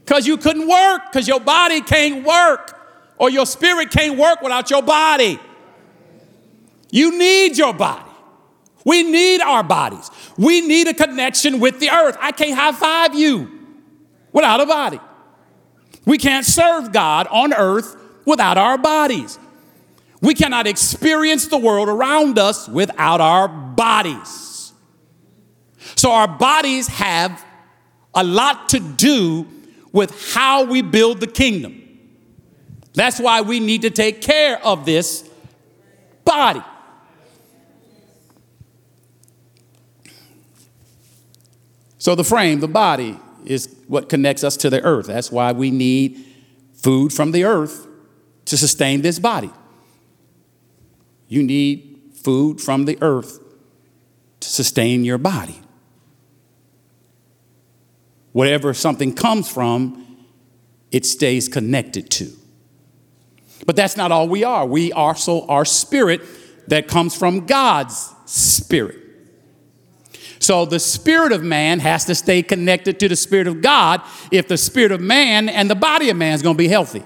because 0.07 0.25
you 0.25 0.37
couldn't 0.37 0.69
work 0.69 1.01
because 1.11 1.27
your 1.27 1.41
body 1.41 1.81
can't 1.81 2.25
work 2.25 2.79
or 3.17 3.29
your 3.29 3.45
spirit 3.45 3.91
can't 3.91 4.17
work 4.17 4.41
without 4.41 4.69
your 4.69 4.81
body. 4.81 5.37
You 6.89 7.17
need 7.17 7.57
your 7.57 7.73
body. 7.73 8.09
We 8.85 9.03
need 9.03 9.41
our 9.41 9.63
bodies. 9.63 10.09
We 10.37 10.61
need 10.61 10.87
a 10.87 10.93
connection 10.93 11.59
with 11.59 11.81
the 11.81 11.89
earth. 11.89 12.17
I 12.21 12.31
can't 12.31 12.57
high 12.57 12.71
five 12.71 13.15
you 13.15 13.51
without 14.31 14.61
a 14.61 14.65
body. 14.65 15.01
We 16.05 16.17
can't 16.17 16.45
serve 16.45 16.93
God 16.93 17.27
on 17.27 17.53
earth 17.53 17.97
without 18.23 18.57
our 18.57 18.77
bodies. 18.77 19.37
We 20.21 20.33
cannot 20.35 20.67
experience 20.67 21.47
the 21.47 21.57
world 21.57 21.89
around 21.89 22.39
us 22.39 22.69
without 22.69 23.19
our 23.19 23.49
bodies. 23.49 24.71
So, 25.95 26.11
our 26.11 26.27
bodies 26.27 26.87
have 26.87 27.45
a 28.13 28.23
lot 28.23 28.69
to 28.69 28.79
do 28.79 29.47
with 29.91 30.33
how 30.33 30.63
we 30.63 30.81
build 30.81 31.19
the 31.19 31.27
kingdom. 31.27 31.83
That's 32.93 33.19
why 33.19 33.41
we 33.41 33.59
need 33.59 33.83
to 33.83 33.89
take 33.89 34.21
care 34.21 34.63
of 34.65 34.85
this 34.85 35.29
body. 36.25 36.63
So, 41.99 42.15
the 42.15 42.23
frame, 42.23 42.59
the 42.59 42.67
body, 42.67 43.19
is 43.45 43.75
what 43.87 44.09
connects 44.09 44.43
us 44.43 44.57
to 44.57 44.69
the 44.69 44.81
earth. 44.83 45.07
That's 45.07 45.31
why 45.31 45.51
we 45.51 45.71
need 45.71 46.25
food 46.73 47.11
from 47.11 47.31
the 47.31 47.43
earth 47.43 47.87
to 48.45 48.57
sustain 48.57 49.01
this 49.01 49.19
body. 49.19 49.51
You 51.27 51.43
need 51.43 52.13
food 52.15 52.61
from 52.61 52.85
the 52.85 52.97
earth 53.01 53.39
to 54.39 54.49
sustain 54.49 55.03
your 55.03 55.17
body. 55.17 55.59
Whatever 58.37 58.71
something 58.75 59.15
comes 59.15 59.49
from, 59.49 60.15
it 60.91 61.07
stays 61.07 61.49
connected 61.49 62.11
to. 62.11 62.31
But 63.65 63.75
that's 63.75 63.97
not 63.97 64.11
all 64.11 64.29
we 64.29 64.43
are. 64.43 64.63
We 64.63 64.91
also 64.91 65.47
are 65.47 65.65
spirit 65.65 66.21
that 66.67 66.87
comes 66.87 67.15
from 67.15 67.47
God's 67.47 68.13
spirit. 68.27 68.95
So 70.37 70.65
the 70.65 70.79
spirit 70.79 71.31
of 71.31 71.41
man 71.41 71.79
has 71.79 72.05
to 72.05 72.13
stay 72.13 72.43
connected 72.43 72.99
to 72.99 73.09
the 73.09 73.15
spirit 73.15 73.47
of 73.47 73.63
God 73.63 74.03
if 74.31 74.47
the 74.47 74.57
spirit 74.59 74.91
of 74.91 75.01
man 75.01 75.49
and 75.49 75.67
the 75.67 75.73
body 75.73 76.11
of 76.11 76.17
man 76.17 76.33
is 76.33 76.43
going 76.43 76.57
to 76.57 76.63
be 76.63 76.67
healthy. 76.67 77.03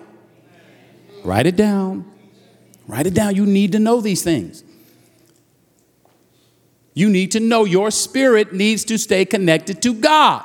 Write 1.23 1.45
it 1.45 1.55
down. 1.55 2.11
Write 2.87 3.07
it 3.07 3.13
down. 3.13 3.37
You 3.37 3.45
need 3.45 3.71
to 3.71 3.79
know 3.79 4.01
these 4.01 4.21
things. 4.21 4.65
You 6.93 7.09
need 7.09 7.31
to 7.31 7.39
know 7.39 7.63
your 7.63 7.89
spirit 7.89 8.51
needs 8.51 8.83
to 8.83 8.97
stay 8.97 9.23
connected 9.23 9.81
to 9.83 9.93
God. 9.93 10.43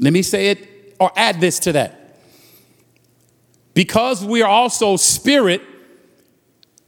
Let 0.00 0.12
me 0.12 0.22
say 0.22 0.50
it 0.50 0.96
or 0.98 1.12
add 1.16 1.40
this 1.40 1.58
to 1.60 1.72
that. 1.72 2.18
Because 3.74 4.24
we 4.24 4.42
are 4.42 4.48
also 4.48 4.96
spirit, 4.96 5.62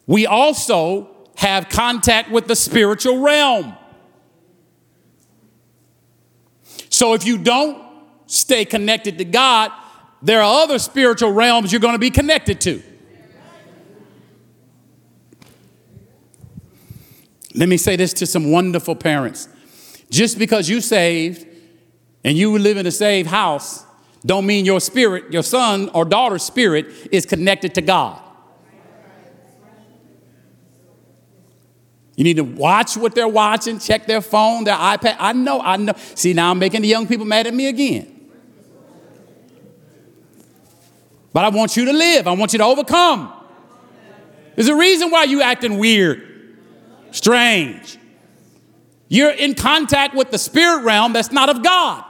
we 0.07 0.27
also 0.27 1.11
have 1.37 1.69
contact 1.69 2.31
with 2.31 2.47
the 2.47 2.57
spiritual 2.57 3.21
realm. 3.21 3.75
So 6.89 7.15
if 7.15 7.27
you 7.27 7.39
don't 7.39 7.85
stay 8.27 8.65
connected 8.65 9.19
to 9.19 9.25
God, 9.25 9.71
there 10.23 10.41
are 10.41 10.63
other 10.63 10.79
spiritual 10.79 11.33
realms 11.33 11.73
you're 11.73 11.81
going 11.81 11.95
to 11.95 11.99
be 11.99 12.11
connected 12.11 12.61
to. 12.63 12.83
Let 17.55 17.69
me 17.69 17.77
say 17.77 17.97
this 17.97 18.13
to 18.15 18.27
some 18.27 18.51
wonderful 18.51 18.95
parents. 18.95 19.49
Just 20.11 20.39
because 20.39 20.69
you 20.69 20.81
saved 20.81 21.47
and 22.27 22.37
you 22.37 22.59
live 22.59 22.77
in 22.77 22.85
a 22.87 22.91
saved 22.91 23.29
house, 23.29 23.85
don't 24.25 24.47
mean 24.47 24.65
your 24.65 24.81
spirit, 24.81 25.33
your 25.33 25.45
son 25.45 25.89
or 25.91 26.05
daughter's 26.05 26.43
spirit 26.43 26.87
is 27.13 27.25
connected 27.25 27.77
to 27.77 27.81
God. 27.81 28.21
You 32.17 32.25
need 32.25 32.39
to 32.39 32.43
watch 32.43 32.97
what 32.97 33.15
they're 33.15 33.29
watching, 33.29 33.79
check 33.79 34.07
their 34.09 34.21
phone, 34.21 34.65
their 34.65 34.75
iPad. 34.75 35.17
I 35.21 35.35
know, 35.35 35.61
I 35.61 35.77
know. 35.77 35.93
See, 36.17 36.33
now 36.33 36.51
I'm 36.51 36.59
making 36.59 36.83
the 36.83 36.89
young 36.89 37.07
people 37.07 37.25
mad 37.25 37.47
at 37.47 37.55
me 37.55 37.69
again. 37.69 38.13
But 41.33 41.45
I 41.45 41.51
want 41.51 41.77
you 41.77 41.85
to 41.85 41.93
live. 41.93 42.27
I 42.27 42.33
want 42.33 42.53
you 42.55 42.59
to 42.59 42.65
overcome. 42.65 43.33
There's 44.57 44.69
a 44.69 44.75
reason 44.75 45.13
why 45.13 45.25
you 45.25 45.43
acting 45.43 45.79
weird, 45.79 46.59
strange. 47.13 47.99
You're 49.07 49.31
in 49.31 49.55
contact 49.55 50.17
with 50.17 50.33
the 50.33 50.39
spirit 50.39 50.83
realm 50.83 51.13
that's 51.13 51.31
not 51.31 51.49
of 51.49 51.63
God. 51.63 52.05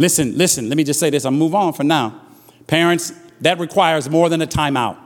Listen, 0.00 0.38
listen, 0.38 0.66
let 0.70 0.78
me 0.78 0.82
just 0.82 0.98
say 0.98 1.10
this. 1.10 1.26
I'll 1.26 1.30
move 1.30 1.54
on 1.54 1.74
for 1.74 1.84
now. 1.84 2.22
Parents, 2.66 3.12
that 3.42 3.58
requires 3.58 4.08
more 4.08 4.30
than 4.30 4.40
a 4.40 4.46
timeout. 4.46 4.96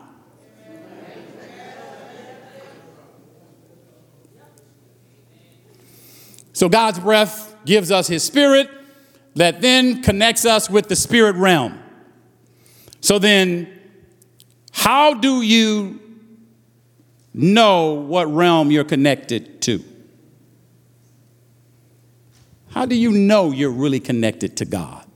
So 6.53 6.69
God's 6.69 7.01
breath 7.01 7.57
gives 7.67 7.91
us 7.91 8.07
his 8.07 8.23
spirit 8.23 8.71
that 9.35 9.61
then 9.61 10.01
connects 10.01 10.47
us 10.47 10.71
with 10.71 10.89
the 10.89 10.95
spirit 10.95 11.35
realm. 11.35 11.77
So 13.01 13.19
then, 13.19 13.67
how 14.71 15.15
do 15.15 15.43
you 15.43 16.01
know 17.33 17.95
what 17.95 18.33
realm 18.33 18.71
you're 18.71 18.85
connected 18.85 19.61
to? 19.63 19.83
How 22.75 22.87
do 22.87 22.97
you 22.97 23.13
know 23.13 23.53
you're 23.53 23.71
really 23.71 24.01
connected 24.01 24.57
to 24.57 24.65
God? 24.65 25.07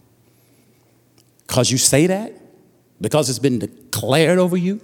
Because 1.44 1.72
you 1.72 1.76
say 1.76 2.06
that? 2.06 2.32
Because 3.00 3.28
it's 3.28 3.40
been 3.40 3.58
declared 3.58 4.38
over 4.38 4.56
you? 4.56 4.80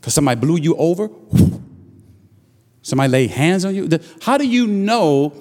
Because 0.00 0.14
somebody 0.14 0.38
blew 0.40 0.58
you 0.58 0.76
over? 0.76 1.10
Somebody 2.82 3.10
laid 3.10 3.30
hands 3.32 3.64
on 3.64 3.74
you? 3.74 3.88
How 4.22 4.38
do 4.38 4.46
you 4.46 4.68
know 4.68 5.34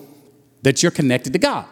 that 0.63 0.81
you're 0.81 0.91
connected 0.91 1.31
to 1.33 1.39
God? 1.39 1.67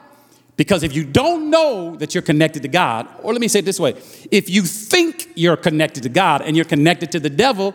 Because 0.56 0.84
if 0.84 0.96
you 0.96 1.04
don't 1.04 1.50
know 1.50 1.96
that 1.96 2.14
you're 2.14 2.22
connected 2.22 2.62
to 2.62 2.68
God, 2.68 3.08
or 3.24 3.34
let 3.34 3.42
me 3.42 3.48
say 3.48 3.60
it 3.60 3.66
this 3.66 3.80
way 3.80 3.96
if 4.30 4.52
you 4.52 4.62
think 4.62 5.30
you're 5.36 5.58
connected 5.58 6.04
to 6.04 6.10
God 6.10 6.44
and 6.44 6.56
you're 6.56 6.64
connected 6.64 7.12
to 7.14 7.20
the 7.20 7.30
devil, 7.30 7.74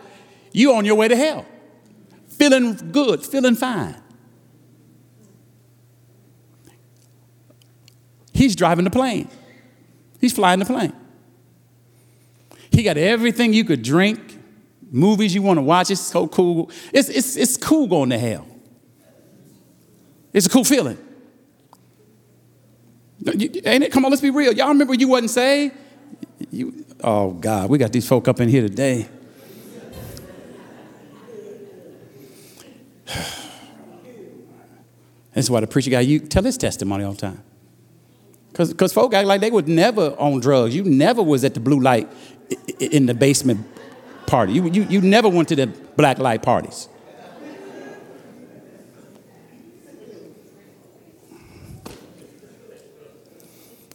you're 0.53 0.77
on 0.77 0.85
your 0.85 0.95
way 0.95 1.09
to 1.09 1.15
hell. 1.17 1.45
feeling 2.29 2.91
good, 2.93 3.21
feeling 3.25 3.55
fine. 3.55 4.01
He's 8.33 8.55
driving 8.55 8.85
the 8.85 8.91
plane. 8.91 9.29
He's 10.19 10.33
flying 10.33 10.59
the 10.59 10.65
plane. 10.65 10.93
He 12.71 12.83
got 12.83 12.97
everything 12.97 13.53
you 13.53 13.65
could 13.65 13.81
drink, 13.81 14.39
movies 14.91 15.35
you 15.35 15.41
want 15.41 15.57
to 15.57 15.61
watch. 15.61 15.91
It's 15.91 15.99
so 15.99 16.27
cool. 16.27 16.71
It's, 16.93 17.09
it's, 17.09 17.35
it's 17.35 17.57
cool 17.57 17.87
going 17.87 18.11
to 18.11 18.17
hell. 18.17 18.47
It's 20.31 20.45
a 20.45 20.49
cool 20.49 20.63
feeling. 20.63 20.97
Ain't 23.27 23.83
it? 23.83 23.91
Come 23.91 24.05
on, 24.05 24.11
let's 24.11 24.21
be 24.21 24.29
real. 24.29 24.53
Y'all 24.53 24.69
remember 24.69 24.93
you 24.93 25.09
wasn't 25.09 25.31
saved? 25.31 25.75
You, 26.49 26.85
oh, 27.03 27.31
God, 27.31 27.69
we 27.69 27.77
got 27.77 27.91
these 27.91 28.07
folk 28.07 28.27
up 28.27 28.39
in 28.39 28.47
here 28.49 28.61
today. 28.61 29.07
That's 35.33 35.49
why 35.49 35.59
the 35.59 35.67
preacher 35.67 35.91
guy, 35.91 35.99
you 36.01 36.19
tell 36.19 36.43
his 36.43 36.57
testimony 36.57 37.03
all 37.03 37.13
the 37.13 37.21
time. 37.21 37.43
Because 38.51 38.93
folk 38.93 39.13
act 39.13 39.27
like 39.27 39.41
they 39.41 39.51
would 39.51 39.67
never 39.67 40.15
on 40.19 40.39
drugs. 40.39 40.75
You 40.75 40.83
never 40.83 41.23
was 41.23 41.43
at 41.43 41.53
the 41.53 41.59
blue 41.59 41.79
light 41.79 42.09
in 42.79 43.05
the 43.05 43.13
basement 43.13 43.65
party. 44.27 44.53
You, 44.53 44.69
you, 44.69 44.83
you 44.83 45.01
never 45.01 45.29
went 45.29 45.49
to 45.49 45.55
the 45.55 45.67
black 45.67 46.19
light 46.19 46.41
parties. 46.41 46.89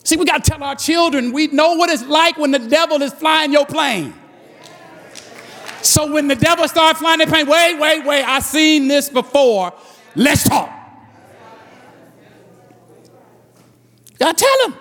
See, 0.04 0.16
we 0.16 0.24
got 0.24 0.44
to 0.44 0.50
tell 0.50 0.62
our 0.62 0.76
children 0.76 1.32
we 1.32 1.48
know 1.48 1.74
what 1.74 1.90
it's 1.90 2.04
like 2.04 2.38
when 2.38 2.52
the 2.52 2.60
devil 2.60 3.02
is 3.02 3.12
flying 3.12 3.52
your 3.52 3.66
plane. 3.66 4.14
So 5.82 6.12
when 6.12 6.28
the 6.28 6.36
devil 6.36 6.68
starts 6.68 7.00
flying 7.00 7.18
the 7.18 7.26
plane, 7.26 7.48
wait, 7.48 7.78
wait, 7.78 8.04
wait, 8.04 8.22
I 8.22 8.38
seen 8.38 8.86
this 8.86 9.08
before. 9.08 9.72
Let's 10.14 10.48
talk. 10.48 10.85
God 14.18 14.36
tell 14.36 14.68
him. 14.68 14.74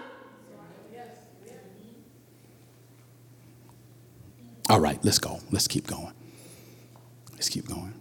All 4.70 4.80
right, 4.80 5.04
let's 5.04 5.20
go. 5.20 5.40
Let's 5.52 5.68
keep 5.68 5.86
going. 5.86 6.12
Let's 7.34 7.50
keep 7.50 7.68
going. 7.68 7.94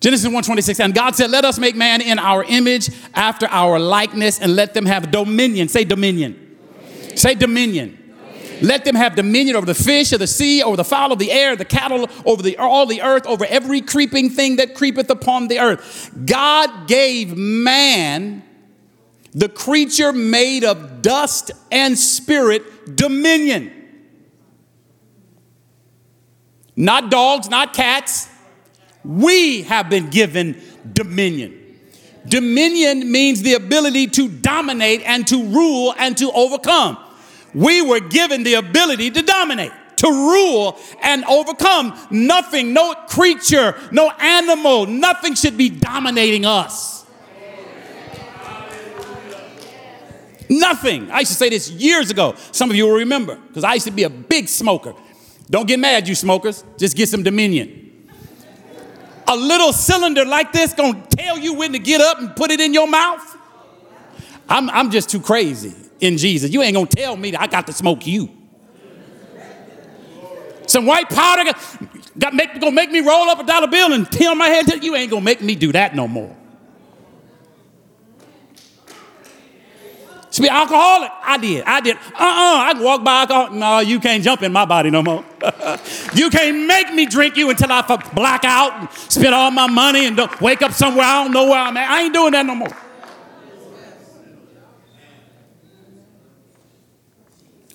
Genesis 0.00 0.26
1:26 0.30 0.80
and 0.80 0.92
God 0.92 1.16
said, 1.16 1.30
"Let 1.30 1.46
us 1.46 1.58
make 1.58 1.74
man 1.74 2.02
in 2.02 2.18
our 2.18 2.44
image 2.44 2.90
after 3.14 3.46
our 3.46 3.78
likeness 3.78 4.38
and 4.38 4.54
let 4.54 4.74
them 4.74 4.84
have 4.84 5.10
dominion." 5.10 5.68
Say 5.68 5.84
dominion. 5.84 6.32
dominion. 6.34 7.16
Say 7.16 7.34
dominion. 7.34 7.98
dominion. 8.18 8.58
Let 8.60 8.84
them 8.84 8.96
have 8.96 9.16
dominion 9.16 9.56
over 9.56 9.64
the 9.64 9.74
fish 9.74 10.12
of 10.12 10.18
the 10.18 10.26
sea, 10.26 10.62
over 10.62 10.76
the 10.76 10.84
fowl 10.84 11.12
of 11.12 11.18
the 11.18 11.32
air, 11.32 11.56
the 11.56 11.64
cattle, 11.64 12.10
over 12.26 12.42
the, 12.42 12.58
all 12.58 12.84
the 12.84 13.00
earth, 13.00 13.26
over 13.26 13.46
every 13.46 13.80
creeping 13.80 14.28
thing 14.28 14.56
that 14.56 14.74
creepeth 14.74 15.08
upon 15.08 15.48
the 15.48 15.58
earth. 15.58 16.10
God 16.26 16.86
gave 16.86 17.34
man 17.34 18.42
the 19.34 19.48
creature 19.48 20.12
made 20.12 20.64
of 20.64 21.02
dust 21.02 21.50
and 21.72 21.98
spirit 21.98 22.96
dominion. 22.96 23.72
Not 26.76 27.10
dogs, 27.10 27.48
not 27.48 27.72
cats. 27.74 28.28
We 29.04 29.62
have 29.62 29.90
been 29.90 30.10
given 30.10 30.60
dominion. 30.92 31.60
Dominion 32.26 33.10
means 33.10 33.42
the 33.42 33.54
ability 33.54 34.06
to 34.08 34.28
dominate 34.28 35.02
and 35.04 35.26
to 35.28 35.44
rule 35.44 35.94
and 35.98 36.16
to 36.18 36.30
overcome. 36.32 36.96
We 37.54 37.82
were 37.82 38.00
given 38.00 38.44
the 38.44 38.54
ability 38.54 39.10
to 39.10 39.22
dominate, 39.22 39.72
to 39.96 40.08
rule 40.08 40.78
and 41.02 41.24
overcome. 41.24 41.98
Nothing, 42.10 42.72
no 42.72 42.94
creature, 43.08 43.76
no 43.92 44.10
animal, 44.10 44.86
nothing 44.86 45.34
should 45.34 45.58
be 45.58 45.68
dominating 45.68 46.46
us. 46.46 47.03
Nothing. 50.48 51.10
I 51.10 51.20
used 51.20 51.32
to 51.32 51.36
say 51.36 51.48
this 51.48 51.70
years 51.70 52.10
ago. 52.10 52.34
Some 52.52 52.70
of 52.70 52.76
you 52.76 52.86
will 52.86 52.96
remember 52.98 53.36
because 53.36 53.64
I 53.64 53.74
used 53.74 53.86
to 53.86 53.92
be 53.92 54.04
a 54.04 54.10
big 54.10 54.48
smoker. 54.48 54.94
Don't 55.50 55.66
get 55.66 55.78
mad, 55.78 56.08
you 56.08 56.14
smokers. 56.14 56.64
Just 56.78 56.96
get 56.96 57.08
some 57.08 57.22
dominion. 57.22 57.80
A 59.26 59.36
little 59.36 59.72
cylinder 59.72 60.24
like 60.24 60.52
this 60.52 60.74
gonna 60.74 61.06
tell 61.08 61.38
you 61.38 61.54
when 61.54 61.72
to 61.72 61.78
get 61.78 62.00
up 62.00 62.18
and 62.18 62.34
put 62.36 62.50
it 62.50 62.60
in 62.60 62.74
your 62.74 62.86
mouth. 62.86 63.36
I'm, 64.48 64.68
I'm 64.70 64.90
just 64.90 65.08
too 65.08 65.20
crazy 65.20 65.74
in 66.00 66.18
Jesus. 66.18 66.50
You 66.50 66.62
ain't 66.62 66.74
gonna 66.74 66.86
tell 66.86 67.16
me 67.16 67.30
that 67.30 67.40
I 67.40 67.46
got 67.46 67.66
to 67.66 67.72
smoke 67.72 68.06
you. 68.06 68.28
Some 70.66 70.86
white 70.86 71.08
powder 71.08 71.44
got, 71.44 71.78
got 72.18 72.34
make, 72.34 72.60
gonna 72.60 72.72
make 72.72 72.90
me 72.90 73.00
roll 73.00 73.28
up 73.28 73.38
a 73.38 73.44
dollar 73.44 73.66
bill 73.66 73.92
and 73.92 74.10
peel 74.10 74.34
my 74.34 74.48
head. 74.48 74.82
You 74.82 74.94
ain't 74.94 75.10
gonna 75.10 75.24
make 75.24 75.40
me 75.40 75.54
do 75.54 75.72
that 75.72 75.94
no 75.94 76.08
more. 76.08 76.36
To 80.34 80.42
be 80.42 80.48
alcoholic, 80.48 81.12
I 81.22 81.38
did. 81.38 81.62
I 81.64 81.80
did. 81.80 81.94
Uh-uh. 81.96 82.10
I 82.18 82.74
walk 82.80 83.04
by 83.04 83.20
alcohol. 83.20 83.50
No, 83.50 83.78
you 83.78 84.00
can't 84.00 84.20
jump 84.20 84.42
in 84.42 84.52
my 84.52 84.64
body 84.64 84.90
no 84.90 85.00
more. 85.00 85.24
you 86.14 86.28
can't 86.28 86.66
make 86.66 86.92
me 86.92 87.06
drink 87.06 87.36
you 87.36 87.50
until 87.50 87.70
I 87.70 87.82
black 88.12 88.44
out 88.44 88.72
and 88.80 88.90
spend 88.90 89.32
all 89.32 89.52
my 89.52 89.68
money 89.68 90.06
and 90.06 90.16
don't 90.16 90.40
wake 90.40 90.60
up 90.60 90.72
somewhere 90.72 91.06
I 91.06 91.22
don't 91.22 91.32
know 91.32 91.44
where 91.44 91.60
I'm 91.60 91.76
at. 91.76 91.88
I 91.88 92.02
ain't 92.02 92.12
doing 92.12 92.32
that 92.32 92.44
no 92.44 92.56
more. 92.56 92.76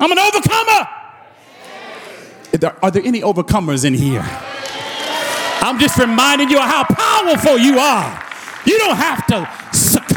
I'm 0.02 0.12
an 0.12 0.20
overcomer. 0.20 0.88
Are 2.82 2.92
there 2.92 3.04
any 3.06 3.22
overcomers 3.22 3.86
in 3.86 3.94
here? 3.94 4.26
I'm 5.62 5.80
just 5.80 5.98
reminding 5.98 6.50
you 6.50 6.58
of 6.58 6.66
how 6.66 6.84
powerful 6.84 7.58
you 7.58 7.80
are. 7.80 8.26
You 8.66 8.78
don't 8.80 8.98
have 8.98 9.26
to 9.28 9.50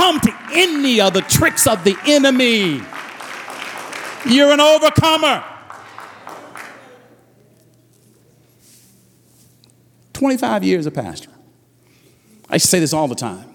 succumb 0.03 0.21
to 0.21 0.33
any 0.53 1.01
of 1.01 1.13
the 1.13 1.23
tricks 1.23 1.67
of 1.67 1.85
the 1.85 1.97
enemy. 2.07 2.81
You're 4.29 4.53
an 4.53 4.61
overcomer. 4.61 5.45
25 10.13 10.65
years 10.65 10.87
of 10.87 10.95
pastor. 10.95 11.31
I 12.49 12.59
say 12.59 12.79
this 12.79 12.93
all 12.93 13.09
the 13.09 13.15
time. 13.15 13.49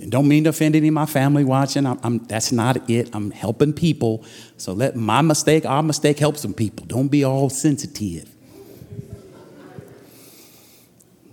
And 0.00 0.10
don't 0.10 0.28
mean 0.28 0.44
to 0.44 0.50
offend 0.50 0.76
any 0.76 0.88
of 0.88 0.94
my 0.94 1.06
family 1.06 1.44
watching. 1.44 1.84
I'm, 1.86 1.98
I'm, 2.02 2.18
that's 2.26 2.52
not 2.52 2.88
it. 2.88 3.10
I'm 3.14 3.30
helping 3.30 3.72
people. 3.72 4.24
So 4.56 4.72
let 4.72 4.96
my 4.96 5.22
mistake, 5.22 5.66
our 5.66 5.82
mistake, 5.82 6.18
help 6.18 6.36
some 6.36 6.54
people. 6.54 6.86
Don't 6.86 7.08
be 7.08 7.24
all 7.24 7.50
sensitive. 7.50 8.28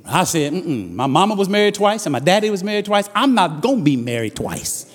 I 0.08 0.24
said, 0.24 0.54
Mm-mm. 0.54 0.92
my 0.92 1.08
mama 1.08 1.36
was 1.36 1.50
married 1.50 1.76
twice 1.76 2.06
and 2.06 2.14
my 2.14 2.20
daddy 2.20 2.50
was 2.50 2.64
married 2.64 2.86
twice. 2.86 3.10
I'm 3.16 3.34
not 3.34 3.62
going 3.62 3.80
to 3.80 3.84
be 3.84 3.96
married 3.96 4.36
twice. 4.36 4.86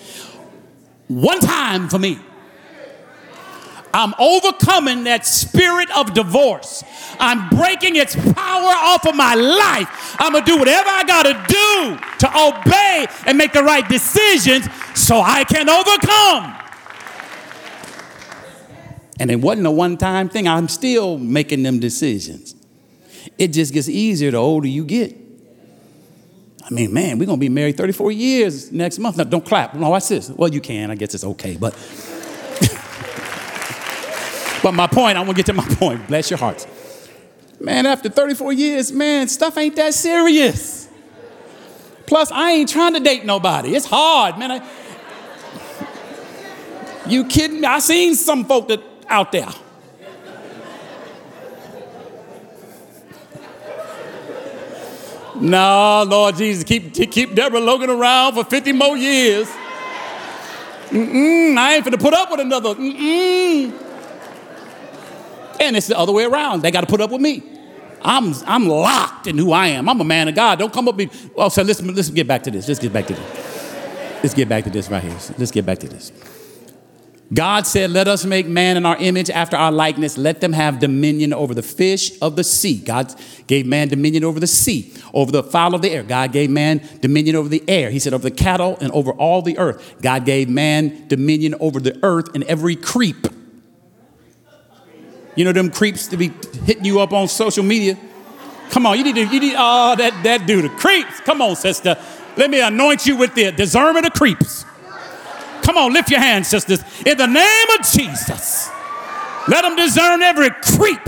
One 1.08 1.40
time 1.40 1.88
for 1.88 1.98
me. 1.98 2.18
I'm 3.92 4.14
overcoming 4.20 5.04
that 5.04 5.26
spirit 5.26 5.90
of 5.96 6.14
divorce. 6.14 6.84
I'm 7.18 7.48
breaking 7.48 7.96
its 7.96 8.14
power 8.14 8.72
off 8.72 9.04
of 9.04 9.16
my 9.16 9.34
life. 9.34 10.16
I'm 10.20 10.32
going 10.32 10.44
to 10.44 10.50
do 10.52 10.58
whatever 10.58 10.88
I 10.88 11.02
got 11.02 11.24
to 11.24 11.32
do 11.32 11.98
to 12.20 12.38
obey 12.38 13.06
and 13.26 13.36
make 13.36 13.52
the 13.52 13.64
right 13.64 13.88
decisions 13.88 14.68
so 14.94 15.20
I 15.20 15.42
can 15.42 15.68
overcome. 15.68 16.56
And 19.18 19.30
it 19.30 19.40
wasn't 19.40 19.66
a 19.66 19.70
one 19.72 19.96
time 19.96 20.28
thing. 20.28 20.46
I'm 20.46 20.68
still 20.68 21.18
making 21.18 21.64
them 21.64 21.80
decisions. 21.80 22.54
It 23.40 23.54
just 23.54 23.72
gets 23.72 23.88
easier 23.88 24.30
the 24.30 24.36
older 24.36 24.68
you 24.68 24.84
get. 24.84 25.16
I 26.62 26.68
mean, 26.68 26.92
man, 26.92 27.18
we're 27.18 27.24
gonna 27.24 27.38
be 27.38 27.48
married 27.48 27.78
34 27.78 28.12
years 28.12 28.70
next 28.70 28.98
month. 28.98 29.16
Now, 29.16 29.24
don't 29.24 29.42
clap. 29.42 29.72
No, 29.72 29.88
watch 29.88 30.08
this. 30.08 30.28
Well, 30.28 30.52
you 30.52 30.60
can. 30.60 30.90
I 30.90 30.94
guess 30.94 31.14
it's 31.14 31.24
okay, 31.24 31.56
but. 31.56 31.72
but 34.62 34.72
my 34.72 34.86
point, 34.86 35.16
I 35.16 35.20
want 35.20 35.30
to 35.30 35.36
get 35.36 35.46
to 35.46 35.54
my 35.54 35.64
point. 35.64 36.06
Bless 36.06 36.28
your 36.28 36.38
hearts. 36.38 36.66
Man, 37.58 37.86
after 37.86 38.10
34 38.10 38.52
years, 38.52 38.92
man, 38.92 39.26
stuff 39.26 39.56
ain't 39.56 39.74
that 39.76 39.94
serious. 39.94 40.86
Plus, 42.06 42.30
I 42.30 42.52
ain't 42.52 42.68
trying 42.68 42.92
to 42.92 43.00
date 43.00 43.24
nobody. 43.24 43.74
It's 43.74 43.86
hard, 43.86 44.36
man. 44.36 44.50
I, 44.50 44.68
you 47.08 47.24
kidding 47.24 47.62
me? 47.62 47.66
I 47.66 47.78
seen 47.78 48.16
some 48.16 48.44
folk 48.44 48.68
that 48.68 48.82
out 49.08 49.32
there. 49.32 49.48
No, 55.40 56.04
Lord 56.06 56.36
Jesus, 56.36 56.64
keep, 56.64 56.92
keep 56.92 57.34
Deborah 57.34 57.60
Logan 57.60 57.90
around 57.90 58.34
for 58.34 58.44
50 58.44 58.72
more 58.72 58.96
years. 58.96 59.48
Mm-mm, 60.90 61.56
I 61.56 61.76
ain't 61.76 61.86
finna 61.86 62.00
put 62.00 62.12
up 62.12 62.30
with 62.30 62.40
another. 62.40 62.74
Mm-mm. 62.74 63.72
And 65.60 65.76
it's 65.76 65.86
the 65.86 65.98
other 65.98 66.12
way 66.12 66.24
around. 66.24 66.62
They 66.62 66.70
got 66.70 66.80
to 66.80 66.86
put 66.86 67.00
up 67.00 67.10
with 67.10 67.20
me. 67.20 67.42
I'm, 68.02 68.34
I'm 68.46 68.66
locked 68.66 69.26
in 69.26 69.38
who 69.38 69.52
I 69.52 69.68
am. 69.68 69.88
I'm 69.88 70.00
a 70.00 70.04
man 70.04 70.28
of 70.28 70.34
God. 70.34 70.58
Don't 70.58 70.72
come 70.72 70.88
up 70.88 70.96
with 70.96 71.12
me. 71.12 71.30
Oh, 71.36 71.48
so 71.48 71.62
let's, 71.62 71.80
let's 71.82 72.10
get 72.10 72.26
back 72.26 72.42
to 72.44 72.50
this. 72.50 72.66
Let's 72.66 72.80
get 72.80 72.92
back 72.92 73.06
to 73.06 73.14
this. 73.14 73.60
Let's 74.22 74.34
get 74.34 74.48
back 74.48 74.64
to 74.64 74.70
this 74.70 74.90
right 74.90 75.02
here. 75.02 75.16
Let's 75.38 75.50
get 75.50 75.64
back 75.64 75.78
to 75.78 75.88
this. 75.88 76.12
God 77.32 77.64
said, 77.66 77.90
Let 77.90 78.08
us 78.08 78.24
make 78.24 78.46
man 78.46 78.76
in 78.76 78.84
our 78.84 78.96
image 78.96 79.30
after 79.30 79.56
our 79.56 79.70
likeness. 79.70 80.18
Let 80.18 80.40
them 80.40 80.52
have 80.52 80.80
dominion 80.80 81.32
over 81.32 81.54
the 81.54 81.62
fish 81.62 82.10
of 82.20 82.34
the 82.34 82.42
sea. 82.42 82.78
God 82.78 83.14
gave 83.46 83.66
man 83.66 83.88
dominion 83.88 84.24
over 84.24 84.40
the 84.40 84.48
sea, 84.48 84.92
over 85.14 85.30
the 85.30 85.44
fowl 85.44 85.74
of 85.74 85.82
the 85.82 85.90
air. 85.90 86.02
God 86.02 86.32
gave 86.32 86.50
man 86.50 86.82
dominion 87.00 87.36
over 87.36 87.48
the 87.48 87.62
air. 87.68 87.90
He 87.90 88.00
said, 88.00 88.14
Over 88.14 88.28
the 88.28 88.34
cattle 88.34 88.76
and 88.80 88.90
over 88.92 89.12
all 89.12 89.42
the 89.42 89.58
earth. 89.58 90.02
God 90.02 90.24
gave 90.24 90.48
man 90.48 91.06
dominion 91.06 91.54
over 91.60 91.78
the 91.78 91.98
earth 92.02 92.34
and 92.34 92.42
every 92.44 92.74
creep. 92.74 93.26
You 95.36 95.44
know, 95.44 95.52
them 95.52 95.70
creeps 95.70 96.08
to 96.08 96.16
be 96.16 96.32
hitting 96.64 96.84
you 96.84 97.00
up 97.00 97.12
on 97.12 97.28
social 97.28 97.62
media. 97.62 97.96
Come 98.70 98.86
on, 98.86 98.98
you 98.98 99.04
need 99.04 99.14
to, 99.14 99.26
you 99.26 99.40
need, 99.40 99.54
oh, 99.56 99.94
that, 99.96 100.22
that 100.24 100.46
dude, 100.46 100.64
the 100.64 100.68
creeps. 100.68 101.20
Come 101.20 101.40
on, 101.42 101.54
sister. 101.54 101.96
Let 102.36 102.50
me 102.50 102.60
anoint 102.60 103.06
you 103.06 103.16
with 103.16 103.34
the 103.34 103.52
discernment 103.52 104.06
of 104.06 104.12
creeps. 104.12 104.64
Come 105.62 105.76
on, 105.76 105.92
lift 105.92 106.10
your 106.10 106.20
hands, 106.20 106.48
sisters. 106.48 106.82
In 107.04 107.16
the 107.16 107.26
name 107.26 107.66
of 107.78 107.86
Jesus, 107.86 108.68
let 109.48 109.62
them 109.62 109.76
discern 109.76 110.22
every 110.22 110.50
creep 110.50 111.00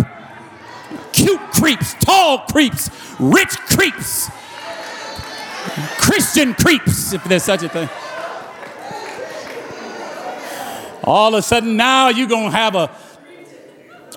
cute 1.12 1.40
creeps, 1.52 1.94
tall 1.94 2.38
creeps, 2.50 2.90
rich 3.18 3.56
creeps, 3.68 4.30
Christian 5.98 6.54
creeps, 6.54 7.12
if 7.12 7.22
there's 7.24 7.44
such 7.44 7.62
a 7.62 7.68
thing. 7.68 7.88
All 11.04 11.34
of 11.34 11.38
a 11.38 11.42
sudden, 11.42 11.76
now 11.76 12.08
you're 12.08 12.28
going 12.28 12.50
to 12.50 12.56
have 12.56 12.74
a. 12.74 12.90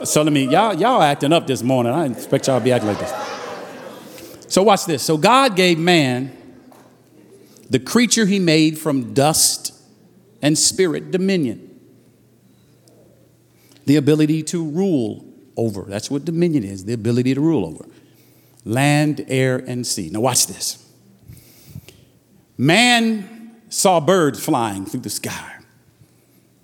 So 0.03 0.21
let 0.21 0.33
me, 0.33 0.47
y'all, 0.47 0.73
y'all 0.73 1.01
acting 1.01 1.33
up 1.33 1.47
this 1.47 1.63
morning. 1.63 1.93
I 1.93 2.05
expect 2.05 2.47
y'all 2.47 2.59
to 2.59 2.63
be 2.63 2.71
acting 2.71 2.89
like 2.89 2.99
this. 2.99 4.51
So 4.51 4.61
watch 4.61 4.85
this. 4.85 5.01
So 5.01 5.17
God 5.17 5.55
gave 5.55 5.79
man 5.79 6.35
the 7.69 7.79
creature 7.79 8.25
he 8.25 8.39
made 8.39 8.77
from 8.77 9.13
dust 9.13 9.64
and 10.45 10.55
spirit 10.55 11.09
dominion. 11.09 11.71
The 13.87 13.95
ability 13.95 14.43
to 14.43 14.63
rule 14.63 15.25
over. 15.57 15.81
That's 15.87 16.11
what 16.11 16.23
dominion 16.23 16.63
is 16.63 16.85
the 16.85 16.93
ability 16.93 17.33
to 17.33 17.41
rule 17.41 17.65
over 17.65 17.85
land, 18.63 19.25
air, 19.27 19.57
and 19.57 19.85
sea. 19.85 20.09
Now, 20.11 20.21
watch 20.21 20.45
this. 20.47 20.87
Man 22.57 23.59
saw 23.69 23.99
birds 23.99 24.43
flying 24.43 24.85
through 24.85 25.01
the 25.01 25.09
sky 25.09 25.57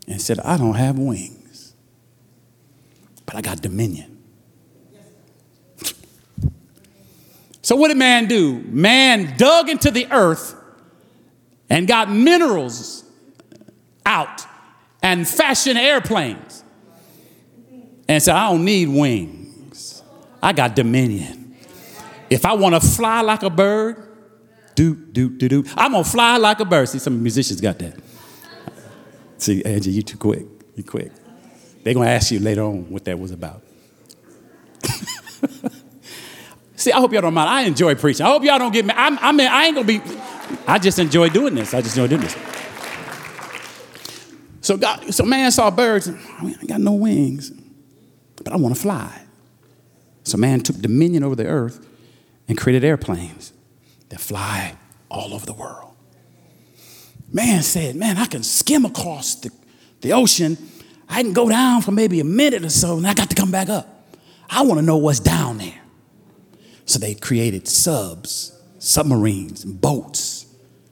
and 0.08 0.22
said, 0.22 0.40
I 0.40 0.58
don't 0.58 0.76
have 0.76 0.98
wings, 0.98 1.74
but 3.26 3.36
I 3.36 3.42
got 3.42 3.62
dominion. 3.62 4.20
So, 7.64 7.76
what 7.76 7.88
did 7.88 7.98
man 7.98 8.28
do? 8.28 8.60
Man 8.60 9.38
dug 9.38 9.70
into 9.70 9.90
the 9.90 10.08
earth 10.12 10.56
and 11.70 11.88
got 11.88 12.12
minerals 12.12 13.06
out 14.06 14.46
and 15.02 15.28
fashion 15.28 15.78
airplanes 15.78 16.64
and 18.08 18.22
said, 18.22 18.36
I 18.36 18.50
don't 18.50 18.66
need 18.66 18.90
wings. 18.90 20.04
I 20.42 20.54
got 20.54 20.76
dominion. 20.76 21.56
If 22.30 22.46
I 22.46 22.54
want 22.54 22.76
to 22.76 22.82
fly 22.82 23.22
like 23.22 23.44
a 23.44 23.50
bird, 23.50 24.08
do, 24.76 24.96
do, 24.96 25.30
do, 25.30 25.50
do. 25.50 25.64
I'm 25.76 25.92
going 25.92 26.04
to 26.04 26.10
fly 26.10 26.38
like 26.38 26.60
a 26.60 26.66
bird. 26.66 26.90
See, 26.90 27.00
some 27.00 27.22
musicians 27.22 27.62
got 27.62 27.80
that. 27.80 28.00
See, 29.38 29.64
Angie, 29.64 29.92
you 29.92 30.02
too 30.02 30.18
quick. 30.18 30.46
You 30.76 30.84
quick. 30.84 31.12
They're 31.84 31.94
going 31.94 32.08
to 32.08 32.12
ask 32.12 32.32
you 32.32 32.40
later 32.40 32.62
on 32.64 32.90
what 32.90 33.06
that 33.06 33.20
was 33.20 33.32
about. 33.32 33.64
See, 36.76 36.92
I 36.92 37.00
hope 37.00 37.12
y'all 37.12 37.22
don't 37.22 37.34
mind. 37.34 37.50
I 37.50 37.62
enjoy 37.64 37.96
preaching. 37.96 38.26
I 38.26 38.30
hope 38.30 38.44
y'all 38.44 38.60
don't 38.60 38.72
get 38.72 38.86
me. 38.86 38.94
I'm, 38.96 39.18
I 39.20 39.32
mean, 39.32 39.48
I 39.48 39.66
ain't 39.66 39.76
going 39.76 39.88
to 39.88 40.00
be, 40.00 40.22
I 40.68 40.80
just 40.80 41.00
enjoy 41.00 41.30
doing 41.30 41.56
this. 41.56 41.74
I 41.74 41.82
just 41.82 41.98
enjoy 41.98 42.08
doing 42.08 42.22
this. 42.22 42.36
So 44.62 44.78
God, 44.78 45.14
so 45.14 45.26
man 45.26 45.52
saw 45.52 45.70
birds. 45.72 46.08
I, 46.08 46.14
oh, 46.14 46.46
mean, 46.46 46.58
I 46.62 46.66
got 46.66 46.80
no 46.80 46.94
wings, 46.94 47.52
but 48.38 48.54
I 48.54 48.58
want 48.58 48.76
to 48.76 48.82
fly. 48.82 49.24
So 50.24 50.38
man 50.38 50.62
took 50.62 50.78
dominion 50.78 51.24
over 51.24 51.36
the 51.36 51.48
earth 51.48 51.86
and 52.48 52.58
created 52.58 52.84
airplanes 52.84 53.54
that 54.10 54.20
fly 54.20 54.76
all 55.10 55.34
over 55.34 55.46
the 55.46 55.54
world. 55.54 55.96
Man 57.34 57.64
said, 57.64 57.96
Man, 57.96 58.18
I 58.18 58.26
can 58.26 58.44
skim 58.44 58.86
across 58.86 59.36
the, 59.36 59.52
the 60.02 60.14
ocean. 60.14 60.58
I 61.10 61.24
can 61.24 61.34
go 61.34 61.50
down 61.50 61.82
for 61.82 61.92
maybe 61.92 62.20
a 62.20 62.26
minute 62.26 62.64
or 62.64 62.70
so, 62.70 62.98
and 62.98 63.08
I 63.08 63.14
got 63.14 63.30
to 63.30 63.36
come 63.36 63.52
back 63.52 63.70
up. 63.70 63.88
I 64.50 64.62
want 64.64 64.80
to 64.80 64.86
know 64.86 64.98
what's 64.98 65.20
down 65.20 65.58
there. 65.58 65.82
So 66.86 67.00
they 67.00 67.16
created 67.16 67.68
subs, 67.68 68.58
submarines, 68.80 69.64
boats. 69.66 70.46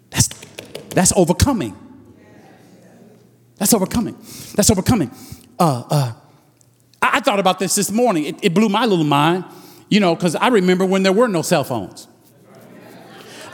That's, 0.10 0.28
that's 0.90 1.14
overcoming. 1.16 1.76
That's 3.60 3.74
overcoming. 3.74 4.16
That's 4.56 4.72
overcoming. 4.72 5.12
Uh, 5.60 5.84
uh, 5.90 6.14
I, 7.02 7.18
I, 7.18 7.20
thought 7.20 7.40
about 7.40 7.60
this 7.60 7.76
this 7.76 7.92
morning. 7.92 8.24
It, 8.24 8.40
it 8.42 8.54
blew 8.54 8.70
my 8.70 8.86
little 8.86 9.04
mind, 9.04 9.44
you 9.90 10.00
know, 10.00 10.16
because 10.16 10.36
I 10.36 10.48
remember 10.48 10.86
when 10.86 11.04
there 11.04 11.12
were 11.12 11.28
no 11.28 11.42
cell 11.42 11.66
phones. 11.66 12.08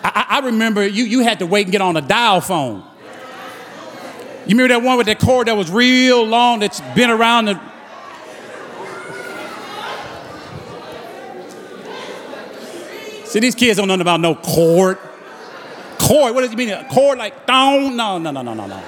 I, 0.04 0.26
I, 0.30 0.46
remember 0.46 0.86
you, 0.86 1.06
you 1.06 1.22
had 1.22 1.40
to 1.40 1.48
wait 1.48 1.64
and 1.64 1.72
get 1.72 1.82
on 1.82 1.98
a 1.98 2.02
dial 2.02 2.40
phone. 2.40 2.84
You 4.46 4.56
remember 4.56 4.76
that 4.76 4.84
one 4.84 4.98
with 4.98 5.08
that 5.08 5.20
cord 5.20 5.48
that 5.48 5.58
was 5.58 5.72
real 5.72 6.24
long 6.24 6.60
that's 6.60 6.80
been 6.94 7.10
around 7.10 7.46
the. 7.46 7.60
See, 13.26 13.40
these 13.40 13.56
kids 13.56 13.78
don't 13.78 13.88
know 13.88 13.96
about 13.96 14.22
no 14.22 14.36
cord. 14.36 15.00
Cord, 15.98 16.36
what 16.36 16.42
does 16.42 16.54
it 16.54 16.58
mean? 16.58 16.70
A 16.70 16.88
cord 16.88 17.18
like, 17.18 17.48
down? 17.48 17.96
No, 17.96 18.20
no, 18.20 18.30
no, 18.30 18.44
no, 18.44 18.54
no, 18.54 18.68
no. 18.68 18.84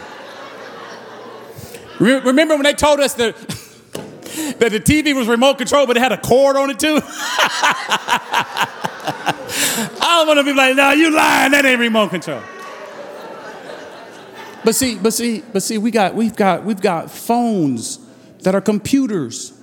Remember 2.00 2.56
when 2.56 2.64
they 2.64 2.74
told 2.74 3.00
us 3.00 3.14
that, 3.16 3.36
that 4.60 4.72
the 4.72 4.80
TV 4.80 5.16
was 5.16 5.28
remote 5.28 5.58
control, 5.58 5.88
but 5.88 5.98
it 5.98 6.00
had 6.02 6.12
a 6.12 6.18
cord 6.18 6.56
on 6.56 6.70
it 6.70 6.80
too? 6.80 7.00
I 10.00 10.18
don't 10.20 10.28
want 10.28 10.40
to 10.40 10.44
be 10.44 10.54
like, 10.54 10.76
no, 10.76 10.92
you 10.92 11.12
lying. 11.12 11.52
That 11.52 11.66
ain't 11.66 11.80
remote 11.80 12.10
control. 12.10 12.42
But 14.64 14.76
see, 14.76 14.98
but 14.98 15.14
see, 15.14 15.44
but 15.54 15.64
see, 15.64 15.78
we 15.78 15.92
got, 15.92 16.14
we've 16.14 16.36
got, 16.36 16.66
we've 16.66 16.82
got 16.82 17.10
phones 17.10 18.00
that 18.44 18.54
are 18.54 18.62
computers. 18.62 19.54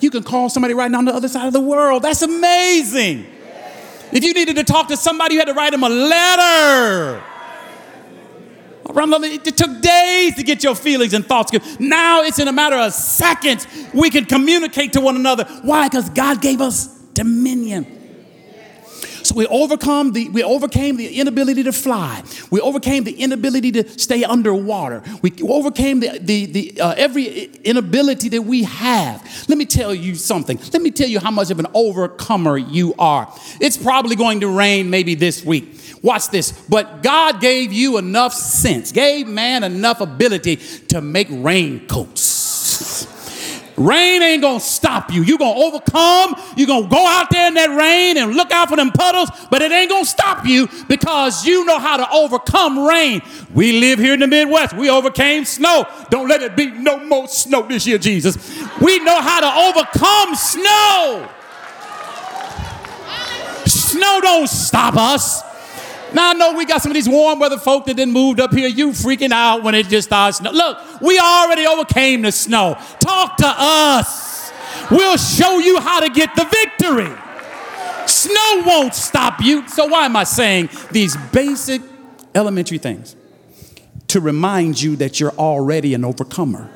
You 0.00 0.10
can 0.10 0.22
call 0.22 0.48
somebody 0.48 0.74
right 0.74 0.90
now 0.90 0.98
on 0.98 1.06
the 1.06 1.14
other 1.14 1.28
side 1.28 1.46
of 1.46 1.52
the 1.52 1.60
world. 1.60 2.02
That's 2.02 2.22
amazing. 2.22 3.26
If 4.12 4.24
you 4.24 4.32
needed 4.32 4.56
to 4.56 4.64
talk 4.64 4.88
to 4.88 4.96
somebody, 4.96 5.34
you 5.34 5.40
had 5.40 5.48
to 5.48 5.54
write 5.54 5.72
them 5.72 5.82
a 5.82 5.88
letter. 5.88 7.22
It 8.90 9.56
took 9.56 9.80
days 9.80 10.34
to 10.36 10.42
get 10.42 10.62
your 10.64 10.74
feelings 10.74 11.14
and 11.14 11.26
thoughts. 11.26 11.52
Now 11.78 12.22
it's 12.22 12.38
in 12.38 12.48
a 12.48 12.52
matter 12.52 12.76
of 12.76 12.92
seconds 12.92 13.66
we 13.92 14.10
can 14.10 14.24
communicate 14.24 14.92
to 14.94 15.00
one 15.00 15.16
another. 15.16 15.44
Why? 15.62 15.88
Because 15.88 16.08
God 16.10 16.40
gave 16.40 16.60
us 16.60 16.86
dominion. 17.14 17.97
So 19.28 19.34
we 19.34 19.46
overcome 19.48 20.12
the 20.12 20.30
we 20.30 20.42
overcame 20.42 20.96
the 20.96 21.20
inability 21.20 21.62
to 21.64 21.72
fly. 21.72 22.22
We 22.50 22.62
overcame 22.62 23.04
the 23.04 23.12
inability 23.12 23.70
to 23.72 23.86
stay 23.98 24.24
underwater. 24.24 25.02
We 25.20 25.34
overcame 25.42 26.00
the 26.00 26.18
the, 26.18 26.46
the 26.46 26.80
uh, 26.80 26.94
every 26.96 27.44
inability 27.62 28.30
that 28.30 28.40
we 28.40 28.62
have. 28.62 29.22
Let 29.46 29.58
me 29.58 29.66
tell 29.66 29.94
you 29.94 30.14
something. 30.14 30.58
Let 30.72 30.80
me 30.80 30.90
tell 30.90 31.08
you 31.08 31.20
how 31.20 31.30
much 31.30 31.50
of 31.50 31.58
an 31.58 31.66
overcomer 31.74 32.56
you 32.56 32.94
are. 32.98 33.30
It's 33.60 33.76
probably 33.76 34.16
going 34.16 34.40
to 34.40 34.48
rain 34.48 34.88
maybe 34.88 35.14
this 35.14 35.44
week. 35.44 35.78
Watch 36.00 36.30
this. 36.30 36.52
But 36.66 37.02
God 37.02 37.42
gave 37.42 37.70
you 37.70 37.98
enough 37.98 38.32
sense, 38.32 38.92
gave 38.92 39.28
man 39.28 39.62
enough 39.62 40.00
ability 40.00 40.56
to 40.88 41.02
make 41.02 41.28
raincoats. 41.30 43.06
Rain 43.78 44.22
ain't 44.22 44.42
gonna 44.42 44.60
stop 44.60 45.12
you. 45.12 45.22
You're 45.22 45.38
gonna 45.38 45.58
overcome. 45.58 46.34
You're 46.56 46.66
gonna 46.66 46.88
go 46.88 47.06
out 47.06 47.30
there 47.30 47.46
in 47.46 47.54
that 47.54 47.70
rain 47.70 48.16
and 48.16 48.34
look 48.34 48.50
out 48.50 48.68
for 48.68 48.76
them 48.76 48.90
puddles, 48.90 49.30
but 49.50 49.62
it 49.62 49.70
ain't 49.70 49.88
gonna 49.88 50.04
stop 50.04 50.44
you 50.44 50.68
because 50.88 51.46
you 51.46 51.64
know 51.64 51.78
how 51.78 51.96
to 51.96 52.10
overcome 52.10 52.80
rain. 52.80 53.22
We 53.54 53.78
live 53.80 53.98
here 53.98 54.14
in 54.14 54.20
the 54.20 54.26
Midwest. 54.26 54.74
We 54.74 54.90
overcame 54.90 55.44
snow. 55.44 55.86
Don't 56.10 56.28
let 56.28 56.42
it 56.42 56.56
be 56.56 56.70
no 56.72 56.98
more 57.04 57.28
snow 57.28 57.62
this 57.62 57.86
year, 57.86 57.98
Jesus. 57.98 58.36
We 58.80 58.98
know 58.98 59.20
how 59.20 59.40
to 59.40 59.78
overcome 59.78 60.34
snow. 60.34 61.28
Snow 63.64 64.20
don't 64.20 64.48
stop 64.48 64.96
us. 64.96 65.47
Now 66.14 66.30
I 66.30 66.34
know 66.34 66.54
we 66.54 66.64
got 66.64 66.80
some 66.82 66.90
of 66.90 66.94
these 66.94 67.08
warm 67.08 67.38
weather 67.38 67.58
folk 67.58 67.84
that 67.86 67.96
then 67.96 68.10
moved 68.10 68.40
up 68.40 68.52
here. 68.52 68.68
You 68.68 68.90
freaking 68.90 69.30
out 69.30 69.62
when 69.62 69.74
it 69.74 69.88
just 69.88 70.08
starts 70.08 70.38
snow. 70.38 70.50
Look, 70.50 71.00
we 71.00 71.18
already 71.18 71.66
overcame 71.66 72.22
the 72.22 72.32
snow. 72.32 72.76
Talk 73.00 73.36
to 73.38 73.46
us. 73.46 74.52
We'll 74.90 75.18
show 75.18 75.58
you 75.58 75.80
how 75.80 76.00
to 76.00 76.08
get 76.08 76.34
the 76.34 76.44
victory. 76.44 77.14
Snow 78.06 78.62
won't 78.66 78.94
stop 78.94 79.42
you. 79.42 79.68
So 79.68 79.86
why 79.86 80.06
am 80.06 80.16
I 80.16 80.24
saying 80.24 80.70
these 80.90 81.16
basic 81.32 81.82
elementary 82.34 82.78
things? 82.78 83.14
To 84.08 84.20
remind 84.20 84.80
you 84.80 84.96
that 84.96 85.20
you're 85.20 85.32
already 85.32 85.92
an 85.92 86.02
overcomer. 86.02 86.70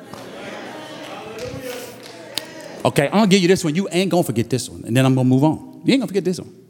Okay, 2.85 3.05
I'm 3.05 3.11
gonna 3.11 3.27
give 3.27 3.41
you 3.41 3.47
this 3.47 3.63
one. 3.63 3.73
You 3.73 3.87
ain't 3.91 4.11
gonna 4.11 4.23
forget 4.23 4.49
this 4.49 4.69
one, 4.69 4.83
and 4.85 4.95
then 4.95 5.05
I'm 5.05 5.15
gonna 5.15 5.27
move 5.27 5.43
on. 5.43 5.81
You 5.83 5.93
ain't 5.93 6.01
gonna 6.01 6.07
forget 6.07 6.25
this 6.25 6.39
one. 6.39 6.62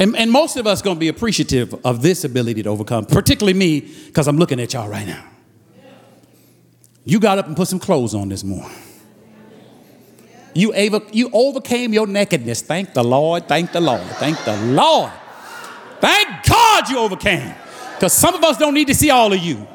And, 0.00 0.16
and 0.16 0.30
most 0.32 0.56
of 0.56 0.66
us 0.66 0.80
going 0.80 0.96
to 0.96 1.00
be 1.00 1.08
appreciative 1.08 1.74
of 1.84 2.00
this 2.00 2.24
ability 2.24 2.62
to 2.62 2.70
overcome, 2.70 3.04
particularly 3.04 3.56
me, 3.56 3.80
because 3.80 4.26
I'm 4.26 4.38
looking 4.38 4.58
at 4.58 4.72
y'all 4.72 4.88
right 4.88 5.06
now. 5.06 5.22
You 7.04 7.20
got 7.20 7.38
up 7.38 7.46
and 7.46 7.54
put 7.54 7.68
some 7.68 7.78
clothes 7.78 8.14
on 8.14 8.30
this 8.30 8.42
morning. 8.42 8.70
You, 10.54 10.72
ava- 10.74 11.06
you 11.12 11.28
overcame 11.32 11.92
your 11.92 12.06
nakedness. 12.06 12.62
Thank 12.62 12.94
the 12.94 13.04
Lord. 13.04 13.46
Thank 13.46 13.72
the 13.72 13.80
Lord. 13.80 14.00
Thank 14.16 14.42
the 14.44 14.56
Lord. 14.72 15.12
Thank 16.00 16.46
God 16.46 16.88
you 16.88 16.98
overcame. 16.98 17.54
Because 17.94 18.14
some 18.14 18.34
of 18.34 18.42
us 18.42 18.56
don't 18.56 18.72
need 18.72 18.86
to 18.88 18.94
see 18.94 19.10
all 19.10 19.32
of 19.32 19.38
you. 19.38 19.68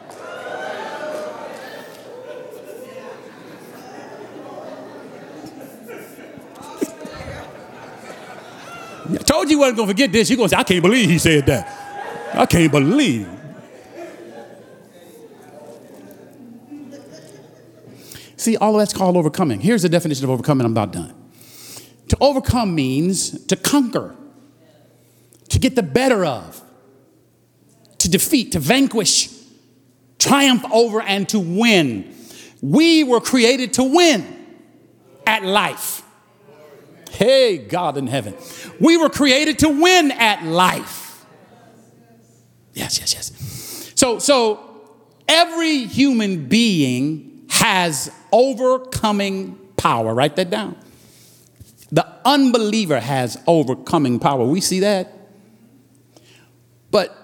I 9.08 9.18
told 9.18 9.46
you 9.46 9.58
you 9.58 9.60
wasn't 9.60 9.78
going 9.78 9.88
to 9.88 9.94
forget 9.94 10.12
this. 10.12 10.30
You're 10.30 10.38
going 10.38 10.50
to 10.50 10.56
say, 10.56 10.60
I 10.60 10.64
can't 10.64 10.82
believe 10.82 11.10
he 11.10 11.18
said 11.18 11.46
that. 11.46 12.34
I 12.34 12.46
can't 12.46 12.72
believe. 12.72 13.30
See, 18.38 18.58
all 18.58 18.76
of 18.76 18.82
that's 18.82 18.94
called 18.94 19.18
overcoming. 19.18 19.60
Here's 19.60 19.82
the 19.82 19.90
definition 19.90 20.26
of 20.26 20.30
overcoming. 20.30 20.66
I'm 20.66 20.72
about 20.72 20.92
done. 20.92 21.14
To 22.10 22.18
overcome 22.22 22.76
means 22.76 23.46
to 23.48 23.56
conquer, 23.56 24.16
to 25.50 25.60
get 25.60 25.76
the 25.76 25.84
better 25.84 26.26
of, 26.26 26.62
to 28.00 28.10
defeat, 28.10 28.52
to 28.52 28.60
vanquish, 28.60 29.30
triumph 30.20 30.64
over, 30.72 31.02
and 31.02 31.28
to 31.30 31.40
win. 31.40 32.14
We 32.62 33.04
were 33.04 33.20
created 33.20 33.74
to 33.74 33.84
win 33.84 34.46
at 35.26 35.44
life. 35.44 36.04
Hey, 37.16 37.58
God 37.58 37.98
in 37.98 38.08
heaven. 38.08 38.36
We 38.80 38.98
were 38.98 39.10
created 39.10 39.60
to 39.60 39.70
win 39.70 40.12
at 40.12 40.44
life. 40.44 41.26
Yes, 42.74 43.00
yes, 43.00 43.14
yes. 43.14 43.92
So, 43.96 44.20
so 44.20 44.82
every 45.28 45.86
human 45.86 46.48
being 46.48 47.48
has 47.50 48.12
overcoming 48.32 49.56
power. 49.78 50.14
Write 50.14 50.36
that 50.36 50.50
down. 50.50 50.76
The 51.92 52.06
unbeliever 52.26 53.00
has 53.00 53.42
overcoming 53.48 54.20
power. 54.20 54.44
We 54.44 54.60
see 54.60 54.82
that. 54.82 55.14
But 56.92 57.16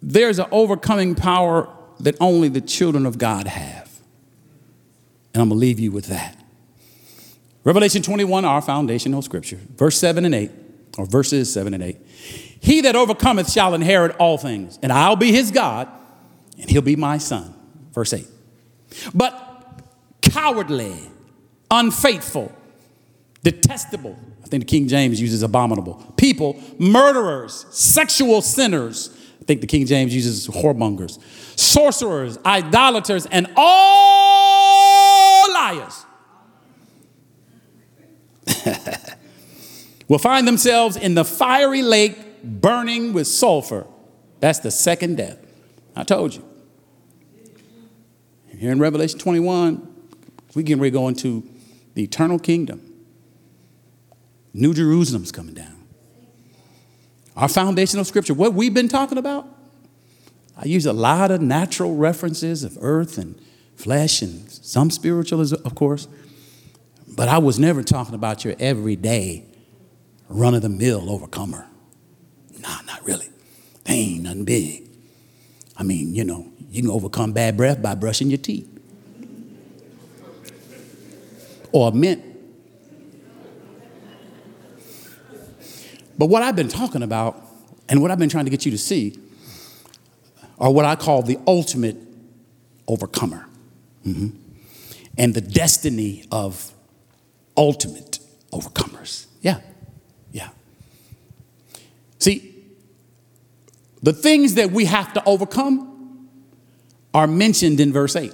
there's 0.00 0.38
an 0.38 0.46
overcoming 0.52 1.14
power 1.14 1.68
that 1.98 2.16
only 2.20 2.48
the 2.48 2.60
children 2.60 3.06
of 3.06 3.18
God 3.18 3.46
have. 3.46 4.00
And 5.34 5.42
I'm 5.42 5.48
going 5.48 5.60
to 5.60 5.66
leave 5.66 5.80
you 5.80 5.90
with 5.92 6.06
that. 6.06 6.39
Revelation 7.62 8.02
21, 8.02 8.44
our 8.44 8.62
foundational 8.62 9.20
scripture, 9.20 9.58
verse 9.76 9.98
7 9.98 10.24
and 10.24 10.34
8, 10.34 10.50
or 10.96 11.04
verses 11.04 11.52
7 11.52 11.74
and 11.74 11.82
8. 11.82 11.96
He 12.60 12.80
that 12.82 12.96
overcometh 12.96 13.50
shall 13.50 13.74
inherit 13.74 14.16
all 14.16 14.38
things, 14.38 14.78
and 14.82 14.90
I'll 14.92 15.16
be 15.16 15.30
his 15.30 15.50
God, 15.50 15.88
and 16.58 16.70
he'll 16.70 16.80
be 16.82 16.96
my 16.96 17.18
son. 17.18 17.54
Verse 17.92 18.12
8. 18.14 18.26
But 19.14 19.82
cowardly, 20.22 20.96
unfaithful, 21.70 22.50
detestable, 23.42 24.18
I 24.42 24.46
think 24.46 24.62
the 24.64 24.68
King 24.68 24.88
James 24.88 25.20
uses 25.20 25.42
abominable, 25.42 26.14
people, 26.16 26.58
murderers, 26.78 27.66
sexual 27.70 28.40
sinners, 28.40 29.14
I 29.40 29.44
think 29.44 29.60
the 29.60 29.66
King 29.66 29.84
James 29.84 30.14
uses 30.14 30.48
whoremongers, 30.48 31.18
sorcerers, 31.58 32.38
idolaters, 32.44 33.26
and 33.26 33.48
all 33.56 35.52
liars 35.52 36.06
will 40.08 40.18
find 40.18 40.46
themselves 40.46 40.96
in 40.96 41.14
the 41.14 41.24
fiery 41.24 41.82
lake 41.82 42.42
burning 42.42 43.12
with 43.12 43.26
sulfur. 43.26 43.86
That's 44.40 44.58
the 44.60 44.70
second 44.70 45.16
death. 45.16 45.38
I 45.94 46.04
told 46.04 46.34
you. 46.34 46.44
Here 48.56 48.72
in 48.72 48.78
Revelation 48.78 49.18
21, 49.18 49.86
we 50.54 50.62
ready 50.62 50.90
to 50.90 50.90
go 50.90 51.08
into 51.08 51.48
the 51.94 52.02
eternal 52.02 52.38
kingdom. 52.38 52.82
New 54.52 54.74
Jerusalem's 54.74 55.32
coming 55.32 55.54
down. 55.54 55.84
Our 57.36 57.48
foundational 57.48 58.04
scripture, 58.04 58.34
what 58.34 58.52
we've 58.52 58.74
been 58.74 58.88
talking 58.88 59.16
about, 59.16 59.46
I 60.56 60.66
use 60.66 60.84
a 60.84 60.92
lot 60.92 61.30
of 61.30 61.40
natural 61.40 61.96
references 61.96 62.64
of 62.64 62.76
earth 62.82 63.16
and 63.16 63.40
flesh 63.76 64.20
and 64.20 64.50
some 64.50 64.90
spiritual, 64.90 65.40
of 65.40 65.74
course. 65.74 66.06
But 67.20 67.28
I 67.28 67.36
was 67.36 67.58
never 67.58 67.82
talking 67.82 68.14
about 68.14 68.46
your 68.46 68.54
everyday 68.58 69.44
run 70.30 70.54
of 70.54 70.62
the 70.62 70.70
mill 70.70 71.10
overcomer. 71.10 71.66
Nah, 72.60 72.80
not 72.86 73.04
really. 73.04 73.28
They 73.84 73.92
ain't 73.92 74.22
nothing 74.22 74.46
big. 74.46 74.88
I 75.76 75.82
mean, 75.82 76.14
you 76.14 76.24
know, 76.24 76.50
you 76.70 76.80
can 76.80 76.90
overcome 76.90 77.32
bad 77.32 77.58
breath 77.58 77.82
by 77.82 77.94
brushing 77.94 78.30
your 78.30 78.38
teeth 78.38 78.66
or 81.72 81.92
mint. 81.92 82.24
But 86.16 86.30
what 86.30 86.42
I've 86.42 86.56
been 86.56 86.68
talking 86.68 87.02
about 87.02 87.36
and 87.90 88.00
what 88.00 88.10
I've 88.10 88.18
been 88.18 88.30
trying 88.30 88.46
to 88.46 88.50
get 88.50 88.64
you 88.64 88.70
to 88.70 88.78
see 88.78 89.18
are 90.58 90.72
what 90.72 90.86
I 90.86 90.96
call 90.96 91.20
the 91.20 91.38
ultimate 91.46 91.98
overcomer 92.88 93.46
mm-hmm. 94.06 94.28
and 95.18 95.34
the 95.34 95.42
destiny 95.42 96.24
of 96.32 96.72
ultimate 97.60 98.18
overcomers. 98.52 99.26
Yeah, 99.42 99.60
yeah. 100.32 100.48
See, 102.18 102.54
the 104.02 104.14
things 104.14 104.54
that 104.54 104.70
we 104.70 104.86
have 104.86 105.12
to 105.12 105.22
overcome 105.24 106.28
are 107.12 107.26
mentioned 107.26 107.78
in 107.78 107.92
verse 107.92 108.16
8. 108.16 108.32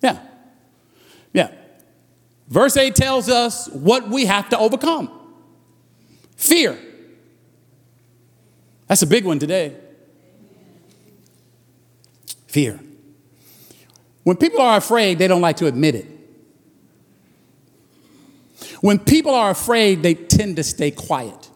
Yeah, 0.00 0.18
yeah. 1.32 1.50
Verse 2.48 2.76
8 2.76 2.94
tells 2.94 3.28
us 3.28 3.68
what 3.70 4.08
we 4.08 4.26
have 4.26 4.48
to 4.50 4.58
overcome 4.58 5.10
fear. 6.36 6.78
That's 8.86 9.02
a 9.02 9.06
big 9.06 9.24
one 9.24 9.40
today. 9.40 9.76
Fear. 12.46 12.80
When 14.30 14.36
people 14.36 14.60
are 14.60 14.76
afraid, 14.76 15.18
they 15.18 15.26
don't 15.26 15.40
like 15.40 15.56
to 15.56 15.66
admit 15.66 15.96
it. 15.96 16.06
When 18.80 19.00
people 19.00 19.34
are 19.34 19.50
afraid, 19.50 20.04
they 20.04 20.14
tend 20.14 20.54
to 20.54 20.62
stay 20.62 20.92
quiet 20.92 21.50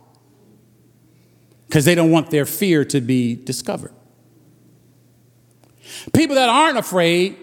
because 1.69 1.85
they 1.85 1.95
don't 1.95 2.11
want 2.11 2.33
their 2.33 2.45
fear 2.45 2.85
to 2.87 3.01
be 3.01 3.37
discovered. 3.37 3.93
People 6.13 6.35
that 6.35 6.49
aren't 6.49 6.77
afraid 6.77 7.37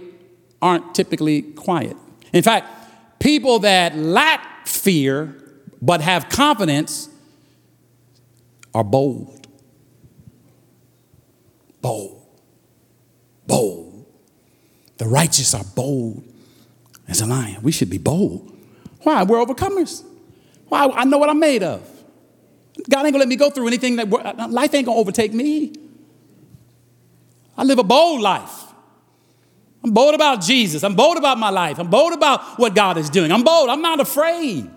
aren't 0.61 0.93
typically 0.93 1.43
quiet. 1.43 1.95
In 2.33 2.43
fact, 2.43 2.67
people 3.19 3.59
that 3.59 3.95
lack 3.95 4.67
fear 4.67 5.41
but 5.81 6.01
have 6.01 6.27
confidence 6.27 7.07
are 8.73 8.83
bold. 8.83 9.47
Bold. 11.81 12.27
Bold. 13.47 13.90
The 15.01 15.07
righteous 15.07 15.55
are 15.55 15.63
bold 15.63 16.23
as 17.07 17.21
a 17.21 17.25
lion. 17.25 17.63
We 17.63 17.71
should 17.71 17.89
be 17.89 17.97
bold. 17.97 18.55
Why? 19.01 19.23
We're 19.23 19.43
overcomers. 19.43 20.03
Why? 20.67 20.87
I 20.93 21.05
know 21.05 21.17
what 21.17 21.27
I'm 21.27 21.39
made 21.39 21.63
of. 21.63 21.81
God 22.87 23.03
ain't 23.03 23.11
gonna 23.11 23.17
let 23.17 23.27
me 23.27 23.35
go 23.35 23.49
through 23.49 23.65
anything 23.65 23.95
that 23.95 24.13
uh, 24.13 24.47
life 24.47 24.75
ain't 24.75 24.85
gonna 24.85 24.99
overtake 24.99 25.33
me. 25.33 25.73
I 27.57 27.63
live 27.63 27.79
a 27.79 27.83
bold 27.83 28.21
life. 28.21 28.65
I'm 29.83 29.89
bold 29.89 30.13
about 30.13 30.39
Jesus. 30.39 30.83
I'm 30.83 30.93
bold 30.93 31.17
about 31.17 31.39
my 31.39 31.49
life. 31.49 31.79
I'm 31.79 31.89
bold 31.89 32.13
about 32.13 32.59
what 32.59 32.75
God 32.75 32.97
is 32.97 33.09
doing. 33.09 33.31
I'm 33.31 33.41
bold. 33.41 33.69
I'm 33.69 33.81
not 33.81 33.99
afraid. 33.99 34.69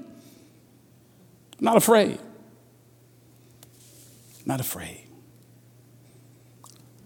I'm 1.59 1.64
not 1.66 1.77
afraid. 1.77 2.18
Not 4.47 4.61
afraid. 4.61 5.07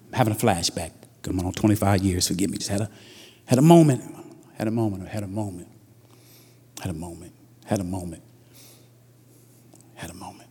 I'm 0.06 0.12
having 0.12 0.34
a 0.34 0.36
flashback. 0.36 0.92
Come 1.22 1.40
on, 1.40 1.52
25 1.52 2.02
years. 2.02 2.28
Forgive 2.28 2.50
me. 2.50 2.58
Just 2.58 2.70
had 2.70 2.82
a 2.82 2.90
had 3.46 3.58
a 3.58 3.62
moment. 3.62 4.02
Had 4.54 4.68
a 4.68 4.70
moment. 4.70 5.08
Had 5.08 5.22
a 5.22 5.28
moment. 5.28 5.68
Had 6.80 6.90
a 6.90 6.94
moment. 6.94 7.32
Had 7.64 7.80
a 7.80 7.84
moment. 7.84 8.22
Had 9.94 10.10
a 10.10 10.14
moment. 10.14 10.48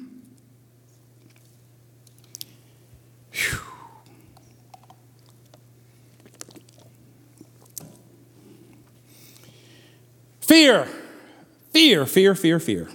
Fear, 10.53 10.87
fear, 11.73 12.05
fear, 12.05 12.35
fear, 12.35 12.61
fear. 12.61 12.89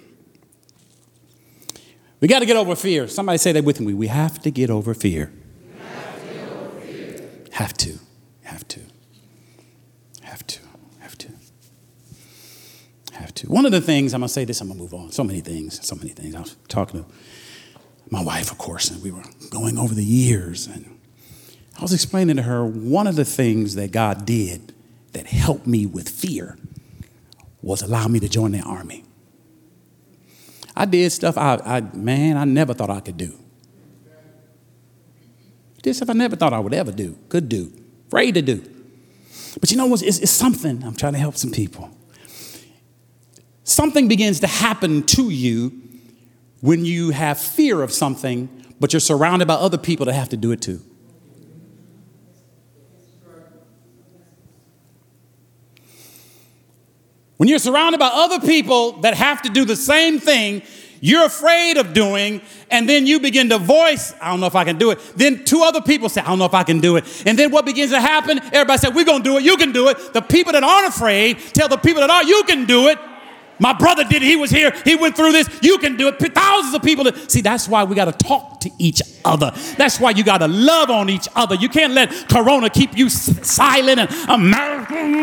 We 2.19 2.27
got 2.27 2.39
to 2.39 2.45
get 2.45 2.57
over 2.57 2.75
fear. 2.75 3.07
Somebody 3.07 3.37
say 3.37 3.51
that 3.51 3.63
with 3.63 3.79
me. 3.79 3.93
We 3.93 4.07
have 4.07 4.41
to 4.41 4.51
get 4.51 4.69
over 4.69 4.93
fear. 4.93 5.31
Have 7.51 7.73
to, 7.77 7.97
have 8.43 8.67
to, 8.67 8.79
have 10.21 10.45
to, 10.45 10.59
have 10.99 11.17
to, 11.17 11.27
have 13.13 13.33
to. 13.33 13.47
One 13.47 13.65
of 13.65 13.71
the 13.71 13.81
things, 13.81 14.13
I'm 14.13 14.21
going 14.21 14.27
to 14.27 14.33
say 14.33 14.45
this, 14.45 14.61
I'm 14.61 14.67
going 14.67 14.77
to 14.77 14.83
move 14.83 14.93
on. 14.93 15.11
So 15.11 15.23
many 15.23 15.41
things, 15.41 15.83
so 15.85 15.95
many 15.95 16.09
things. 16.09 16.35
I 16.35 16.41
was 16.41 16.55
talking 16.67 17.03
to 17.03 17.09
my 18.11 18.23
wife, 18.23 18.51
of 18.51 18.59
course, 18.59 18.91
and 18.91 19.01
we 19.01 19.09
were 19.09 19.23
going 19.49 19.79
over 19.79 19.95
the 19.95 20.03
years. 20.03 20.67
And 20.67 20.99
I 21.77 21.81
was 21.81 21.93
explaining 21.93 22.35
to 22.35 22.43
her 22.43 22.63
one 22.63 23.07
of 23.07 23.15
the 23.15 23.25
things 23.25 23.73
that 23.73 23.91
God 23.91 24.25
did 24.25 24.73
that 25.13 25.25
helped 25.25 25.65
me 25.65 25.87
with 25.87 26.07
fear 26.09 26.57
was 27.63 27.81
allow 27.81 28.07
me 28.07 28.19
to 28.19 28.29
join 28.29 28.51
the 28.51 28.61
army. 28.61 29.03
I 30.77 30.85
did 30.85 31.11
stuff 31.11 31.39
I, 31.39 31.59
I 31.65 31.81
man, 31.81 32.37
I 32.37 32.45
never 32.45 32.71
thought 32.75 32.91
I 32.91 32.99
could 32.99 33.17
do. 33.17 33.33
Did 35.81 35.95
stuff 35.95 36.11
I 36.11 36.13
never 36.13 36.35
thought 36.35 36.53
I 36.53 36.59
would 36.59 36.73
ever 36.73 36.91
do, 36.91 37.17
could 37.29 37.49
do, 37.49 37.73
afraid 38.07 38.35
to 38.35 38.43
do. 38.43 38.63
But 39.59 39.71
you 39.71 39.77
know 39.77 39.87
what? 39.87 40.03
It's, 40.03 40.19
it's 40.19 40.31
something. 40.31 40.83
I'm 40.83 40.95
trying 40.95 41.13
to 41.13 41.19
help 41.19 41.35
some 41.35 41.49
people. 41.49 41.89
Something 43.63 44.07
begins 44.07 44.39
to 44.41 44.47
happen 44.47 45.01
to 45.07 45.29
you 45.31 45.81
when 46.61 46.85
you 46.85 47.09
have 47.09 47.39
fear 47.39 47.81
of 47.81 47.91
something, 47.91 48.47
but 48.79 48.93
you're 48.93 48.99
surrounded 48.99 49.47
by 49.47 49.55
other 49.55 49.79
people 49.79 50.05
that 50.05 50.13
have 50.13 50.29
to 50.29 50.37
do 50.37 50.51
it 50.51 50.61
too. 50.61 50.81
When 57.37 57.47
you're 57.47 57.59
surrounded 57.59 57.99
by 57.99 58.09
other 58.11 58.39
people 58.39 58.93
that 59.01 59.13
have 59.13 59.41
to 59.43 59.49
do 59.49 59.63
the 59.65 59.75
same 59.75 60.19
thing 60.19 60.63
you're 60.99 61.25
afraid 61.25 61.77
of 61.77 61.93
doing, 61.93 62.41
and 62.71 62.89
then 62.89 63.05
you 63.05 63.19
begin 63.19 63.49
to 63.49 63.57
voice, 63.57 64.13
I 64.19 64.31
don't 64.31 64.39
know 64.39 64.47
if 64.47 64.55
I 64.55 64.63
can 64.63 64.77
do 64.77 64.91
it. 64.91 64.99
Then 65.15 65.45
two 65.45 65.61
other 65.61 65.81
people 65.81 66.09
say, 66.09 66.21
I 66.21 66.25
don't 66.25 66.39
know 66.39 66.45
if 66.45 66.53
I 66.53 66.63
can 66.63 66.79
do 66.79 66.95
it. 66.95 67.23
And 67.25 67.37
then 67.37 67.51
what 67.51 67.65
begins 67.65 67.91
to 67.91 68.01
happen? 68.01 68.39
Everybody 68.39 68.77
said, 68.79 68.95
We're 68.95 69.05
gonna 69.05 69.23
do 69.23 69.37
it, 69.37 69.43
you 69.43 69.57
can 69.57 69.71
do 69.71 69.89
it. 69.89 70.13
The 70.13 70.21
people 70.21 70.53
that 70.53 70.63
aren't 70.63 70.87
afraid 70.87 71.37
tell 71.53 71.67
the 71.67 71.77
people 71.77 72.01
that 72.01 72.09
are, 72.09 72.23
you 72.23 72.43
can 72.47 72.65
do 72.65 72.87
it. 72.87 72.97
My 73.59 73.73
brother 73.73 74.03
did 74.03 74.21
it. 74.21 74.25
He 74.25 74.35
was 74.35 74.51
here. 74.51 74.71
He 74.83 74.95
went 74.95 75.15
through 75.15 75.31
this. 75.31 75.49
You 75.61 75.77
can 75.77 75.97
do 75.97 76.07
it. 76.07 76.19
Thousands 76.33 76.73
of 76.73 76.83
people. 76.83 77.11
See, 77.27 77.41
that's 77.41 77.67
why 77.67 77.83
we 77.83 77.95
got 77.95 78.05
to 78.05 78.25
talk 78.25 78.59
to 78.61 78.69
each 78.77 79.01
other. 79.25 79.51
That's 79.77 79.99
why 79.99 80.11
you 80.11 80.23
got 80.23 80.39
to 80.39 80.47
love 80.47 80.89
on 80.89 81.09
each 81.09 81.27
other. 81.35 81.55
You 81.55 81.69
can't 81.69 81.93
let 81.93 82.11
Corona 82.29 82.69
keep 82.69 82.97
you 82.97 83.09
silent 83.09 83.99
and 83.99 84.09
American. 84.29 85.13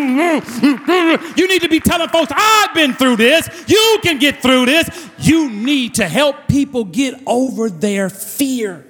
You 1.36 1.48
need 1.48 1.62
to 1.62 1.68
be 1.68 1.80
telling 1.80 2.08
folks, 2.08 2.32
I've 2.34 2.74
been 2.74 2.94
through 2.94 3.16
this. 3.16 3.48
You 3.68 3.98
can 4.02 4.18
get 4.18 4.42
through 4.42 4.66
this. 4.66 5.10
You 5.18 5.50
need 5.50 5.94
to 5.96 6.08
help 6.08 6.48
people 6.48 6.84
get 6.84 7.20
over 7.26 7.70
their 7.70 8.10
fear. 8.10 8.84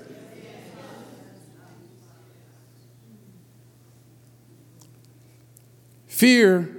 Fear 6.07 6.74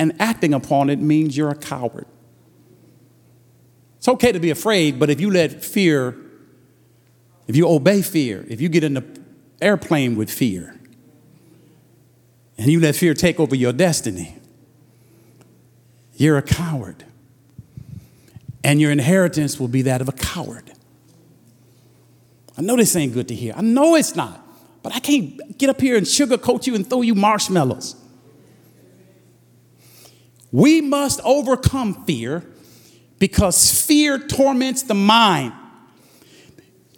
and 0.00 0.14
acting 0.18 0.54
upon 0.54 0.88
it 0.88 0.98
means 0.98 1.36
you're 1.36 1.50
a 1.50 1.54
coward. 1.54 2.06
It's 3.98 4.08
okay 4.08 4.32
to 4.32 4.40
be 4.40 4.48
afraid, 4.48 4.98
but 4.98 5.10
if 5.10 5.20
you 5.20 5.30
let 5.30 5.62
fear, 5.62 6.16
if 7.46 7.54
you 7.54 7.68
obey 7.68 8.00
fear, 8.00 8.46
if 8.48 8.62
you 8.62 8.70
get 8.70 8.82
in 8.82 8.94
the 8.94 9.04
airplane 9.60 10.16
with 10.16 10.30
fear, 10.30 10.74
and 12.56 12.72
you 12.72 12.80
let 12.80 12.96
fear 12.96 13.12
take 13.12 13.38
over 13.38 13.54
your 13.54 13.74
destiny, 13.74 14.38
you're 16.14 16.38
a 16.38 16.42
coward. 16.42 17.04
And 18.64 18.80
your 18.80 18.90
inheritance 18.90 19.60
will 19.60 19.68
be 19.68 19.82
that 19.82 20.00
of 20.00 20.08
a 20.08 20.12
coward. 20.12 20.72
I 22.56 22.62
know 22.62 22.76
this 22.76 22.96
ain't 22.96 23.12
good 23.12 23.28
to 23.28 23.34
hear. 23.34 23.52
I 23.54 23.60
know 23.60 23.96
it's 23.96 24.16
not. 24.16 24.46
But 24.82 24.94
I 24.94 25.00
can't 25.00 25.58
get 25.58 25.68
up 25.68 25.78
here 25.78 25.96
and 25.98 26.06
sugarcoat 26.06 26.66
you 26.66 26.74
and 26.74 26.88
throw 26.88 27.02
you 27.02 27.14
marshmallows. 27.14 27.99
We 30.52 30.80
must 30.80 31.20
overcome 31.24 32.04
fear 32.04 32.44
because 33.18 33.84
fear 33.86 34.18
torments 34.18 34.82
the 34.82 34.94
mind. 34.94 35.52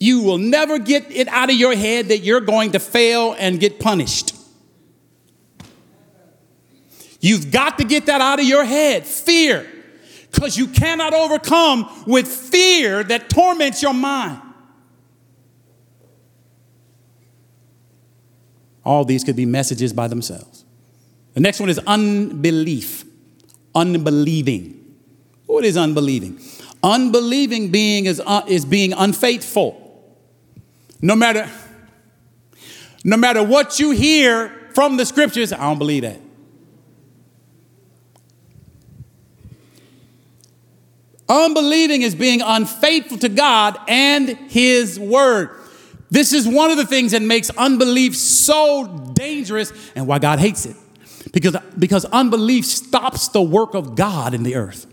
You 0.01 0.23
will 0.23 0.39
never 0.39 0.79
get 0.79 1.11
it 1.11 1.29
out 1.29 1.51
of 1.51 1.57
your 1.57 1.77
head 1.77 2.09
that 2.09 2.19
you're 2.19 2.41
going 2.41 2.73
to 2.73 2.79
fail 2.79 3.37
and 3.39 3.61
get 3.61 3.79
punished. 3.79 4.35
You've 7.21 7.53
got 7.53 7.79
to 7.79 7.85
get 7.85 8.07
that 8.07 8.21
out 8.21 8.41
of 8.41 8.45
your 8.45 8.65
head 8.65 9.07
fear, 9.07 9.65
because 10.33 10.57
you 10.57 10.67
cannot 10.67 11.15
overcome 11.15 11.89
with 12.07 12.27
fear 12.27 13.05
that 13.05 13.31
torments 13.31 13.81
your 13.81 13.95
mind. 13.95 14.41
All 18.85 19.05
these 19.05 19.23
could 19.23 19.37
be 19.37 19.47
messages 19.47 19.93
by 19.93 20.09
themselves. 20.09 20.65
The 21.35 21.41
next 21.41 21.61
one 21.61 21.69
is 21.69 21.79
unbelief 21.87 23.02
unbelieving. 23.75 24.79
What 25.47 25.65
is 25.65 25.77
unbelieving? 25.77 26.41
Unbelieving 26.83 27.71
being 27.71 28.07
is, 28.07 28.21
uh, 28.25 28.43
is 28.49 28.65
being 28.65 28.93
unfaithful. 28.93 29.79
No 31.01 31.15
matter, 31.15 31.51
no 33.05 33.17
matter 33.17 33.43
what 33.43 33.79
you 33.79 33.91
hear 33.91 34.71
from 34.75 34.97
the 34.97 35.07
scriptures, 35.07 35.53
I 35.53 35.59
don't 35.59 35.79
believe 35.79 36.03
that. 36.03 36.21
Unbelieving 41.29 42.03
is 42.03 42.15
being 42.15 42.43
unfaithful 42.43 43.19
to 43.19 43.29
God 43.29 43.79
and 43.89 44.29
His 44.29 44.99
Word. 44.99 45.51
This 46.11 46.35
is 46.35 46.47
one 46.47 46.71
of 46.71 46.77
the 46.77 46.85
things 46.85 47.13
that 47.13 47.23
makes 47.23 47.49
unbelief 47.51 48.15
so 48.15 49.13
dangerous 49.15 49.73
and 49.95 50.07
why 50.07 50.19
God 50.19 50.41
hates 50.41 50.67
it. 50.67 50.77
Because, 51.33 51.57
because 51.79 52.05
unbelief 52.07 52.65
stops 52.65 53.29
the 53.29 53.43
work 53.43 53.75
of 53.75 53.95
God 53.95 54.35
in 54.35 54.43
the 54.43 54.57
earth. 54.57 54.87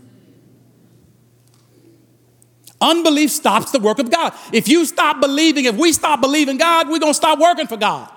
Unbelief 2.80 3.30
stops 3.30 3.72
the 3.72 3.78
work 3.80 3.98
of 3.98 4.10
God. 4.10 4.32
If 4.52 4.68
you 4.68 4.86
stop 4.86 5.20
believing, 5.20 5.66
if 5.66 5.76
we 5.76 5.92
stop 5.92 6.20
believing 6.20 6.56
God, 6.56 6.88
we're 6.88 6.98
going 6.98 7.12
to 7.12 7.16
stop 7.16 7.38
working 7.38 7.66
for 7.66 7.76
God. 7.76 8.10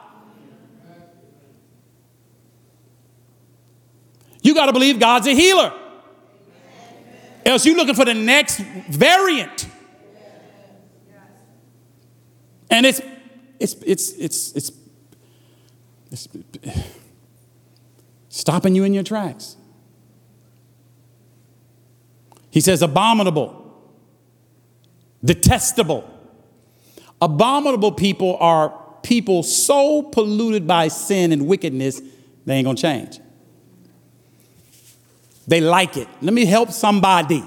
You 4.42 4.54
got 4.54 4.68
to 4.68 4.74
believe 4.74 5.00
God's 5.00 5.28
a 5.28 5.34
healer. 5.34 5.74
Else 7.46 7.66
you're 7.66 7.76
looking 7.76 7.96
for 7.96 8.06
the 8.06 8.14
next 8.14 8.58
variant. 8.58 9.68
And 12.70 12.86
it's 12.86 13.02
it's 13.60 13.74
it's 13.86 14.12
it's 14.14 14.52
it's, 14.52 14.72
it's 16.12 16.98
stopping 18.34 18.74
you 18.74 18.84
in 18.84 18.96
your 18.96 19.04
tracks. 19.04 19.58
He 22.50 22.62
says, 22.62 22.82
abominable, 22.82 23.72
detestable. 25.24 26.10
Abominable 27.22 27.92
people 27.92 28.36
are 28.40 28.74
people 29.04 29.44
so 29.44 30.02
polluted 30.02 30.66
by 30.66 30.88
sin 30.88 31.32
and 31.32 31.46
wickedness, 31.46 32.02
they 32.48 32.56
ain't 32.56 32.66
gonna 32.66 32.76
change. 32.76 33.20
They 35.46 35.62
like 35.62 35.96
it. 35.96 36.08
Let 36.20 36.34
me 36.34 36.46
help 36.46 36.72
somebody. 36.72 37.44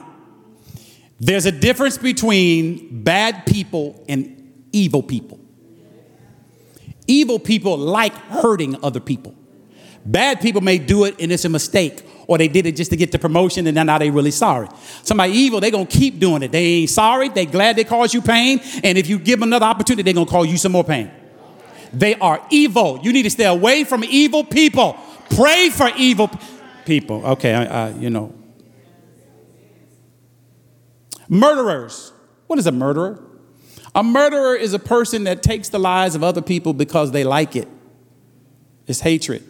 There's 1.19 1.47
a 1.47 1.53
difference 1.53 1.99
between 1.99 3.03
bad 3.03 3.45
people 3.45 4.05
and 4.09 4.65
evil 4.71 5.03
people. 5.03 5.41
Evil 7.09 7.41
people 7.41 7.77
like 7.77 8.15
hurting 8.15 8.85
other 8.85 9.01
people. 9.01 9.36
Bad 10.07 10.41
people 10.41 10.61
may 10.61 10.79
do 10.79 11.05
it 11.05 11.21
and 11.21 11.33
it's 11.33 11.45
a 11.45 11.49
mistake, 11.49 12.07
or 12.29 12.39
they 12.39 12.47
did 12.47 12.65
it 12.65 12.77
just 12.77 12.91
to 12.93 12.97
get 12.97 13.11
the 13.11 13.19
promotion 13.19 13.67
and 13.67 13.75
now 13.75 13.99
they 13.99 14.09
really 14.09 14.31
sorry. 14.31 14.69
Somebody 15.03 15.33
evil, 15.33 15.61
they 15.61 15.73
gonna 15.73 15.85
keep 15.85 16.21
doing 16.21 16.43
it. 16.45 16.53
They 16.53 16.65
ain't 16.65 16.91
sorry, 16.91 17.29
they 17.29 17.45
glad 17.45 17.75
they 17.75 17.85
caused 17.85 18.15
you 18.15 18.23
pain, 18.23 18.61
and 18.85 18.97
if 18.97 19.09
you 19.09 19.19
give 19.19 19.41
them 19.41 19.49
another 19.49 19.67
opportunity, 19.67 20.03
they 20.03 20.13
gonna 20.13 20.31
cause 20.31 20.47
you 20.47 20.59
some 20.59 20.73
more 20.73 20.85
pain. 20.85 21.11
They 21.93 22.15
are 22.15 22.41
evil. 22.51 23.01
You 23.03 23.13
need 23.13 23.25
to 23.25 23.31
stay 23.31 23.47
away 23.47 23.85
from 23.85 24.05
evil 24.05 24.45
people. 24.45 24.97
Pray 25.31 25.71
for 25.71 25.91
evil 25.97 26.31
people. 26.85 27.27
Okay, 27.27 27.53
I, 27.53 27.87
I, 27.87 27.91
you 27.91 28.11
know. 28.11 28.33
Murderers. 31.29 32.13
What 32.47 32.61
is 32.61 32.67
a 32.69 32.73
murderer? 32.73 33.23
A 33.95 34.05
murderer 34.05 34.55
is 34.55 34.73
a 34.73 34.79
person 34.79 35.25
that 35.25 35.43
takes 35.43 35.69
the 35.69 35.79
lives 35.79 36.15
of 36.15 36.23
other 36.23 36.43
people 36.43 36.75
because 36.75 37.11
they 37.11 37.25
like 37.25 37.57
it. 37.57 37.67
It's 38.87 39.01
hatred. 39.01 39.43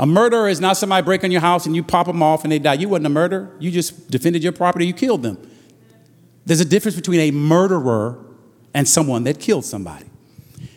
A 0.00 0.06
murderer 0.06 0.48
is 0.48 0.60
not 0.60 0.78
somebody 0.78 1.04
breaking 1.04 1.30
your 1.30 1.42
house 1.42 1.66
and 1.66 1.76
you 1.76 1.82
pop 1.82 2.06
them 2.06 2.22
off 2.22 2.42
and 2.42 2.50
they 2.50 2.58
die. 2.58 2.72
You 2.72 2.88
wasn't 2.88 3.08
a 3.08 3.10
murderer. 3.10 3.54
You 3.60 3.70
just 3.70 4.10
defended 4.10 4.42
your 4.42 4.52
property, 4.52 4.86
you 4.86 4.94
killed 4.94 5.22
them. 5.22 5.38
There's 6.46 6.60
a 6.60 6.64
difference 6.64 6.96
between 6.96 7.20
a 7.20 7.30
murderer 7.30 8.18
and 8.72 8.88
someone 8.88 9.24
that 9.24 9.38
killed 9.38 9.66
somebody. 9.66 10.06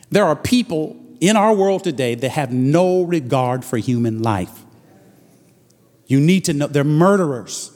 There 0.09 0.25
are 0.25 0.35
people 0.35 1.01
in 1.21 1.37
our 1.37 1.55
world 1.55 1.85
today 1.85 2.15
that 2.15 2.31
have 2.31 2.51
no 2.51 3.03
regard 3.03 3.63
for 3.63 3.77
human 3.77 4.21
life. 4.21 4.65
You 6.05 6.19
need 6.19 6.43
to 6.45 6.53
know 6.53 6.67
they're 6.67 6.83
murderers. 6.83 7.71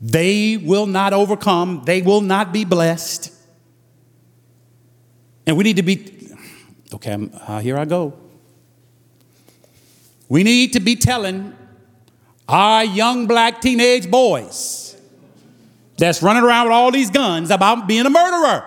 They 0.00 0.56
will 0.56 0.86
not 0.86 1.12
overcome, 1.12 1.82
they 1.84 2.00
will 2.00 2.20
not 2.20 2.52
be 2.52 2.64
blessed. 2.64 3.34
And 5.48 5.56
we 5.56 5.64
need 5.64 5.76
to 5.76 5.82
be, 5.82 6.30
okay, 6.94 7.28
uh, 7.48 7.58
here 7.58 7.76
I 7.76 7.84
go. 7.84 8.27
We 10.28 10.44
need 10.44 10.74
to 10.74 10.80
be 10.80 10.96
telling 10.96 11.54
our 12.48 12.84
young 12.84 13.26
black 13.26 13.60
teenage 13.60 14.10
boys 14.10 14.96
that's 15.96 16.22
running 16.22 16.42
around 16.42 16.66
with 16.66 16.72
all 16.72 16.90
these 16.90 17.10
guns 17.10 17.50
about 17.50 17.88
being 17.88 18.06
a 18.06 18.10
murderer. 18.10 18.64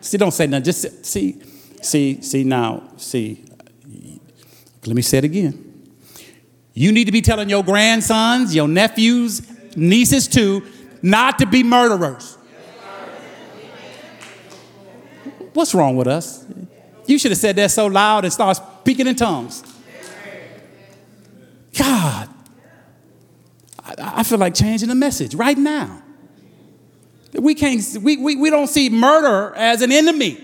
See, 0.00 0.18
don't 0.18 0.32
say 0.32 0.46
nothing. 0.46 0.64
Just 0.64 1.04
see, 1.04 1.40
see, 1.82 2.20
see 2.20 2.44
now, 2.44 2.88
see. 2.96 3.44
Let 4.86 4.94
me 4.94 5.02
say 5.02 5.18
it 5.18 5.24
again. 5.24 5.88
You 6.74 6.92
need 6.92 7.04
to 7.04 7.12
be 7.12 7.22
telling 7.22 7.48
your 7.48 7.64
grandsons, 7.64 8.54
your 8.54 8.68
nephews, 8.68 9.42
nieces 9.76 10.28
too, 10.28 10.62
not 11.02 11.38
to 11.38 11.46
be 11.46 11.62
murderers. 11.62 12.36
What's 15.54 15.72
wrong 15.72 15.96
with 15.96 16.08
us? 16.08 16.44
You 17.06 17.18
should 17.18 17.30
have 17.30 17.38
said 17.38 17.56
that 17.56 17.70
so 17.70 17.86
loud 17.86 18.24
and 18.24 18.32
start 18.32 18.56
speaking 18.56 19.06
in 19.06 19.14
tongues. 19.14 19.62
God, 21.76 22.28
I, 23.98 24.22
feel 24.22 24.38
like 24.38 24.54
changing 24.54 24.88
the 24.88 24.94
message 24.94 25.34
right 25.34 25.58
now. 25.58 26.02
We 27.32 27.54
can't, 27.54 27.82
we, 28.00 28.16
we, 28.16 28.36
we 28.36 28.50
don't 28.50 28.68
see 28.68 28.88
murder 28.88 29.52
as 29.56 29.82
an 29.82 29.90
enemy 29.90 30.38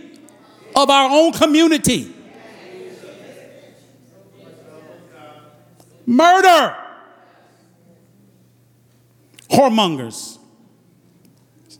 of 0.74 0.90
our 0.90 1.10
own 1.10 1.32
community. 1.32 2.14
Murder. 6.04 6.76
Whoremongers, 9.48 10.38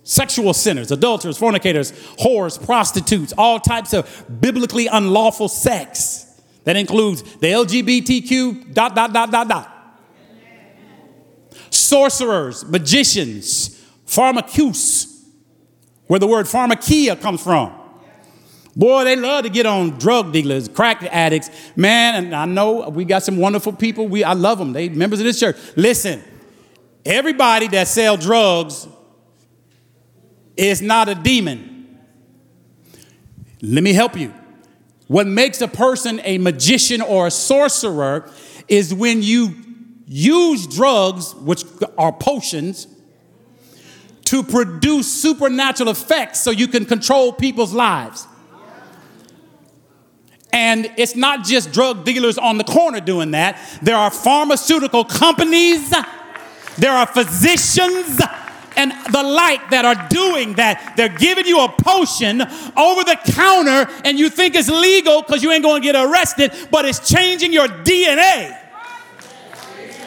sexual 0.03 0.53
sinners, 0.55 0.91
adulterers, 0.91 1.39
fornicators, 1.39 1.93
whores, 2.19 2.65
prostitutes, 2.65 3.33
all 3.39 3.61
types 3.61 3.95
of 3.95 4.25
biblically 4.41 4.89
unlawful 4.89 5.49
sex. 5.49 6.30
That 6.71 6.77
includes 6.77 7.23
the 7.23 7.49
LGBTQ 7.49 8.73
dot 8.73 8.95
dot 8.95 9.13
dot 9.13 9.29
dot 9.33 9.49
dot. 9.49 9.99
Sorcerers, 11.69 12.65
magicians, 12.65 13.71
pharmaceuses, 14.07 15.21
where 16.07 16.21
the 16.21 16.29
word 16.29 16.47
pharmakia 16.47 17.21
comes 17.21 17.43
from. 17.43 17.73
Boy, 18.77 19.03
they 19.03 19.17
love 19.17 19.43
to 19.43 19.51
get 19.51 19.67
on 19.67 19.99
drug 19.99 20.33
dealers, 20.33 20.69
crack 20.69 21.03
addicts. 21.03 21.51
Man, 21.75 22.27
and 22.27 22.37
I 22.37 22.45
know 22.45 22.89
we 22.89 23.05
got 23.05 23.25
some 23.25 23.37
wonderful 23.37 23.73
people. 23.73 24.07
We, 24.07 24.23
I 24.23 24.35
love 24.35 24.59
them. 24.59 24.73
They 24.73 24.89
members 24.89 25.19
of 25.19 25.25
this 25.25 25.41
church. 25.41 25.57
Listen, 25.75 26.23
everybody 27.05 27.67
that 27.67 27.89
sell 27.89 28.17
drugs 28.17 28.87
is 30.57 30.81
not 30.81 31.09
a 31.09 31.17
demon. 31.17 31.99
Let 33.61 33.83
me 33.83 33.93
help 33.93 34.17
you. 34.17 34.35
What 35.11 35.27
makes 35.27 35.61
a 35.61 35.66
person 35.66 36.20
a 36.23 36.39
magician 36.39 37.01
or 37.03 37.27
a 37.27 37.32
sorcerer 37.32 38.31
is 38.69 38.95
when 38.95 39.24
you 39.24 39.57
use 40.07 40.69
drugs, 40.69 41.35
which 41.35 41.65
are 41.99 42.12
potions, 42.12 42.87
to 44.27 44.45
produce 44.45 45.12
supernatural 45.12 45.91
effects 45.91 46.41
so 46.41 46.53
you 46.53 46.69
can 46.69 46.85
control 46.85 47.32
people's 47.32 47.73
lives. 47.73 48.28
And 50.53 50.89
it's 50.97 51.16
not 51.16 51.45
just 51.45 51.73
drug 51.73 52.05
dealers 52.05 52.39
on 52.39 52.57
the 52.57 52.62
corner 52.62 53.01
doing 53.01 53.32
that. 53.32 53.59
There 53.82 53.97
are 53.97 54.12
pharmaceutical 54.12 55.05
companies, 55.05 55.93
there 56.78 56.93
are 56.93 57.07
physicians 57.07 58.20
and 58.81 58.93
the 59.12 59.23
like 59.23 59.69
that 59.70 59.85
are 59.85 60.09
doing 60.09 60.55
that. 60.55 60.94
They're 60.97 61.11
giving 61.11 61.44
you 61.44 61.62
a 61.62 61.69
potion 61.69 62.40
over 62.40 63.05
the 63.05 63.19
counter 63.27 63.93
and 64.07 64.19
you 64.19 64.31
think 64.31 64.55
it's 64.55 64.70
legal 64.70 65.20
because 65.20 65.43
you 65.43 65.52
ain't 65.52 65.62
going 65.62 65.82
to 65.82 65.86
get 65.86 65.97
arrested, 65.97 66.52
but 66.70 66.86
it's 66.86 67.07
changing 67.07 67.52
your 67.52 67.69
DNA. 67.69 68.57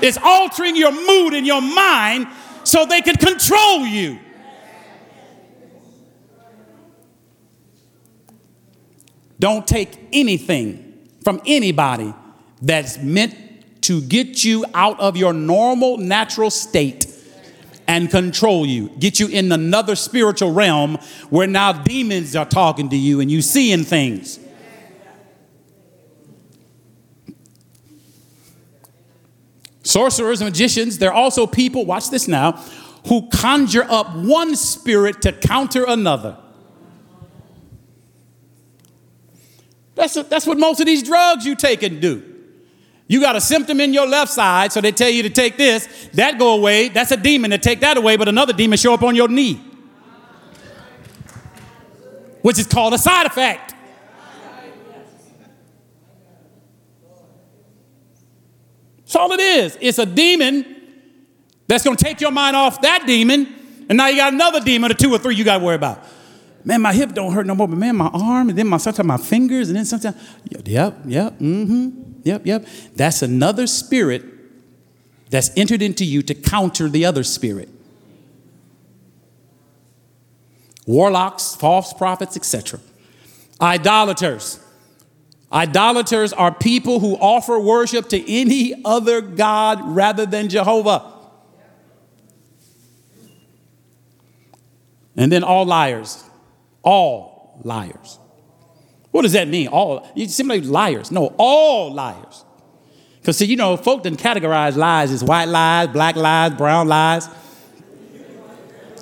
It's 0.01 0.17
altering 0.17 0.75
your 0.75 0.91
mood 0.91 1.35
and 1.35 1.45
your 1.45 1.61
mind 1.61 2.27
so 2.63 2.85
they 2.87 3.01
can 3.01 3.15
control 3.15 3.85
you. 3.85 4.17
Don't 9.39 9.67
take 9.67 9.99
anything 10.11 11.09
from 11.23 11.41
anybody 11.45 12.11
that's 12.59 12.97
meant 12.97 13.35
to 13.83 14.01
get 14.01 14.43
you 14.43 14.65
out 14.73 14.99
of 14.99 15.15
your 15.15 15.33
normal 15.33 15.97
natural 15.97 16.49
state 16.49 17.12
and 17.87 18.09
control 18.09 18.65
you, 18.65 18.89
get 18.99 19.19
you 19.19 19.27
in 19.27 19.51
another 19.51 19.95
spiritual 19.95 20.51
realm 20.53 20.97
where 21.29 21.47
now 21.47 21.73
demons 21.73 22.35
are 22.35 22.45
talking 22.45 22.89
to 22.89 22.95
you 22.95 23.19
and 23.19 23.29
you 23.31 23.41
seeing 23.41 23.83
things. 23.83 24.39
Sorcerers 29.83 30.39
and 30.41 30.49
magicians, 30.49 30.97
they're 30.97 31.13
also 31.13 31.45
people, 31.45 31.85
watch 31.85 32.09
this 32.09 32.27
now, 32.27 32.53
who 33.07 33.27
conjure 33.29 33.83
up 33.83 34.15
one 34.15 34.55
spirit 34.55 35.21
to 35.23 35.33
counter 35.33 35.83
another. 35.85 36.37
That's, 39.95 40.15
a, 40.15 40.23
that's 40.23 40.47
what 40.47 40.57
most 40.57 40.79
of 40.79 40.85
these 40.85 41.03
drugs 41.03 41.45
you 41.45 41.55
take 41.55 41.83
and 41.83 42.01
do. 42.01 42.32
You 43.07 43.19
got 43.19 43.35
a 43.35 43.41
symptom 43.41 43.79
in 43.79 43.93
your 43.93 44.07
left 44.07 44.31
side, 44.31 44.71
so 44.71 44.81
they 44.81 44.91
tell 44.91 45.09
you 45.09 45.23
to 45.23 45.29
take 45.29 45.57
this. 45.57 46.09
That 46.13 46.39
go 46.39 46.53
away. 46.55 46.89
That's 46.89 47.11
a 47.11 47.17
demon 47.17 47.51
to 47.51 47.57
take 47.57 47.81
that 47.81 47.97
away, 47.97 48.15
but 48.17 48.27
another 48.27 48.53
demon 48.53 48.77
show 48.77 48.93
up 48.93 49.03
on 49.03 49.15
your 49.15 49.27
knee, 49.27 49.61
which 52.41 52.59
is 52.59 52.67
called 52.67 52.93
a 52.93 52.97
side 52.97 53.25
effect. 53.25 53.73
That's 58.99 59.15
all 59.15 59.31
it 59.33 59.39
is. 59.39 59.77
It's 59.79 59.99
a 59.99 60.07
demon 60.07 60.65
that's 61.67 61.83
going 61.83 61.97
to 61.97 62.03
take 62.03 62.19
your 62.19 62.31
mind 62.31 62.55
off 62.55 62.81
that 62.81 63.05
demon, 63.05 63.85
and 63.89 63.97
now 63.97 64.07
you 64.07 64.17
got 64.17 64.33
another 64.33 64.59
demon 64.59 64.91
or 64.91 64.95
two 64.95 65.13
or 65.13 65.19
three 65.19 65.35
you 65.35 65.43
got 65.43 65.59
to 65.59 65.63
worry 65.63 65.75
about. 65.75 66.03
Man, 66.63 66.81
my 66.81 66.93
hip 66.93 67.13
don't 67.13 67.33
hurt 67.33 67.45
no 67.45 67.53
more, 67.53 67.67
but 67.67 67.77
man, 67.77 67.97
my 67.97 68.07
arm, 68.07 68.49
and 68.49 68.57
then 68.57 68.67
my 68.67 68.77
sometimes 68.77 69.05
my 69.05 69.17
fingers, 69.17 69.67
and 69.67 69.77
then 69.77 69.85
sometimes, 69.85 70.15
yep, 70.65 70.95
yep, 71.05 71.33
mm-hmm. 71.37 72.12
Yep, 72.23 72.45
yep. 72.45 72.65
That's 72.95 73.21
another 73.21 73.67
spirit 73.67 74.23
that's 75.29 75.51
entered 75.57 75.81
into 75.81 76.05
you 76.05 76.21
to 76.23 76.33
counter 76.33 76.87
the 76.87 77.05
other 77.05 77.23
spirit. 77.23 77.69
Warlocks, 80.85 81.55
false 81.55 81.93
prophets, 81.93 82.35
etc. 82.35 82.79
Idolaters. 83.61 84.59
Idolaters 85.51 86.33
are 86.33 86.53
people 86.53 86.99
who 86.99 87.15
offer 87.15 87.59
worship 87.59 88.09
to 88.09 88.31
any 88.31 88.73
other 88.83 89.21
God 89.21 89.81
rather 89.83 90.25
than 90.25 90.49
Jehovah. 90.49 91.11
And 95.15 95.31
then 95.31 95.43
all 95.43 95.65
liars. 95.65 96.23
All 96.81 97.59
liars. 97.63 98.17
What 99.13 99.21
does 99.21 99.33
that 99.33 99.47
mean? 99.47 99.67
All 99.67 100.09
you 100.15 100.27
seem 100.27 100.47
like 100.47 100.63
liars. 100.65 101.11
No, 101.11 101.35
all 101.37 101.93
liars. 101.93 102.43
Because 103.21 103.37
see, 103.37 103.45
you 103.45 103.55
know, 103.55 103.77
folk 103.77 104.01
didn't 104.01 104.19
categorize 104.19 104.75
lies 104.75 105.11
as 105.11 105.23
white 105.23 105.47
lies, 105.47 105.89
black 105.89 106.15
lies, 106.15 106.53
brown 106.55 106.87
lies, 106.87 107.27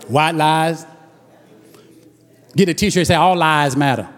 white 0.10 0.36
lies. 0.36 0.86
Get 2.54 2.68
a 2.68 2.74
t-shirt 2.74 3.08
say 3.08 3.16
all 3.16 3.38
lies 3.38 3.78
matter. 3.78 4.10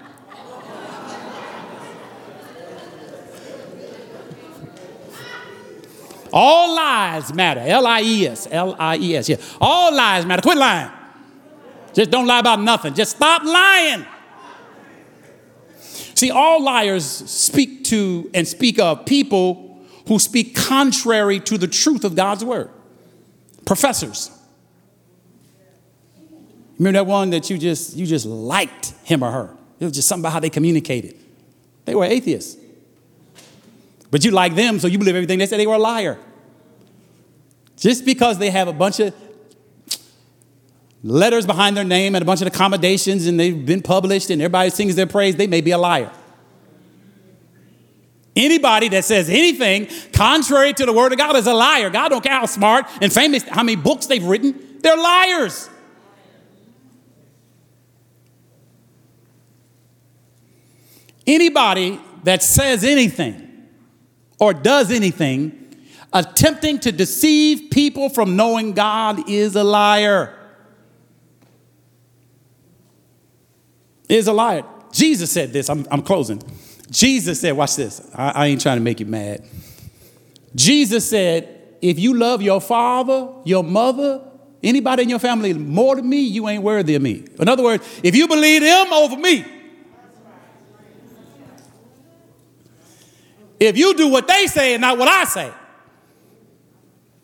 All 6.33 6.75
lies 6.75 7.31
matter. 7.35 7.59
L-I-E-S. 7.59 8.47
L-I-E-S. 8.49 9.29
Yeah. 9.29 9.35
All 9.61 9.93
lies 9.93 10.25
matter. 10.25 10.41
Quit 10.41 10.57
lying. 10.57 10.89
Just 11.93 12.09
don't 12.09 12.25
lie 12.25 12.39
about 12.39 12.59
nothing. 12.59 12.95
Just 12.95 13.17
stop 13.17 13.43
lying. 13.43 14.07
See, 16.15 16.31
all 16.31 16.63
liars 16.63 17.05
speak 17.05 17.85
to 17.85 18.29
and 18.33 18.47
speak 18.47 18.79
of 18.79 19.05
people 19.05 19.81
who 20.07 20.19
speak 20.19 20.55
contrary 20.55 21.39
to 21.41 21.57
the 21.57 21.67
truth 21.67 22.03
of 22.03 22.15
God's 22.15 22.43
word. 22.43 22.69
Professors. 23.65 24.29
Remember 26.77 26.99
that 26.99 27.05
one 27.05 27.29
that 27.29 27.49
you 27.49 27.57
just 27.57 27.95
you 27.95 28.05
just 28.05 28.25
liked 28.25 28.93
him 29.03 29.23
or 29.23 29.31
her. 29.31 29.57
It 29.79 29.85
was 29.85 29.93
just 29.93 30.07
something 30.07 30.23
about 30.23 30.33
how 30.33 30.39
they 30.39 30.49
communicated. 30.49 31.15
They 31.85 31.95
were 31.95 32.05
atheists. 32.05 32.57
But 34.11 34.23
you 34.23 34.31
like 34.31 34.55
them, 34.55 34.79
so 34.79 34.87
you 34.87 34.97
believe 34.97 35.15
everything 35.15 35.39
they 35.39 35.45
said 35.45 35.59
they 35.59 35.67
were 35.67 35.75
a 35.75 35.79
liar. 35.79 36.19
Just 37.77 38.05
because 38.05 38.37
they 38.37 38.49
have 38.49 38.67
a 38.67 38.73
bunch 38.73 38.99
of 38.99 39.13
letters 41.03 41.45
behind 41.45 41.75
their 41.75 41.83
name 41.83 42.15
and 42.15 42.21
a 42.21 42.25
bunch 42.25 42.41
of 42.41 42.47
accommodations 42.47 43.27
and 43.27 43.39
they've 43.39 43.65
been 43.65 43.81
published 43.81 44.29
and 44.29 44.41
everybody 44.41 44.69
sings 44.69 44.95
their 44.95 45.05
praise, 45.05 45.35
they 45.35 45.47
may 45.47 45.61
be 45.61 45.71
a 45.71 45.77
liar. 45.77 46.11
Anybody 48.35 48.87
that 48.89 49.05
says 49.05 49.29
anything 49.29 49.87
contrary 50.11 50.73
to 50.73 50.85
the 50.85 50.93
word 50.93 51.11
of 51.11 51.19
God 51.19 51.35
is 51.35 51.45
a 51.45 51.53
liar. 51.53 51.89
God 51.89 52.09
don't 52.09 52.23
care 52.23 52.33
how 52.33 52.45
smart 52.47 52.87
and 53.01 53.13
famous, 53.13 53.43
how 53.43 53.61
many 53.61 53.75
books 53.75 54.07
they've 54.07 54.23
written. 54.23 54.79
They're 54.79 54.97
liars. 54.97 55.69
Anybody 61.27 62.01
that 62.23 62.41
says 62.41 62.83
anything 62.83 63.67
or 64.39 64.53
does 64.53 64.91
anything 64.91 65.59
attempting 66.11 66.79
to 66.79 66.91
deceive 66.91 67.71
people 67.71 68.09
from 68.09 68.35
knowing 68.35 68.73
God 68.73 69.29
is 69.29 69.55
a 69.55 69.63
liar. 69.63 70.37
Is 74.09 74.27
a 74.27 74.33
liar. 74.33 74.63
Jesus 74.91 75.31
said 75.31 75.53
this. 75.53 75.69
I'm, 75.69 75.87
I'm 75.89 76.01
closing. 76.01 76.41
Jesus 76.89 77.41
said, 77.41 77.53
watch 77.57 77.75
this. 77.75 78.01
I, 78.13 78.29
I 78.31 78.45
ain't 78.47 78.61
trying 78.61 78.77
to 78.77 78.83
make 78.83 78.99
you 78.99 79.05
mad. 79.05 79.45
Jesus 80.55 81.09
said, 81.09 81.77
if 81.81 81.99
you 81.99 82.13
love 82.13 82.41
your 82.41 82.61
father, 82.61 83.29
your 83.43 83.63
mother, 83.63 84.21
anybody 84.61 85.03
in 85.03 85.09
your 85.09 85.19
family 85.19 85.53
more 85.53 85.95
than 85.95 86.07
me, 86.07 86.21
you 86.21 86.47
ain't 86.47 86.63
worthy 86.63 86.95
of 86.95 87.01
me. 87.01 87.25
In 87.39 87.49
other 87.49 87.63
words, 87.63 87.83
if 88.03 88.15
you 88.15 88.27
believe 88.27 88.61
them 88.61 88.93
over 88.93 89.17
me, 89.17 89.45
if 93.59 93.77
you 93.77 93.95
do 93.95 94.09
what 94.09 94.27
they 94.27 94.45
say 94.47 94.73
and 94.73 94.81
not 94.81 94.97
what 94.97 95.07
I 95.07 95.23
say, 95.23 95.51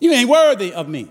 you 0.00 0.12
ain't 0.12 0.28
worthy 0.28 0.72
of 0.72 0.88
me. 0.88 1.08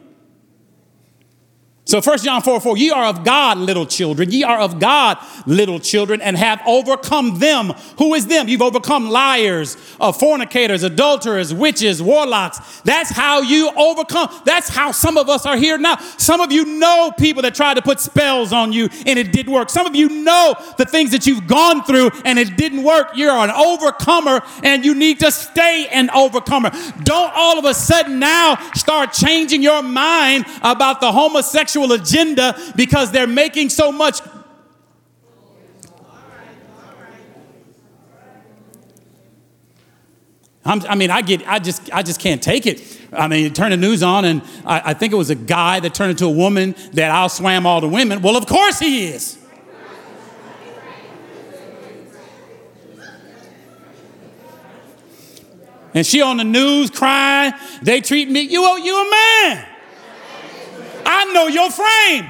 So 1.89 1.99
1 1.99 2.19
John 2.19 2.43
4 2.43 2.61
4, 2.61 2.77
ye 2.77 2.91
are 2.91 3.05
of 3.05 3.23
God, 3.23 3.57
little 3.57 3.87
children. 3.87 4.29
Ye 4.29 4.43
are 4.43 4.59
of 4.59 4.79
God, 4.79 5.17
little 5.47 5.79
children, 5.79 6.21
and 6.21 6.37
have 6.37 6.61
overcome 6.67 7.39
them. 7.39 7.73
Who 7.97 8.13
is 8.13 8.27
them? 8.27 8.47
You've 8.47 8.61
overcome 8.61 9.09
liars, 9.09 9.75
uh, 9.99 10.11
fornicators, 10.11 10.83
adulterers, 10.83 11.51
witches, 11.51 11.99
warlocks. 11.99 12.81
That's 12.81 13.09
how 13.09 13.41
you 13.41 13.71
overcome. 13.75 14.29
That's 14.45 14.69
how 14.69 14.91
some 14.91 15.17
of 15.17 15.29
us 15.29 15.47
are 15.47 15.57
here 15.57 15.79
now. 15.79 15.95
Some 16.17 16.41
of 16.41 16.51
you 16.51 16.63
know 16.77 17.11
people 17.17 17.41
that 17.41 17.55
tried 17.55 17.73
to 17.73 17.81
put 17.81 17.99
spells 17.99 18.53
on 18.53 18.71
you 18.71 18.87
and 19.07 19.17
it 19.17 19.31
didn't 19.31 19.51
work. 19.51 19.71
Some 19.71 19.87
of 19.87 19.95
you 19.95 20.09
know 20.09 20.53
the 20.77 20.85
things 20.85 21.09
that 21.09 21.25
you've 21.25 21.47
gone 21.47 21.83
through 21.85 22.11
and 22.23 22.37
it 22.37 22.55
didn't 22.55 22.83
work. 22.83 23.13
You're 23.15 23.31
an 23.31 23.49
overcomer 23.49 24.43
and 24.61 24.85
you 24.85 24.93
need 24.93 25.21
to 25.21 25.31
stay 25.31 25.87
an 25.91 26.11
overcomer. 26.11 26.69
Don't 27.01 27.31
all 27.33 27.57
of 27.57 27.65
a 27.65 27.73
sudden 27.73 28.19
now 28.19 28.57
start 28.75 29.11
changing 29.11 29.63
your 29.63 29.81
mind 29.81 30.45
about 30.61 31.01
the 31.01 31.11
homosexual 31.11 31.78
sexual 31.79 31.91
agenda 31.93 32.57
because 32.75 33.11
they're 33.11 33.27
making 33.27 33.69
so 33.69 33.91
much. 33.91 34.21
I'm, 40.65 40.81
i 40.87 40.95
mean, 40.95 41.09
I 41.09 41.21
get, 41.21 41.47
I 41.47 41.57
just, 41.59 41.91
I 41.91 42.03
just 42.03 42.19
can't 42.19 42.43
take 42.43 42.67
it. 42.67 42.99
I 43.11 43.27
mean, 43.27 43.53
turn 43.53 43.71
the 43.71 43.77
news 43.77 44.03
on, 44.03 44.25
and 44.25 44.41
I, 44.65 44.91
I 44.91 44.93
think 44.93 45.13
it 45.13 45.15
was 45.15 45.31
a 45.31 45.35
guy 45.35 45.79
that 45.79 45.95
turned 45.95 46.11
into 46.11 46.25
a 46.25 46.29
woman 46.29 46.75
that 46.93 47.09
I'll 47.11 47.29
swam 47.29 47.65
all 47.65 47.81
the 47.81 47.87
women. 47.87 48.21
Well, 48.21 48.37
of 48.37 48.45
course 48.45 48.77
he 48.77 49.07
is. 49.07 49.37
And 55.91 56.05
she 56.05 56.21
on 56.21 56.37
the 56.37 56.43
news 56.43 56.91
crying. 56.91 57.53
They 57.81 57.99
treat 58.01 58.29
me, 58.29 58.41
you, 58.41 58.61
you 58.77 58.95
a 58.95 59.09
man. 59.09 59.68
I 61.11 61.25
know 61.33 61.47
your 61.47 61.71
frame. 61.71 62.29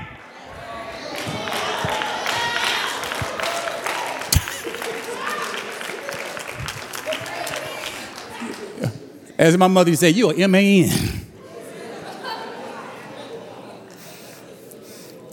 As 9.37 9.57
my 9.57 9.67
mother 9.67 9.93
said, 9.97 10.15
you're 10.15 10.33
a 10.33 10.43
M-A-N. 10.43 10.89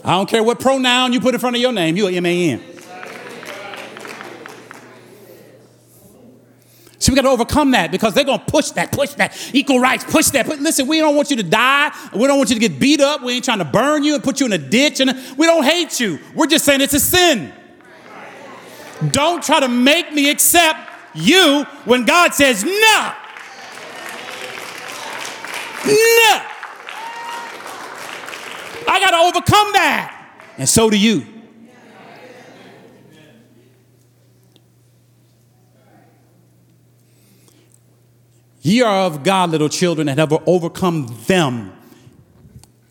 I 0.03 0.11
don't 0.11 0.29
care 0.29 0.43
what 0.43 0.59
pronoun 0.59 1.13
you 1.13 1.21
put 1.21 1.33
in 1.33 1.39
front 1.39 1.55
of 1.55 1.61
your 1.61 1.71
name, 1.71 1.95
you're 1.95 2.11
M-A-N. 2.11 2.76
So 6.99 7.11
we 7.11 7.15
got 7.15 7.23
to 7.23 7.29
overcome 7.29 7.71
that 7.71 7.91
because 7.91 8.13
they're 8.13 8.23
going 8.23 8.39
to 8.39 8.45
push 8.45 8.71
that, 8.71 8.91
push 8.91 9.11
that, 9.13 9.37
equal 9.53 9.79
rights, 9.79 10.03
push 10.03 10.27
that. 10.29 10.47
But 10.47 10.59
listen, 10.59 10.87
we 10.87 10.97
don't 10.97 11.15
want 11.15 11.29
you 11.29 11.35
to 11.37 11.43
die. 11.43 11.91
We 12.13 12.25
don't 12.25 12.37
want 12.37 12.49
you 12.49 12.55
to 12.55 12.59
get 12.59 12.79
beat 12.79 13.01
up. 13.01 13.21
We 13.21 13.33
ain't 13.33 13.45
trying 13.45 13.59
to 13.59 13.65
burn 13.65 14.03
you 14.03 14.15
and 14.15 14.23
put 14.23 14.39
you 14.39 14.47
in 14.47 14.53
a 14.53 14.57
ditch. 14.57 14.99
And 14.99 15.11
we 15.37 15.45
don't 15.45 15.63
hate 15.63 15.99
you. 15.99 16.19
We're 16.33 16.47
just 16.47 16.65
saying 16.65 16.81
it's 16.81 16.95
a 16.95 16.99
sin. 16.99 17.53
Don't 19.11 19.43
try 19.43 19.59
to 19.59 19.67
make 19.67 20.11
me 20.11 20.31
accept 20.31 20.89
you 21.13 21.65
when 21.85 22.05
God 22.05 22.33
says 22.33 22.63
no. 22.63 23.13
No. 25.85 26.41
I 28.89 28.99
got 28.99 29.11
to 29.11 29.17
overcome 29.17 29.73
that. 29.73 30.31
And 30.57 30.67
so 30.67 30.89
do 30.89 30.97
you. 30.97 31.36
Ye 38.67 38.81
are 38.81 39.05
of 39.05 39.23
God, 39.23 39.51
little 39.51 39.69
children, 39.69 40.09
and 40.09 40.19
have 40.19 40.33
overcome 40.45 41.07
them. 41.25 41.71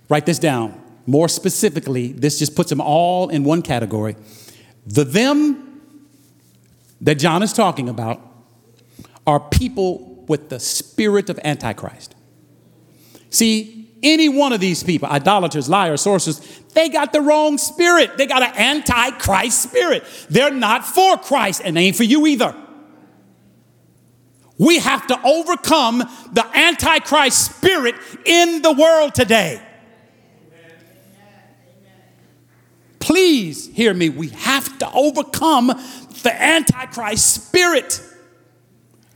Write 0.08 0.24
this 0.24 0.38
down. 0.38 0.80
More 1.06 1.28
specifically, 1.28 2.12
this 2.12 2.38
just 2.38 2.56
puts 2.56 2.70
them 2.70 2.80
all 2.80 3.28
in 3.28 3.44
one 3.44 3.60
category. 3.60 4.16
The 4.86 5.04
them 5.04 5.82
that 7.02 7.16
John 7.16 7.42
is 7.42 7.52
talking 7.52 7.90
about 7.90 8.22
are 9.26 9.38
people 9.38 10.24
with 10.26 10.48
the 10.48 10.58
spirit 10.60 11.28
of 11.28 11.38
Antichrist. 11.44 12.14
See, 13.28 13.90
any 14.02 14.30
one 14.30 14.54
of 14.54 14.60
these 14.60 14.82
people, 14.82 15.10
idolaters, 15.10 15.68
liars, 15.68 16.00
sorcerers, 16.00 16.40
they 16.72 16.88
got 16.88 17.12
the 17.12 17.20
wrong 17.20 17.58
spirit. 17.58 18.16
They 18.16 18.24
got 18.24 18.42
an 18.42 18.54
antichrist 18.56 19.64
spirit. 19.64 20.04
They're 20.30 20.54
not 20.54 20.86
for 20.86 21.18
Christ, 21.18 21.60
and 21.62 21.76
they 21.76 21.88
ain't 21.88 21.96
for 21.96 22.04
you 22.04 22.26
either. 22.26 22.54
We 24.58 24.78
have 24.78 25.06
to 25.08 25.20
overcome 25.22 25.98
the 26.32 26.46
Antichrist 26.54 27.56
spirit 27.56 27.94
in 28.24 28.62
the 28.62 28.72
world 28.72 29.14
today. 29.14 29.60
Please 32.98 33.68
hear 33.68 33.94
me. 33.94 34.08
We 34.08 34.28
have 34.30 34.78
to 34.78 34.90
overcome 34.92 35.68
the 36.22 36.32
Antichrist 36.34 37.46
spirit 37.46 38.02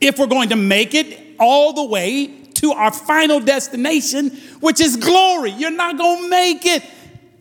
if 0.00 0.18
we're 0.18 0.26
going 0.26 0.50
to 0.50 0.56
make 0.56 0.94
it 0.94 1.36
all 1.40 1.72
the 1.72 1.84
way 1.84 2.26
to 2.54 2.72
our 2.72 2.92
final 2.92 3.40
destination, 3.40 4.30
which 4.60 4.80
is 4.80 4.96
glory. 4.96 5.50
You're 5.52 5.70
not 5.70 5.96
going 5.96 6.22
to 6.22 6.28
make 6.28 6.66
it 6.66 6.84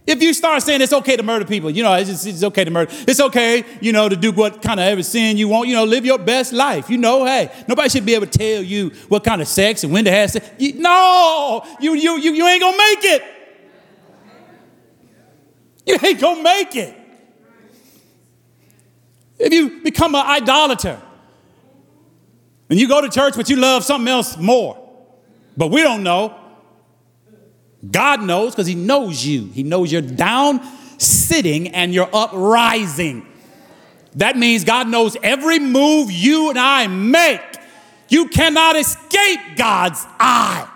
if 0.10 0.24
you 0.24 0.34
start 0.34 0.64
saying 0.64 0.82
it's 0.82 0.92
okay 0.92 1.16
to 1.16 1.22
murder 1.22 1.46
people, 1.46 1.70
you 1.70 1.84
know, 1.84 1.94
it's, 1.94 2.10
just, 2.10 2.26
it's 2.26 2.44
okay 2.44 2.64
to 2.64 2.72
murder. 2.72 2.92
It's 3.08 3.20
okay, 3.20 3.64
you 3.80 3.94
know, 3.94 4.10
to 4.10 4.16
do 4.16 4.32
what 4.32 4.62
kind 4.62 4.80
of 4.80 4.88
every 4.88 5.04
sin 5.04 5.38
you 5.38 5.48
want, 5.48 5.68
you 5.68 5.76
know, 5.76 5.84
live 5.84 6.04
your 6.04 6.18
best 6.18 6.52
life. 6.52 6.90
You 6.90 6.98
know, 6.98 7.26
hey, 7.26 7.52
nobody 7.68 7.90
should 7.90 8.06
be 8.06 8.16
able 8.16 8.26
to 8.26 8.38
tell 8.38 8.64
you 8.64 8.90
what 9.08 9.24
kind 9.24 9.40
of 9.40 9.48
sex 9.48 9.84
and 9.84 9.94
when 9.94 10.06
to 10.06 10.12
have 10.12 10.32
sex. 10.32 10.50
You, 10.58 10.74
no, 10.82 11.64
you, 11.80 11.94
you, 11.94 12.18
you, 12.18 12.34
you 12.34 12.48
ain't 12.48 12.62
gonna 12.62 12.78
make 12.78 13.04
it. 13.04 13.24
You 15.86 15.98
ain't 16.04 16.20
gonna 16.20 16.44
make 16.44 16.76
it. 16.76 16.96
If 19.38 19.54
you 19.54 19.82
become 19.82 20.16
an 20.16 20.26
idolater 20.26 21.00
and 22.70 22.80
you 22.80 22.88
go 22.88 23.00
to 23.02 23.10
church, 23.10 23.36
but 23.36 23.50
you 23.50 23.58
love 23.58 23.84
something 23.84 24.08
else 24.08 24.38
more, 24.38 24.76
but 25.56 25.68
we 25.68 25.84
don't 25.84 26.02
know, 26.02 26.39
God 27.90 28.22
knows 28.22 28.54
because 28.54 28.68
He 28.68 28.76
knows 28.76 29.26
you. 29.26 29.46
He 29.48 29.64
knows 29.64 29.92
your 29.92 30.02
down 30.02 30.62
sitting 30.98 31.70
and 31.70 31.94
your 31.94 32.10
uprising. 32.14 33.26
That 34.16 34.38
means 34.38 34.64
God 34.64 34.88
knows 34.88 35.16
every 35.24 35.60
move 35.60 36.12
you 36.12 36.50
and 36.50 36.60
I 36.60 36.88
make. 36.88 37.42
You 38.10 38.28
cannot 38.28 38.76
escape 38.76 39.40
God's 39.56 40.06
eye. 40.20 40.68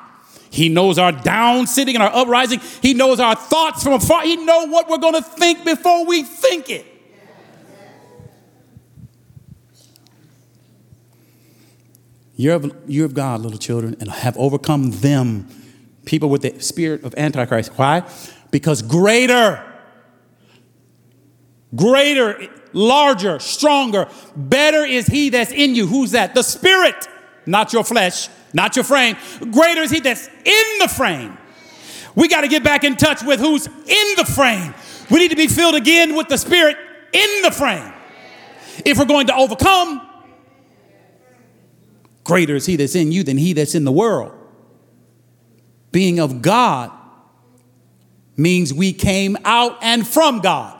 He 0.49 0.69
knows 0.69 0.99
our 0.99 1.11
down 1.11 1.65
sitting 1.65 1.95
and 1.95 2.03
our 2.03 2.13
uprising. 2.13 2.59
He 2.81 2.93
knows 2.93 3.19
our 3.19 3.35
thoughts 3.35 3.83
from 3.83 3.93
afar. 3.93 4.21
He 4.23 4.35
knows 4.37 4.69
what 4.69 4.87
we're 4.87 4.99
going 4.99 5.15
to 5.15 5.21
think 5.23 5.65
before 5.65 6.05
we 6.05 6.23
think 6.23 6.69
it. 6.69 6.85
You're 12.35 12.55
of, 12.55 12.75
you're 12.87 13.05
of 13.05 13.13
God, 13.13 13.41
little 13.41 13.57
children, 13.57 13.95
and 13.99 14.09
have 14.09 14.37
overcome 14.37 14.91
them 14.91 15.47
people 16.05 16.29
with 16.29 16.41
the 16.41 16.59
spirit 16.59 17.03
of 17.03 17.13
Antichrist. 17.17 17.71
Why? 17.75 18.03
Because 18.51 18.81
greater, 18.81 19.63
greater, 21.75 22.47
larger, 22.73 23.39
stronger, 23.39 24.07
better 24.35 24.83
is 24.83 25.07
he 25.07 25.29
that's 25.29 25.51
in 25.51 25.75
you. 25.75 25.87
Who's 25.87 26.11
that? 26.11 26.35
The 26.35 26.43
spirit, 26.43 27.07
not 27.45 27.73
your 27.73 27.83
flesh, 27.83 28.29
not 28.53 28.75
your 28.75 28.85
frame. 28.85 29.17
Greater 29.51 29.81
is 29.81 29.91
he 29.91 29.99
that's 29.99 30.27
in 30.27 30.79
the 30.79 30.87
frame. 30.87 31.37
We 32.15 32.27
got 32.27 32.41
to 32.41 32.47
get 32.47 32.63
back 32.63 32.83
in 32.83 32.95
touch 32.95 33.23
with 33.23 33.39
who's 33.39 33.65
in 33.65 34.15
the 34.17 34.25
frame. 34.25 34.73
We 35.09 35.19
need 35.19 35.31
to 35.31 35.35
be 35.35 35.47
filled 35.47 35.75
again 35.75 36.15
with 36.15 36.27
the 36.27 36.37
spirit 36.37 36.77
in 37.11 37.41
the 37.41 37.51
frame. 37.51 37.91
If 38.85 38.97
we're 38.97 39.05
going 39.05 39.27
to 39.27 39.35
overcome, 39.35 40.07
greater 42.23 42.55
is 42.55 42.65
he 42.65 42.75
that's 42.75 42.95
in 42.95 43.11
you 43.11 43.23
than 43.23 43.37
he 43.37 43.53
that's 43.53 43.75
in 43.75 43.83
the 43.83 43.91
world 43.91 44.32
being 45.93 46.19
of 46.19 46.41
God 46.41 46.91
means 48.35 48.73
we 48.73 48.91
came 48.91 49.37
out 49.45 49.77
and 49.81 50.05
from 50.05 50.39
God. 50.39 50.77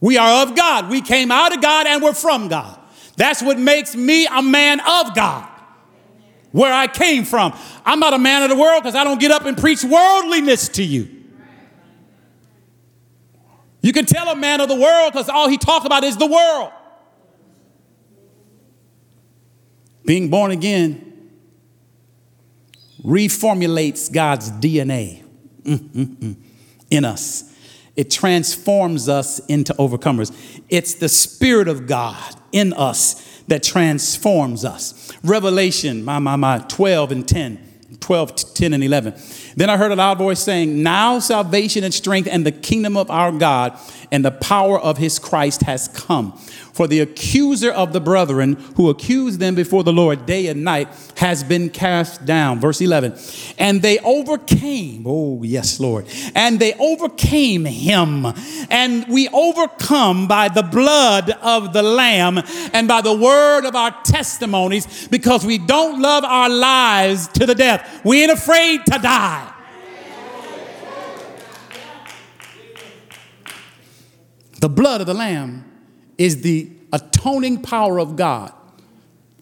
We 0.00 0.18
are 0.18 0.42
of 0.42 0.54
God. 0.54 0.90
We 0.90 1.00
came 1.00 1.32
out 1.32 1.56
of 1.56 1.62
God 1.62 1.86
and 1.86 2.02
we're 2.02 2.12
from 2.12 2.48
God. 2.48 2.78
That's 3.16 3.42
what 3.42 3.58
makes 3.58 3.96
me 3.96 4.26
a 4.26 4.42
man 4.42 4.80
of 4.80 5.14
God. 5.14 5.48
Where 6.50 6.72
I 6.72 6.86
came 6.86 7.24
from. 7.24 7.56
I'm 7.86 7.98
not 7.98 8.12
a 8.12 8.18
man 8.18 8.42
of 8.42 8.50
the 8.50 8.56
world 8.56 8.82
because 8.82 8.94
I 8.94 9.02
don't 9.02 9.18
get 9.18 9.30
up 9.30 9.46
and 9.46 9.56
preach 9.56 9.82
worldliness 9.82 10.68
to 10.70 10.82
you. 10.82 11.08
You 13.80 13.94
can 13.94 14.04
tell 14.04 14.28
a 14.28 14.36
man 14.36 14.60
of 14.60 14.68
the 14.68 14.76
world 14.76 15.12
because 15.12 15.30
all 15.30 15.48
he 15.48 15.56
talks 15.56 15.86
about 15.86 16.04
is 16.04 16.18
the 16.18 16.26
world. 16.26 16.70
Being 20.04 20.28
born 20.28 20.50
again 20.50 21.11
reformulates 23.04 24.12
God's 24.12 24.50
DNA 24.50 25.22
mm-hmm. 25.62 26.32
in 26.90 27.04
us. 27.04 27.52
It 27.96 28.10
transforms 28.10 29.08
us 29.08 29.38
into 29.46 29.74
overcomers. 29.74 30.32
It's 30.68 30.94
the 30.94 31.08
Spirit 31.08 31.68
of 31.68 31.86
God 31.86 32.34
in 32.52 32.72
us 32.72 33.42
that 33.48 33.62
transforms 33.62 34.64
us. 34.64 35.12
Revelation, 35.22 36.04
my, 36.04 36.18
my, 36.18 36.36
my, 36.36 36.58
12 36.68 37.12
and 37.12 37.28
10. 37.28 37.68
12, 38.00 38.54
10, 38.54 38.72
and 38.72 38.82
11. 38.82 39.14
Then 39.56 39.70
I 39.70 39.76
heard 39.76 39.92
a 39.92 39.96
loud 39.96 40.18
voice 40.18 40.40
saying, 40.40 40.82
Now 40.82 41.18
salvation 41.18 41.84
and 41.84 41.92
strength 41.92 42.28
and 42.30 42.46
the 42.46 42.52
kingdom 42.52 42.96
of 42.96 43.10
our 43.10 43.32
God 43.32 43.78
and 44.10 44.24
the 44.24 44.30
power 44.30 44.78
of 44.78 44.98
his 44.98 45.18
Christ 45.18 45.62
has 45.62 45.88
come. 45.88 46.32
For 46.72 46.86
the 46.86 47.00
accuser 47.00 47.70
of 47.70 47.92
the 47.92 48.00
brethren 48.00 48.54
who 48.76 48.88
accused 48.88 49.40
them 49.40 49.54
before 49.54 49.84
the 49.84 49.92
Lord 49.92 50.24
day 50.24 50.46
and 50.46 50.64
night 50.64 50.88
has 51.18 51.44
been 51.44 51.68
cast 51.68 52.24
down. 52.24 52.60
Verse 52.60 52.80
11. 52.80 53.14
And 53.58 53.82
they 53.82 53.98
overcame, 53.98 55.04
oh, 55.06 55.42
yes, 55.42 55.78
Lord. 55.80 56.06
And 56.34 56.58
they 56.58 56.72
overcame 56.74 57.66
him. 57.66 58.26
And 58.70 59.06
we 59.08 59.28
overcome 59.28 60.28
by 60.28 60.48
the 60.48 60.62
blood 60.62 61.30
of 61.42 61.74
the 61.74 61.82
Lamb 61.82 62.40
and 62.72 62.88
by 62.88 63.02
the 63.02 63.14
word 63.14 63.66
of 63.66 63.76
our 63.76 63.94
testimonies 64.04 65.08
because 65.08 65.44
we 65.44 65.58
don't 65.58 66.00
love 66.00 66.24
our 66.24 66.48
lives 66.48 67.28
to 67.28 67.44
the 67.44 67.54
death. 67.54 68.00
We 68.02 68.22
ain't 68.22 68.32
afraid 68.32 68.84
to 68.86 68.98
die. 68.98 69.41
The 74.62 74.68
blood 74.68 75.00
of 75.00 75.08
the 75.08 75.14
Lamb 75.14 75.64
is 76.16 76.42
the 76.42 76.70
atoning 76.92 77.62
power 77.62 77.98
of 77.98 78.14
God 78.14 78.52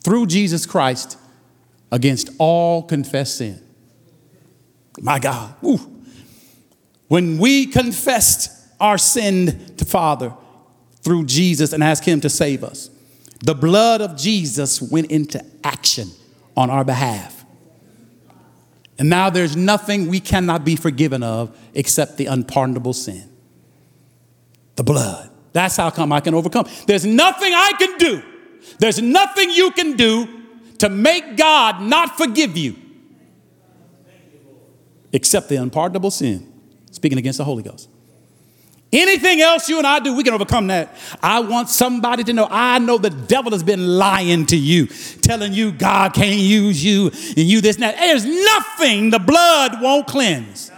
through 0.02 0.28
Jesus 0.28 0.64
Christ 0.64 1.18
against 1.92 2.30
all 2.38 2.82
confessed 2.84 3.36
sin. 3.36 3.62
My 4.98 5.18
God. 5.18 5.54
When 7.08 7.36
we 7.36 7.66
confessed 7.66 8.50
our 8.80 8.96
sin 8.96 9.74
to 9.76 9.84
Father 9.84 10.32
through 11.02 11.26
Jesus 11.26 11.74
and 11.74 11.84
asked 11.84 12.06
Him 12.06 12.22
to 12.22 12.30
save 12.30 12.64
us, 12.64 12.88
the 13.44 13.54
blood 13.54 14.00
of 14.00 14.16
Jesus 14.16 14.80
went 14.80 15.10
into 15.10 15.44
action 15.62 16.08
on 16.56 16.70
our 16.70 16.82
behalf. 16.82 17.44
And 18.98 19.10
now 19.10 19.28
there's 19.28 19.54
nothing 19.54 20.08
we 20.08 20.20
cannot 20.20 20.64
be 20.64 20.76
forgiven 20.76 21.22
of 21.22 21.54
except 21.74 22.16
the 22.16 22.24
unpardonable 22.24 22.94
sin. 22.94 23.29
The 24.80 24.84
blood. 24.84 25.28
That's 25.52 25.76
how 25.76 25.90
come 25.90 26.10
I 26.10 26.20
can 26.20 26.32
overcome. 26.32 26.66
There's 26.86 27.04
nothing 27.04 27.52
I 27.52 27.72
can 27.78 27.98
do. 27.98 28.22
There's 28.78 28.98
nothing 29.02 29.50
you 29.50 29.72
can 29.72 29.94
do 29.94 30.26
to 30.78 30.88
make 30.88 31.36
God 31.36 31.82
not 31.82 32.16
forgive 32.16 32.56
you 32.56 32.76
except 35.12 35.50
the 35.50 35.56
unpardonable 35.56 36.10
sin, 36.10 36.50
speaking 36.92 37.18
against 37.18 37.36
the 37.36 37.44
Holy 37.44 37.62
Ghost. 37.62 37.90
Anything 38.90 39.42
else 39.42 39.68
you 39.68 39.76
and 39.76 39.86
I 39.86 39.98
do, 39.98 40.16
we 40.16 40.24
can 40.24 40.32
overcome 40.32 40.68
that. 40.68 40.96
I 41.22 41.40
want 41.40 41.68
somebody 41.68 42.24
to 42.24 42.32
know 42.32 42.48
I 42.50 42.78
know 42.78 42.96
the 42.96 43.10
devil 43.10 43.52
has 43.52 43.62
been 43.62 43.98
lying 43.98 44.46
to 44.46 44.56
you, 44.56 44.86
telling 45.20 45.52
you 45.52 45.72
God 45.72 46.14
can't 46.14 46.40
use 46.40 46.82
you 46.82 47.08
and 47.08 47.36
you 47.36 47.60
this 47.60 47.76
and 47.76 47.82
that. 47.82 47.98
There's 47.98 48.24
nothing 48.24 49.10
the 49.10 49.18
blood 49.18 49.82
won't 49.82 50.06
cleanse. 50.06 50.72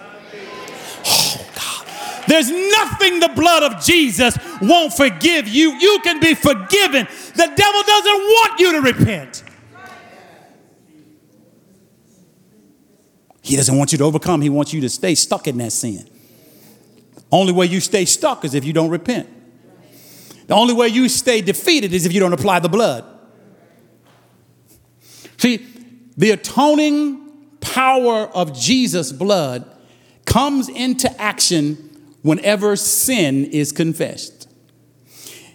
There's 2.32 2.50
nothing 2.50 3.20
the 3.20 3.28
blood 3.28 3.62
of 3.62 3.84
Jesus 3.84 4.38
won't 4.62 4.94
forgive 4.94 5.46
you. 5.46 5.72
You 5.72 6.00
can 6.02 6.18
be 6.18 6.32
forgiven. 6.32 7.06
The 7.34 7.52
devil 7.54 7.82
doesn't 7.82 8.20
want 8.20 8.59
you 8.59 8.72
to 8.72 8.80
repent. 8.80 9.44
He 13.42 13.54
doesn't 13.54 13.76
want 13.76 13.92
you 13.92 13.98
to 13.98 14.04
overcome, 14.04 14.40
he 14.40 14.48
wants 14.48 14.72
you 14.72 14.80
to 14.80 14.88
stay 14.88 15.14
stuck 15.14 15.46
in 15.46 15.59
that 15.59 15.72
sin. 15.72 16.09
Only 17.30 17.52
way 17.52 17.66
you 17.66 17.80
stay 17.80 18.06
stuck 18.06 18.46
is 18.46 18.54
if 18.54 18.64
you 18.64 18.72
don't 18.72 18.88
repent. 18.88 19.28
The 20.46 20.54
only 20.54 20.72
way 20.72 20.88
you 20.88 21.10
stay 21.10 21.42
defeated 21.42 21.92
is 21.92 22.06
if 22.06 22.14
you 22.14 22.20
don't 22.20 22.32
apply 22.32 22.60
the 22.60 22.70
blood. 22.70 23.04
See, 25.36 25.66
the 26.16 26.30
atoning 26.30 27.28
power 27.60 28.22
of 28.28 28.59
Jesus' 28.59 29.12
blood 29.12 29.70
comes 30.24 30.70
into 30.70 31.14
action 31.20 31.90
whenever 32.23 32.77
sin 32.77 33.44
is 33.47 33.73
confessed. 33.73 34.49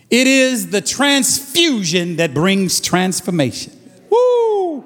It 0.09 0.27
is 0.27 0.69
the 0.69 0.81
transfusion 0.81 2.15
that 2.17 2.33
brings 2.33 2.79
transformation. 2.79 3.73
Woo! 4.09 4.85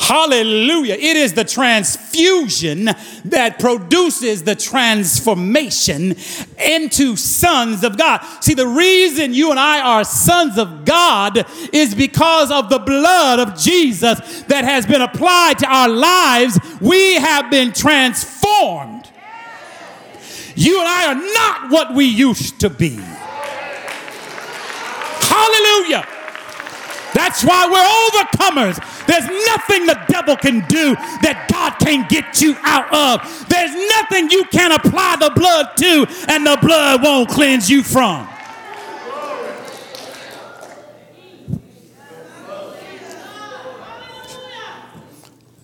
Hallelujah. 0.00 0.94
It 0.94 1.16
is 1.16 1.34
the 1.34 1.44
transfusion 1.44 2.86
that 3.26 3.58
produces 3.60 4.42
the 4.42 4.56
transformation 4.56 6.16
into 6.58 7.14
sons 7.16 7.84
of 7.84 7.96
God. 7.96 8.20
See, 8.40 8.54
the 8.54 8.66
reason 8.66 9.34
you 9.34 9.50
and 9.50 9.60
I 9.60 9.80
are 9.80 10.02
sons 10.02 10.58
of 10.58 10.84
God 10.84 11.46
is 11.72 11.94
because 11.94 12.50
of 12.50 12.70
the 12.70 12.80
blood 12.80 13.38
of 13.38 13.56
Jesus 13.56 14.42
that 14.44 14.64
has 14.64 14.86
been 14.86 15.02
applied 15.02 15.58
to 15.58 15.66
our 15.66 15.88
lives. 15.88 16.58
We 16.80 17.14
have 17.14 17.50
been 17.50 17.72
transformed. 17.72 18.99
You 20.60 20.78
and 20.78 20.86
I 20.86 21.06
are 21.06 21.14
not 21.14 21.70
what 21.72 21.94
we 21.94 22.04
used 22.04 22.60
to 22.60 22.68
be. 22.68 22.90
Hallelujah. 25.22 26.06
That's 27.14 27.42
why 27.42 27.66
we're 27.66 27.88
overcomers. 28.10 28.76
There's 29.06 29.24
nothing 29.24 29.86
the 29.86 29.98
devil 30.06 30.36
can 30.36 30.60
do 30.68 30.96
that 31.22 31.48
God 31.50 31.78
can't 31.78 32.06
get 32.10 32.42
you 32.42 32.56
out 32.60 32.92
of. 32.92 33.48
There's 33.48 33.74
nothing 33.74 34.30
you 34.30 34.44
can 34.52 34.72
apply 34.72 35.16
the 35.18 35.30
blood 35.34 35.78
to 35.78 36.06
and 36.28 36.46
the 36.46 36.58
blood 36.60 37.02
won't 37.02 37.30
cleanse 37.30 37.70
you 37.70 37.82
from. 37.82 38.28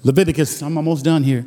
Leviticus, 0.02 0.62
I'm 0.62 0.78
almost 0.78 1.04
done 1.04 1.22
here. 1.22 1.44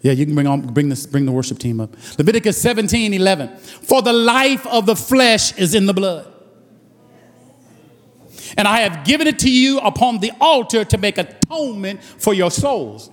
Yeah, 0.00 0.12
you 0.12 0.24
can 0.24 0.34
bring 0.34 0.46
on 0.46 0.62
bring 0.62 0.88
this 0.88 1.06
bring 1.06 1.26
the 1.26 1.32
worship 1.32 1.58
team 1.58 1.80
up. 1.80 1.94
Leviticus 2.18 2.60
17, 2.60 3.12
11. 3.12 3.56
For 3.58 4.00
the 4.02 4.12
life 4.12 4.66
of 4.66 4.86
the 4.86 4.96
flesh 4.96 5.56
is 5.58 5.74
in 5.74 5.86
the 5.86 5.94
blood 5.94 6.30
and 8.56 8.66
I 8.66 8.80
have 8.80 9.04
given 9.04 9.26
it 9.26 9.38
to 9.40 9.50
you 9.50 9.78
upon 9.78 10.18
the 10.18 10.32
altar 10.40 10.84
to 10.84 10.98
make 10.98 11.18
atonement 11.18 12.02
for 12.02 12.34
your 12.34 12.50
souls. 12.50 13.10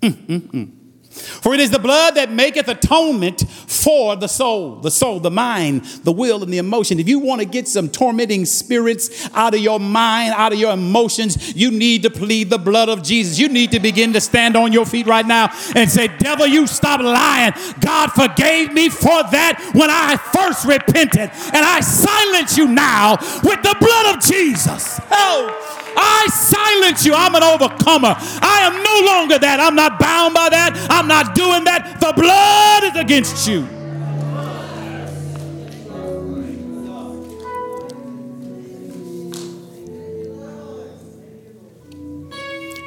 Mm-mm-mm. 0.00 0.72
For 1.10 1.52
it 1.54 1.58
is 1.58 1.70
the 1.70 1.80
blood 1.80 2.14
that 2.14 2.30
maketh 2.30 2.68
atonement 2.68 3.48
for 3.66 4.14
the 4.14 4.28
soul, 4.28 4.76
the 4.76 4.92
soul, 4.92 5.18
the 5.18 5.30
mind, 5.30 5.84
the 6.04 6.12
will, 6.12 6.44
and 6.44 6.52
the 6.52 6.58
emotion. 6.58 7.00
If 7.00 7.08
you 7.08 7.18
want 7.18 7.40
to 7.40 7.44
get 7.44 7.66
some 7.66 7.88
tormenting 7.88 8.44
spirits 8.44 9.28
out 9.34 9.52
of 9.54 9.60
your 9.60 9.80
mind, 9.80 10.34
out 10.34 10.52
of 10.52 10.60
your 10.60 10.72
emotions, 10.72 11.56
you 11.56 11.72
need 11.72 12.04
to 12.04 12.10
plead 12.10 12.48
the 12.48 12.58
blood 12.58 12.88
of 12.88 13.02
Jesus. 13.02 13.40
You 13.40 13.48
need 13.48 13.72
to 13.72 13.80
begin 13.80 14.12
to 14.12 14.20
stand 14.20 14.56
on 14.56 14.72
your 14.72 14.86
feet 14.86 15.08
right 15.08 15.26
now 15.26 15.52
and 15.74 15.90
say, 15.90 16.06
Devil, 16.18 16.46
you 16.46 16.68
stop 16.68 17.00
lying. 17.00 17.54
God 17.80 18.12
forgave 18.12 18.72
me 18.72 18.88
for 18.88 19.24
that 19.32 19.72
when 19.74 19.90
I 19.90 20.16
first 20.16 20.64
repented. 20.64 21.30
And 21.52 21.64
I 21.64 21.80
silence 21.80 22.56
you 22.56 22.68
now 22.68 23.16
with 23.42 23.62
the 23.62 23.76
blood 23.80 24.14
of 24.14 24.22
Jesus. 24.22 25.00
Oh. 25.10 25.79
I 25.96 26.26
silence 26.30 27.04
you. 27.04 27.14
I'm 27.14 27.34
an 27.34 27.42
overcomer. 27.42 28.14
I 28.18 28.60
am 28.64 28.82
no 28.82 29.12
longer 29.12 29.38
that. 29.38 29.60
I'm 29.60 29.74
not 29.74 29.98
bound 29.98 30.34
by 30.34 30.48
that. 30.50 30.76
I'm 30.90 31.06
not 31.08 31.34
doing 31.34 31.64
that. 31.64 32.00
The 32.00 32.12
blood 32.12 32.84
is 32.84 32.96
against 33.00 33.48
you. 33.48 33.66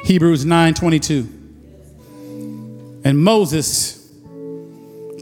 Hebrews 0.04 0.44
9:22. 0.44 1.26
And 3.04 3.18
Moses 3.18 4.10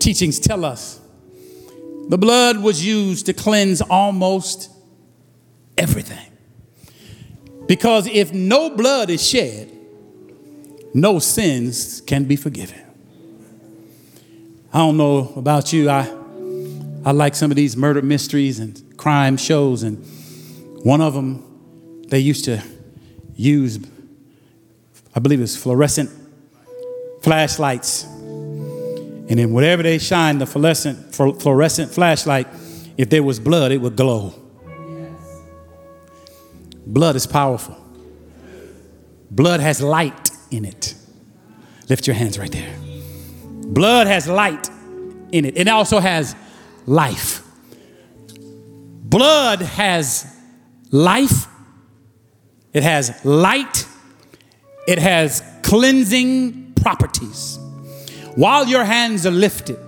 teachings 0.01 0.41
tell 0.41 0.65
us 0.65 1.01
the 2.09 2.19
blood 2.19 2.59
was 2.59 2.85
used 2.85 3.27
to 3.27 3.33
cleanse 3.33 3.81
almost 3.81 4.71
everything. 5.79 6.32
Because 7.73 8.07
if 8.07 8.35
no 8.35 8.69
blood 8.69 9.09
is 9.09 9.27
shed, 9.27 9.73
no 10.93 11.19
sins 11.19 12.03
can 12.03 12.25
be 12.25 12.37
forgiven. 12.37 12.79
I 14.75 14.81
don't 14.81 14.99
know 14.99 15.33
about 15.37 15.73
you. 15.73 15.89
I, 15.89 16.07
I 17.03 17.13
like 17.13 17.35
some 17.35 17.51
of 17.51 17.57
these 17.57 17.75
murder 17.75 18.03
mysteries 18.03 18.59
and 18.59 18.79
crime 18.99 19.39
shows, 19.39 19.85
and 19.85 20.05
one 20.85 21.01
of 21.01 21.15
them, 21.15 22.03
they 22.09 22.19
used 22.19 22.45
to 22.45 22.63
use, 23.37 23.79
I 25.15 25.21
believe 25.21 25.39
it 25.39 25.45
was 25.45 25.57
fluorescent 25.57 26.11
flashlights. 27.23 28.05
And 28.05 29.33
And 29.33 29.39
then 29.39 29.55
whatever 29.55 29.83
they 29.83 29.97
shine, 29.97 30.37
the 30.37 30.45
fluorescent, 30.45 31.15
fluorescent 31.15 31.91
flashlight, 31.91 32.49
if 32.99 33.09
there 33.09 33.23
was 33.23 33.41
blood, 33.41 33.73
it 33.73 33.79
would 33.79 33.97
glow. 33.97 34.42
Blood 36.87 37.17
is 37.17 37.27
powerful. 37.27 37.77
Blood 39.31 39.61
has 39.61 39.81
light 39.81 40.31
in 40.51 40.65
it. 40.65 40.95
Lift 41.89 42.07
your 42.07 42.15
hands 42.15 42.39
right 42.39 42.53
there. 42.53 42.75
Blood 43.65 44.07
has 44.07 44.29
light 44.29 44.69
in 45.31 45.45
it. 45.45 45.57
It 45.57 45.69
also 45.69 46.01
has 46.01 46.37
life. 46.87 47.43
Blood 49.13 49.61
has 49.61 50.27
life, 50.91 51.47
it 52.73 52.83
has 52.83 53.25
light, 53.25 53.87
it 54.87 54.99
has 54.99 55.43
cleansing 55.63 56.73
properties. 56.75 57.59
While 58.37 58.67
your 58.67 58.85
hands 58.85 59.27
are 59.27 59.31
lifted, 59.31 59.79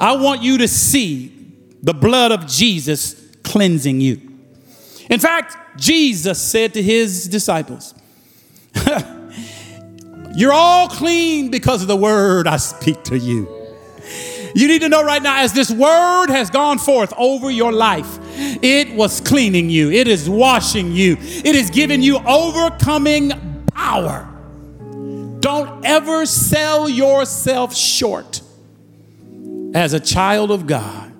I 0.00 0.16
want 0.16 0.42
you 0.42 0.58
to 0.58 0.68
see 0.68 1.52
the 1.82 1.94
blood 1.94 2.32
of 2.32 2.46
Jesus 2.46 3.14
cleansing 3.44 4.00
you. 4.00 4.20
In 5.08 5.20
fact, 5.20 5.69
Jesus 5.80 6.40
said 6.40 6.74
to 6.74 6.82
his 6.82 7.26
disciples, 7.26 7.94
You're 10.36 10.52
all 10.52 10.88
clean 10.88 11.50
because 11.50 11.82
of 11.82 11.88
the 11.88 11.96
word 11.96 12.46
I 12.46 12.58
speak 12.58 13.02
to 13.04 13.18
you. 13.18 13.48
You 14.54 14.68
need 14.68 14.82
to 14.82 14.88
know 14.88 15.02
right 15.02 15.22
now, 15.22 15.42
as 15.42 15.52
this 15.52 15.70
word 15.70 16.28
has 16.28 16.50
gone 16.50 16.78
forth 16.78 17.12
over 17.16 17.50
your 17.50 17.72
life, 17.72 18.18
it 18.62 18.94
was 18.94 19.20
cleaning 19.20 19.70
you, 19.70 19.90
it 19.90 20.06
is 20.06 20.28
washing 20.28 20.92
you, 20.92 21.16
it 21.20 21.54
is 21.54 21.70
giving 21.70 22.02
you 22.02 22.18
overcoming 22.18 23.64
power. 23.74 24.26
Don't 25.40 25.84
ever 25.84 26.26
sell 26.26 26.88
yourself 26.88 27.74
short 27.74 28.42
as 29.74 29.94
a 29.94 30.00
child 30.00 30.50
of 30.50 30.66
God. 30.66 31.10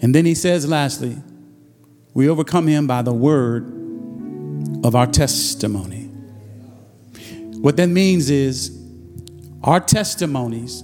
And 0.00 0.14
then 0.14 0.24
he 0.24 0.34
says, 0.34 0.68
lastly, 0.68 1.16
we 2.18 2.28
overcome 2.28 2.66
him 2.66 2.88
by 2.88 3.00
the 3.00 3.12
word 3.12 3.64
of 4.82 4.96
our 4.96 5.06
testimony. 5.06 6.06
What 7.60 7.76
that 7.76 7.86
means 7.86 8.28
is 8.28 8.76
our 9.62 9.78
testimonies 9.78 10.82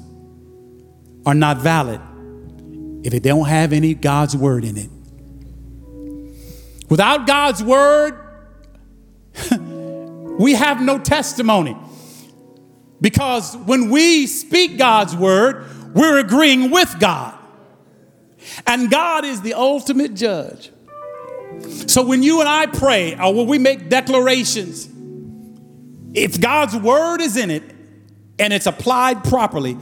are 1.26 1.34
not 1.34 1.56
valid 1.58 2.00
if 3.02 3.10
they 3.10 3.18
don't 3.18 3.48
have 3.48 3.72
any 3.72 3.94
God's 3.94 4.36
word 4.36 4.64
in 4.64 4.78
it. 4.78 4.88
Without 6.88 7.26
God's 7.26 7.64
word, 7.64 8.16
we 10.38 10.52
have 10.52 10.80
no 10.80 11.00
testimony. 11.00 11.76
Because 13.00 13.56
when 13.56 13.90
we 13.90 14.28
speak 14.28 14.78
God's 14.78 15.16
word, 15.16 15.66
we're 15.96 16.18
agreeing 16.18 16.70
with 16.70 16.94
God. 17.00 17.36
And 18.68 18.88
God 18.88 19.24
is 19.24 19.40
the 19.40 19.54
ultimate 19.54 20.14
judge. 20.14 20.70
So 21.88 22.04
when 22.04 22.22
you 22.22 22.40
and 22.40 22.48
I 22.48 22.66
pray 22.66 23.16
or 23.18 23.34
when 23.34 23.46
we 23.46 23.58
make 23.58 23.88
declarations, 23.88 24.88
if 26.14 26.40
God's 26.40 26.76
word 26.76 27.20
is 27.20 27.36
in 27.36 27.50
it 27.50 27.62
and 28.38 28.52
it's 28.52 28.66
applied 28.66 29.24
properly, 29.24 29.76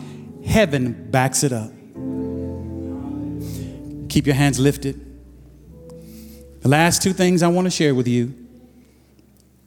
heaven 0.45 1.11
backs 1.11 1.43
it 1.43 1.53
up. 1.53 1.71
Keep 4.09 4.27
your 4.27 4.35
hands 4.35 4.59
lifted. 4.59 5.01
The 6.61 6.69
last 6.69 7.03
two 7.03 7.13
things 7.13 7.43
I 7.43 7.49
want 7.49 7.67
to 7.67 7.71
share 7.71 7.95
with 7.95 8.07
you 8.07 8.43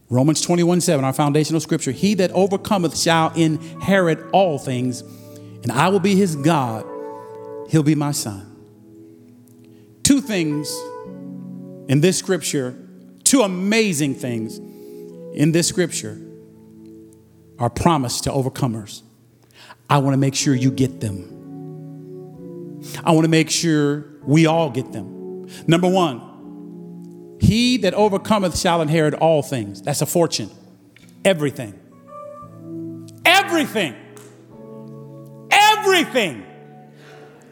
Romans 0.10 0.40
21 0.42 0.82
7, 0.82 1.04
our 1.04 1.14
foundational 1.14 1.60
scripture. 1.60 1.92
He 1.92 2.14
that 2.16 2.32
overcometh 2.32 2.98
shall 2.98 3.34
inherit 3.34 4.20
all 4.32 4.60
things, 4.60 5.02
and 5.02 5.72
I 5.72 5.90
will 5.90 6.00
be 6.00 6.16
his 6.16 6.36
God. 6.36 6.86
He'll 7.70 7.84
be 7.84 7.96
my 7.96 8.12
son. 8.12 8.52
Two 10.04 10.22
things 10.22 10.72
in 11.88 12.02
this 12.02 12.18
scripture, 12.18 12.76
two 13.24 13.42
amazing 13.42 14.16
things 14.16 14.58
in 14.58 15.52
this 15.52 15.68
scripture 15.68 16.20
are 17.60 17.70
promised 17.70 18.24
to 18.26 18.32
overcomers. 18.32 19.02
I 19.90 20.00
want 20.00 20.14
to 20.14 20.18
make 20.18 20.36
sure 20.36 20.56
you 20.56 20.72
get 20.72 21.00
them. 21.00 22.82
I 23.04 23.12
want 23.12 23.26
to 23.26 23.30
make 23.30 23.50
sure 23.50 24.06
we 24.24 24.46
all 24.46 24.70
get 24.70 24.92
them. 24.92 25.48
Number 25.68 25.88
one, 25.88 27.38
he 27.40 27.78
that 27.78 27.94
overcometh 27.94 28.58
shall 28.58 28.82
inherit 28.82 29.14
all 29.14 29.42
things. 29.42 29.82
That's 29.82 30.02
a 30.02 30.06
fortune. 30.06 30.50
Everything. 31.24 31.80
Everything. 33.26 33.96
Everything. 35.52 36.46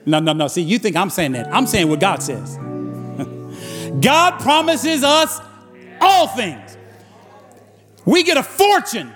No, 0.05 0.19
no, 0.19 0.33
no. 0.33 0.47
See, 0.47 0.61
you 0.61 0.79
think 0.79 0.95
I'm 0.95 1.09
saying 1.09 1.33
that. 1.33 1.53
I'm 1.53 1.67
saying 1.67 1.89
what 1.89 1.99
God 1.99 2.21
says. 2.21 2.57
God 3.99 4.39
promises 4.39 5.03
us 5.03 5.39
all 6.01 6.27
things. 6.27 6.77
We 8.05 8.23
get 8.23 8.37
a 8.37 8.43
fortune 8.43 9.13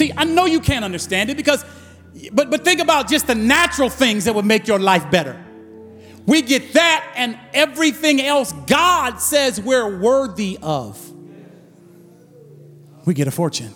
See, 0.00 0.12
I 0.16 0.24
know 0.24 0.46
you 0.46 0.60
can't 0.60 0.82
understand 0.82 1.28
it 1.28 1.36
because, 1.36 1.62
but, 2.32 2.50
but 2.50 2.64
think 2.64 2.80
about 2.80 3.08
just 3.08 3.26
the 3.26 3.34
natural 3.34 3.90
things 3.90 4.24
that 4.24 4.34
would 4.34 4.46
make 4.46 4.66
your 4.66 4.78
life 4.78 5.10
better. 5.10 5.44
We 6.26 6.40
get 6.40 6.72
that 6.72 7.12
and 7.16 7.38
everything 7.52 8.22
else 8.22 8.52
God 8.66 9.16
says 9.16 9.60
we're 9.60 9.98
worthy 9.98 10.58
of. 10.62 10.98
We 13.04 13.12
get 13.12 13.26
a 13.26 13.30
fortune. 13.30 13.74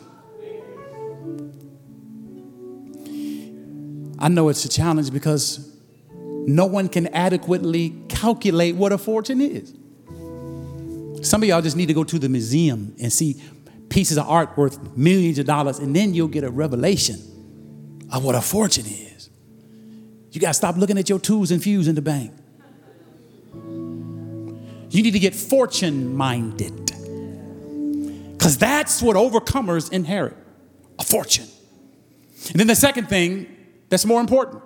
I 4.18 4.28
know 4.28 4.48
it's 4.48 4.64
a 4.64 4.68
challenge 4.70 5.12
because 5.12 5.73
no 6.46 6.66
one 6.66 6.88
can 6.88 7.06
adequately 7.08 7.94
calculate 8.08 8.76
what 8.76 8.92
a 8.92 8.98
fortune 8.98 9.40
is. 9.40 9.74
Some 11.26 11.42
of 11.42 11.48
y'all 11.48 11.62
just 11.62 11.76
need 11.76 11.86
to 11.86 11.94
go 11.94 12.04
to 12.04 12.18
the 12.18 12.28
museum 12.28 12.94
and 13.00 13.12
see 13.12 13.42
pieces 13.88 14.18
of 14.18 14.28
art 14.28 14.56
worth 14.56 14.96
millions 14.96 15.38
of 15.38 15.46
dollars, 15.46 15.78
and 15.78 15.96
then 15.96 16.12
you'll 16.14 16.28
get 16.28 16.44
a 16.44 16.50
revelation 16.50 17.16
of 18.12 18.24
what 18.24 18.34
a 18.34 18.40
fortune 18.40 18.84
is. 18.86 19.30
You 20.32 20.40
got 20.40 20.48
to 20.48 20.54
stop 20.54 20.76
looking 20.76 20.98
at 20.98 21.08
your 21.08 21.18
tools 21.18 21.50
and 21.50 21.62
fuse 21.62 21.88
in 21.88 21.94
the 21.94 22.02
bank. 22.02 22.32
You 23.54 25.02
need 25.02 25.12
to 25.12 25.18
get 25.18 25.34
fortune 25.34 26.14
minded. 26.14 26.86
Because 28.32 28.58
that's 28.58 29.00
what 29.00 29.16
overcomers 29.16 29.90
inherit 29.90 30.36
a 30.98 31.04
fortune. 31.04 31.46
And 32.50 32.60
then 32.60 32.66
the 32.66 32.76
second 32.76 33.08
thing 33.08 33.46
that's 33.88 34.04
more 34.04 34.20
important 34.20 34.62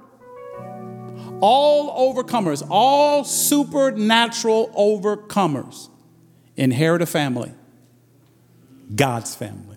all 1.40 2.14
overcomers, 2.14 2.66
all 2.68 3.24
supernatural 3.24 4.68
overcomers 4.76 5.88
inherit 6.56 7.02
a 7.02 7.06
family. 7.06 7.52
God's 8.94 9.34
family. 9.34 9.76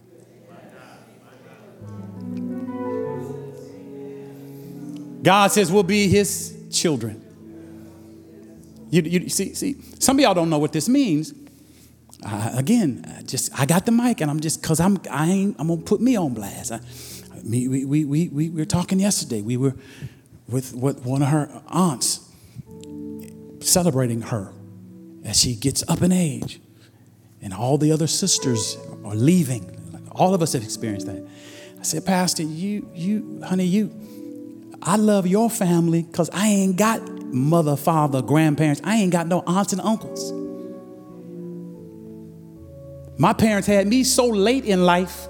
God 5.22 5.52
says 5.52 5.72
we'll 5.72 5.84
be 5.84 6.08
his 6.08 6.58
children. 6.72 7.20
You, 8.90 9.04
you 9.04 9.30
see, 9.30 9.54
see, 9.54 9.78
some 10.00 10.18
of 10.18 10.22
y'all 10.22 10.34
don't 10.34 10.50
know 10.50 10.58
what 10.58 10.74
this 10.74 10.90
means. 10.90 11.34
Uh, 12.26 12.52
again, 12.56 13.06
I 13.18 13.22
just 13.22 13.58
I 13.60 13.66
got 13.66 13.86
the 13.86 13.92
mic, 13.92 14.22
and 14.22 14.30
I'm 14.30 14.40
just 14.40 14.62
because 14.62 14.80
I'm 14.80 15.00
I 15.10 15.30
ain't 15.30 15.56
I'm 15.60 15.68
gonna 15.68 15.82
put 15.82 16.02
me 16.02 16.16
on 16.16 16.34
blast. 16.34 16.72
I, 16.72 16.82
me, 17.44 17.68
we, 17.68 17.86
we, 17.86 18.06
we, 18.06 18.28
we 18.30 18.50
were 18.50 18.66
talking 18.66 19.00
yesterday. 19.00 19.42
We 19.42 19.58
were 19.58 19.74
with, 20.52 20.76
with 20.76 21.06
one 21.06 21.22
of 21.22 21.30
her 21.30 21.62
aunts 21.68 22.30
celebrating 23.62 24.22
her 24.22 24.54
as 25.24 25.40
she 25.40 25.56
gets 25.56 25.84
up 25.88 26.02
in 26.02 26.12
age, 26.12 26.60
and 27.42 27.54
all 27.54 27.78
the 27.78 27.92
other 27.92 28.08
sisters 28.08 28.78
are 29.04 29.16
leaving. 29.16 29.78
All 30.12 30.34
of 30.34 30.42
us 30.42 30.54
have 30.54 30.64
experienced 30.64 31.08
that. 31.08 31.26
I 31.80 31.84
said, 31.84 32.06
Pastor, 32.06 32.44
you, 32.44 32.90
you, 32.94 33.42
honey, 33.44 33.66
you, 33.66 34.78
I 34.82 34.98
love 34.98 35.26
your 35.26 35.50
family 35.50 36.04
because 36.04 36.30
I 36.32 36.48
ain't 36.48 36.76
got 36.76 37.08
mother, 37.08 37.76
father, 37.76 38.22
grandparents. 38.22 38.82
I 38.84 38.98
ain't 38.98 39.12
got 39.12 39.28
no 39.28 39.44
aunts 39.48 39.74
and 39.74 39.82
uncles. 39.82 40.32
My 43.18 43.34
parents 43.34 43.68
had 43.68 43.88
me 43.88 44.04
so 44.04 44.28
late 44.28 44.66
in 44.66 44.86
life 44.86 45.28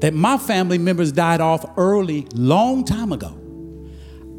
that 0.00 0.12
my 0.12 0.36
family 0.36 0.78
members 0.78 1.12
died 1.12 1.40
off 1.40 1.64
early, 1.78 2.26
long 2.34 2.84
time 2.84 3.12
ago. 3.12 3.38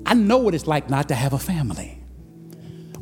I 0.08 0.14
know 0.14 0.38
what 0.38 0.56
it's 0.56 0.68
like 0.68 0.90
not 0.90 1.10
to 1.10 1.16
have 1.16 1.34
a 1.34 1.38
family. 1.38 2.02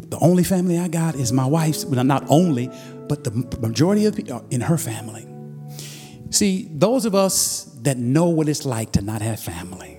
The 0.09 0.17
only 0.17 0.43
family 0.43 0.79
I 0.79 0.87
got 0.87 1.13
is 1.15 1.31
my 1.31 1.45
wife's, 1.45 1.85
well, 1.85 2.03
not 2.03 2.25
only, 2.29 2.71
but 3.07 3.23
the 3.23 3.31
majority 3.59 4.05
of 4.05 4.15
people 4.15 4.37
uh, 4.37 4.41
in 4.49 4.61
her 4.61 4.77
family. 4.77 5.27
See, 6.31 6.67
those 6.71 7.05
of 7.05 7.13
us 7.13 7.65
that 7.83 7.97
know 7.97 8.29
what 8.29 8.49
it's 8.49 8.65
like 8.65 8.91
to 8.93 9.03
not 9.03 9.21
have 9.21 9.39
family, 9.39 9.97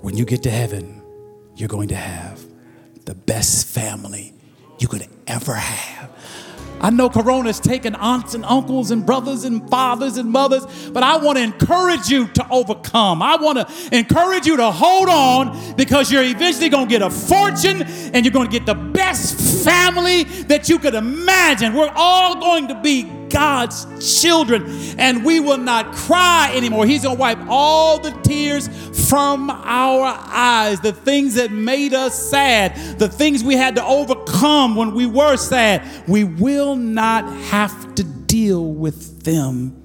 when 0.00 0.16
you 0.16 0.24
get 0.24 0.42
to 0.44 0.50
heaven, 0.50 1.02
you're 1.54 1.68
going 1.68 1.88
to 1.88 1.96
have 1.96 2.42
the 3.04 3.14
best 3.14 3.66
family 3.66 4.32
you 4.78 4.88
could 4.88 5.06
ever 5.26 5.54
have. 5.54 6.10
I 6.80 6.88
know 6.90 7.10
Corona's 7.10 7.60
taken 7.60 7.94
aunts 7.94 8.34
and 8.34 8.44
uncles 8.44 8.90
and 8.90 9.04
brothers 9.04 9.44
and 9.44 9.68
fathers 9.68 10.16
and 10.16 10.30
mothers, 10.30 10.64
but 10.90 11.02
I 11.02 11.18
want 11.18 11.36
to 11.36 11.44
encourage 11.44 12.08
you 12.08 12.28
to 12.28 12.46
overcome. 12.50 13.22
I 13.22 13.36
want 13.36 13.58
to 13.58 13.96
encourage 13.96 14.46
you 14.46 14.56
to 14.56 14.70
hold 14.70 15.10
on 15.10 15.74
because 15.76 16.10
you're 16.10 16.24
eventually 16.24 16.70
going 16.70 16.88
to 16.88 16.90
get 16.90 17.02
a 17.02 17.10
fortune 17.10 17.82
and 17.82 18.24
you're 18.24 18.32
going 18.32 18.48
to 18.48 18.52
get 18.52 18.64
the 18.64 18.74
best 18.74 19.64
family 19.64 20.24
that 20.44 20.70
you 20.70 20.78
could 20.78 20.94
imagine. 20.94 21.74
We're 21.74 21.92
all 21.94 22.40
going 22.40 22.68
to 22.68 22.80
be 22.80 23.19
God's 23.30 23.86
children 24.20 24.64
and 24.98 25.24
we 25.24 25.40
will 25.40 25.58
not 25.58 25.94
cry 25.94 26.52
anymore. 26.54 26.86
He's 26.86 27.02
going 27.02 27.16
to 27.16 27.20
wipe 27.20 27.38
all 27.48 27.98
the 27.98 28.10
tears 28.22 28.68
from 29.08 29.50
our 29.50 30.04
eyes, 30.04 30.80
the 30.80 30.92
things 30.92 31.34
that 31.34 31.50
made 31.50 31.94
us 31.94 32.30
sad, 32.30 32.98
the 32.98 33.08
things 33.08 33.42
we 33.42 33.54
had 33.54 33.76
to 33.76 33.84
overcome 33.84 34.76
when 34.76 34.94
we 34.94 35.06
were 35.06 35.36
sad. 35.36 35.82
We 36.06 36.24
will 36.24 36.76
not 36.76 37.24
have 37.46 37.94
to 37.96 38.04
deal 38.04 38.72
with 38.72 39.22
them 39.24 39.76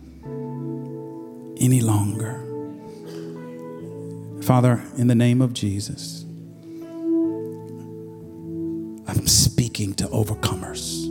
any 1.60 1.82
longer. 1.82 2.42
Father, 4.42 4.84
in 4.98 5.08
the 5.08 5.16
name 5.16 5.42
of 5.42 5.54
Jesus, 5.54 6.24
I'm 9.08 9.26
speaking 9.28 9.96
to 9.96 10.08
overcomers. 10.08 11.05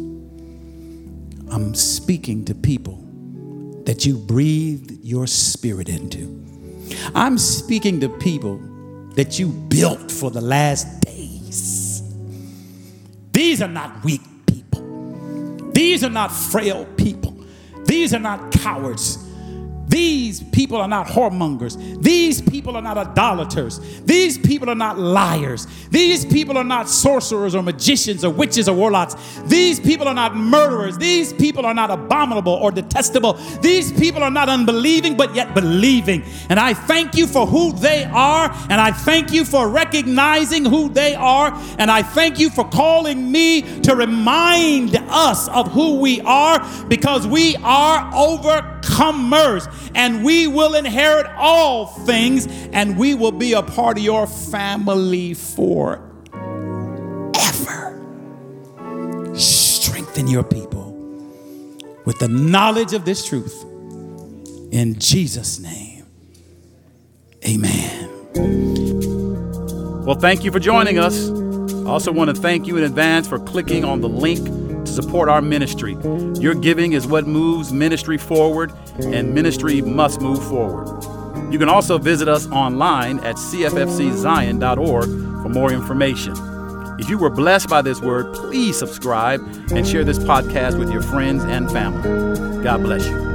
I'm 1.54 1.72
speaking 1.76 2.44
to 2.46 2.54
people 2.56 2.98
that 3.84 4.04
you 4.04 4.18
breathed 4.18 4.90
your 5.04 5.28
spirit 5.28 5.88
into. 5.88 6.44
I'm 7.14 7.38
speaking 7.38 8.00
to 8.00 8.08
people 8.08 8.58
that 9.14 9.38
you 9.38 9.50
built 9.50 10.10
for 10.10 10.32
the 10.32 10.40
last 10.40 11.02
days. 11.02 12.02
These 13.30 13.62
are 13.62 13.68
not 13.68 14.02
weak 14.02 14.22
people. 14.46 15.70
These 15.70 16.02
are 16.02 16.10
not 16.10 16.32
frail 16.32 16.86
people. 16.96 17.46
These 17.84 18.12
are 18.14 18.18
not 18.18 18.50
cowards. 18.50 19.23
These 19.88 20.42
people 20.42 20.78
are 20.78 20.88
not 20.88 21.06
whoremongers. 21.06 22.02
These 22.02 22.40
people 22.40 22.76
are 22.76 22.82
not 22.82 22.96
idolaters. 22.96 23.80
These 24.02 24.38
people 24.38 24.70
are 24.70 24.74
not 24.74 24.98
liars. 24.98 25.66
These 25.90 26.24
people 26.24 26.56
are 26.56 26.64
not 26.64 26.88
sorcerers 26.88 27.54
or 27.54 27.62
magicians 27.62 28.24
or 28.24 28.30
witches 28.30 28.68
or 28.68 28.74
warlocks. 28.74 29.14
These 29.44 29.80
people 29.80 30.08
are 30.08 30.14
not 30.14 30.36
murderers. 30.36 30.96
These 30.98 31.32
people 31.34 31.66
are 31.66 31.74
not 31.74 31.90
abominable 31.90 32.54
or 32.54 32.70
detestable. 32.70 33.34
These 33.60 33.92
people 33.92 34.22
are 34.22 34.30
not 34.30 34.48
unbelieving, 34.48 35.16
but 35.16 35.34
yet 35.34 35.54
believing. 35.54 36.24
And 36.48 36.58
I 36.58 36.74
thank 36.74 37.14
you 37.16 37.26
for 37.26 37.46
who 37.46 37.72
they 37.72 38.04
are. 38.04 38.50
And 38.70 38.80
I 38.80 38.90
thank 38.90 39.32
you 39.32 39.44
for 39.44 39.68
recognizing 39.68 40.64
who 40.64 40.88
they 40.88 41.14
are. 41.14 41.52
And 41.78 41.90
I 41.90 42.02
thank 42.02 42.38
you 42.38 42.50
for 42.50 42.68
calling 42.68 43.30
me 43.30 43.62
to 43.82 43.94
remind 43.94 44.96
us 45.08 45.48
of 45.48 45.70
who 45.72 46.00
we 46.00 46.20
are 46.22 46.64
because 46.88 47.26
we 47.26 47.56
are 47.56 48.10
overcomers 48.12 48.73
and 49.94 50.24
we 50.24 50.46
will 50.46 50.74
inherit 50.74 51.26
all 51.36 51.86
things, 51.86 52.46
and 52.72 52.96
we 52.98 53.14
will 53.14 53.32
be 53.32 53.52
a 53.52 53.62
part 53.62 53.98
of 53.98 54.04
your 54.04 54.26
family 54.26 55.34
forever. 55.34 56.00
Strengthen 59.34 60.28
your 60.28 60.44
people 60.44 60.92
with 62.04 62.18
the 62.18 62.28
knowledge 62.28 62.92
of 62.92 63.04
this 63.04 63.24
truth. 63.24 63.64
In 64.72 64.98
Jesus' 64.98 65.58
name, 65.58 66.06
amen. 67.46 68.10
Well, 70.04 70.16
thank 70.16 70.44
you 70.44 70.52
for 70.52 70.58
joining 70.58 70.98
us. 70.98 71.30
I 71.30 71.86
also 71.86 72.12
want 72.12 72.34
to 72.34 72.40
thank 72.40 72.66
you 72.66 72.76
in 72.76 72.84
advance 72.84 73.26
for 73.28 73.38
clicking 73.38 73.84
on 73.84 74.00
the 74.00 74.08
link 74.08 74.46
support 74.94 75.28
our 75.28 75.42
ministry. 75.42 75.96
Your 76.40 76.54
giving 76.54 76.92
is 76.92 77.06
what 77.06 77.26
moves 77.26 77.72
ministry 77.72 78.18
forward, 78.18 78.72
and 79.00 79.34
ministry 79.34 79.82
must 79.82 80.20
move 80.20 80.42
forward. 80.48 81.02
You 81.52 81.58
can 81.58 81.68
also 81.68 81.98
visit 81.98 82.28
us 82.28 82.48
online 82.50 83.18
at 83.20 83.36
cffczion.org 83.36 85.04
for 85.42 85.48
more 85.48 85.72
information. 85.72 86.34
If 86.98 87.08
you 87.10 87.18
were 87.18 87.30
blessed 87.30 87.68
by 87.68 87.82
this 87.82 88.00
word, 88.00 88.34
please 88.34 88.78
subscribe 88.78 89.40
and 89.72 89.86
share 89.86 90.04
this 90.04 90.18
podcast 90.18 90.78
with 90.78 90.90
your 90.90 91.02
friends 91.02 91.42
and 91.44 91.70
family. 91.70 92.62
God 92.62 92.82
bless 92.82 93.06
you. 93.06 93.33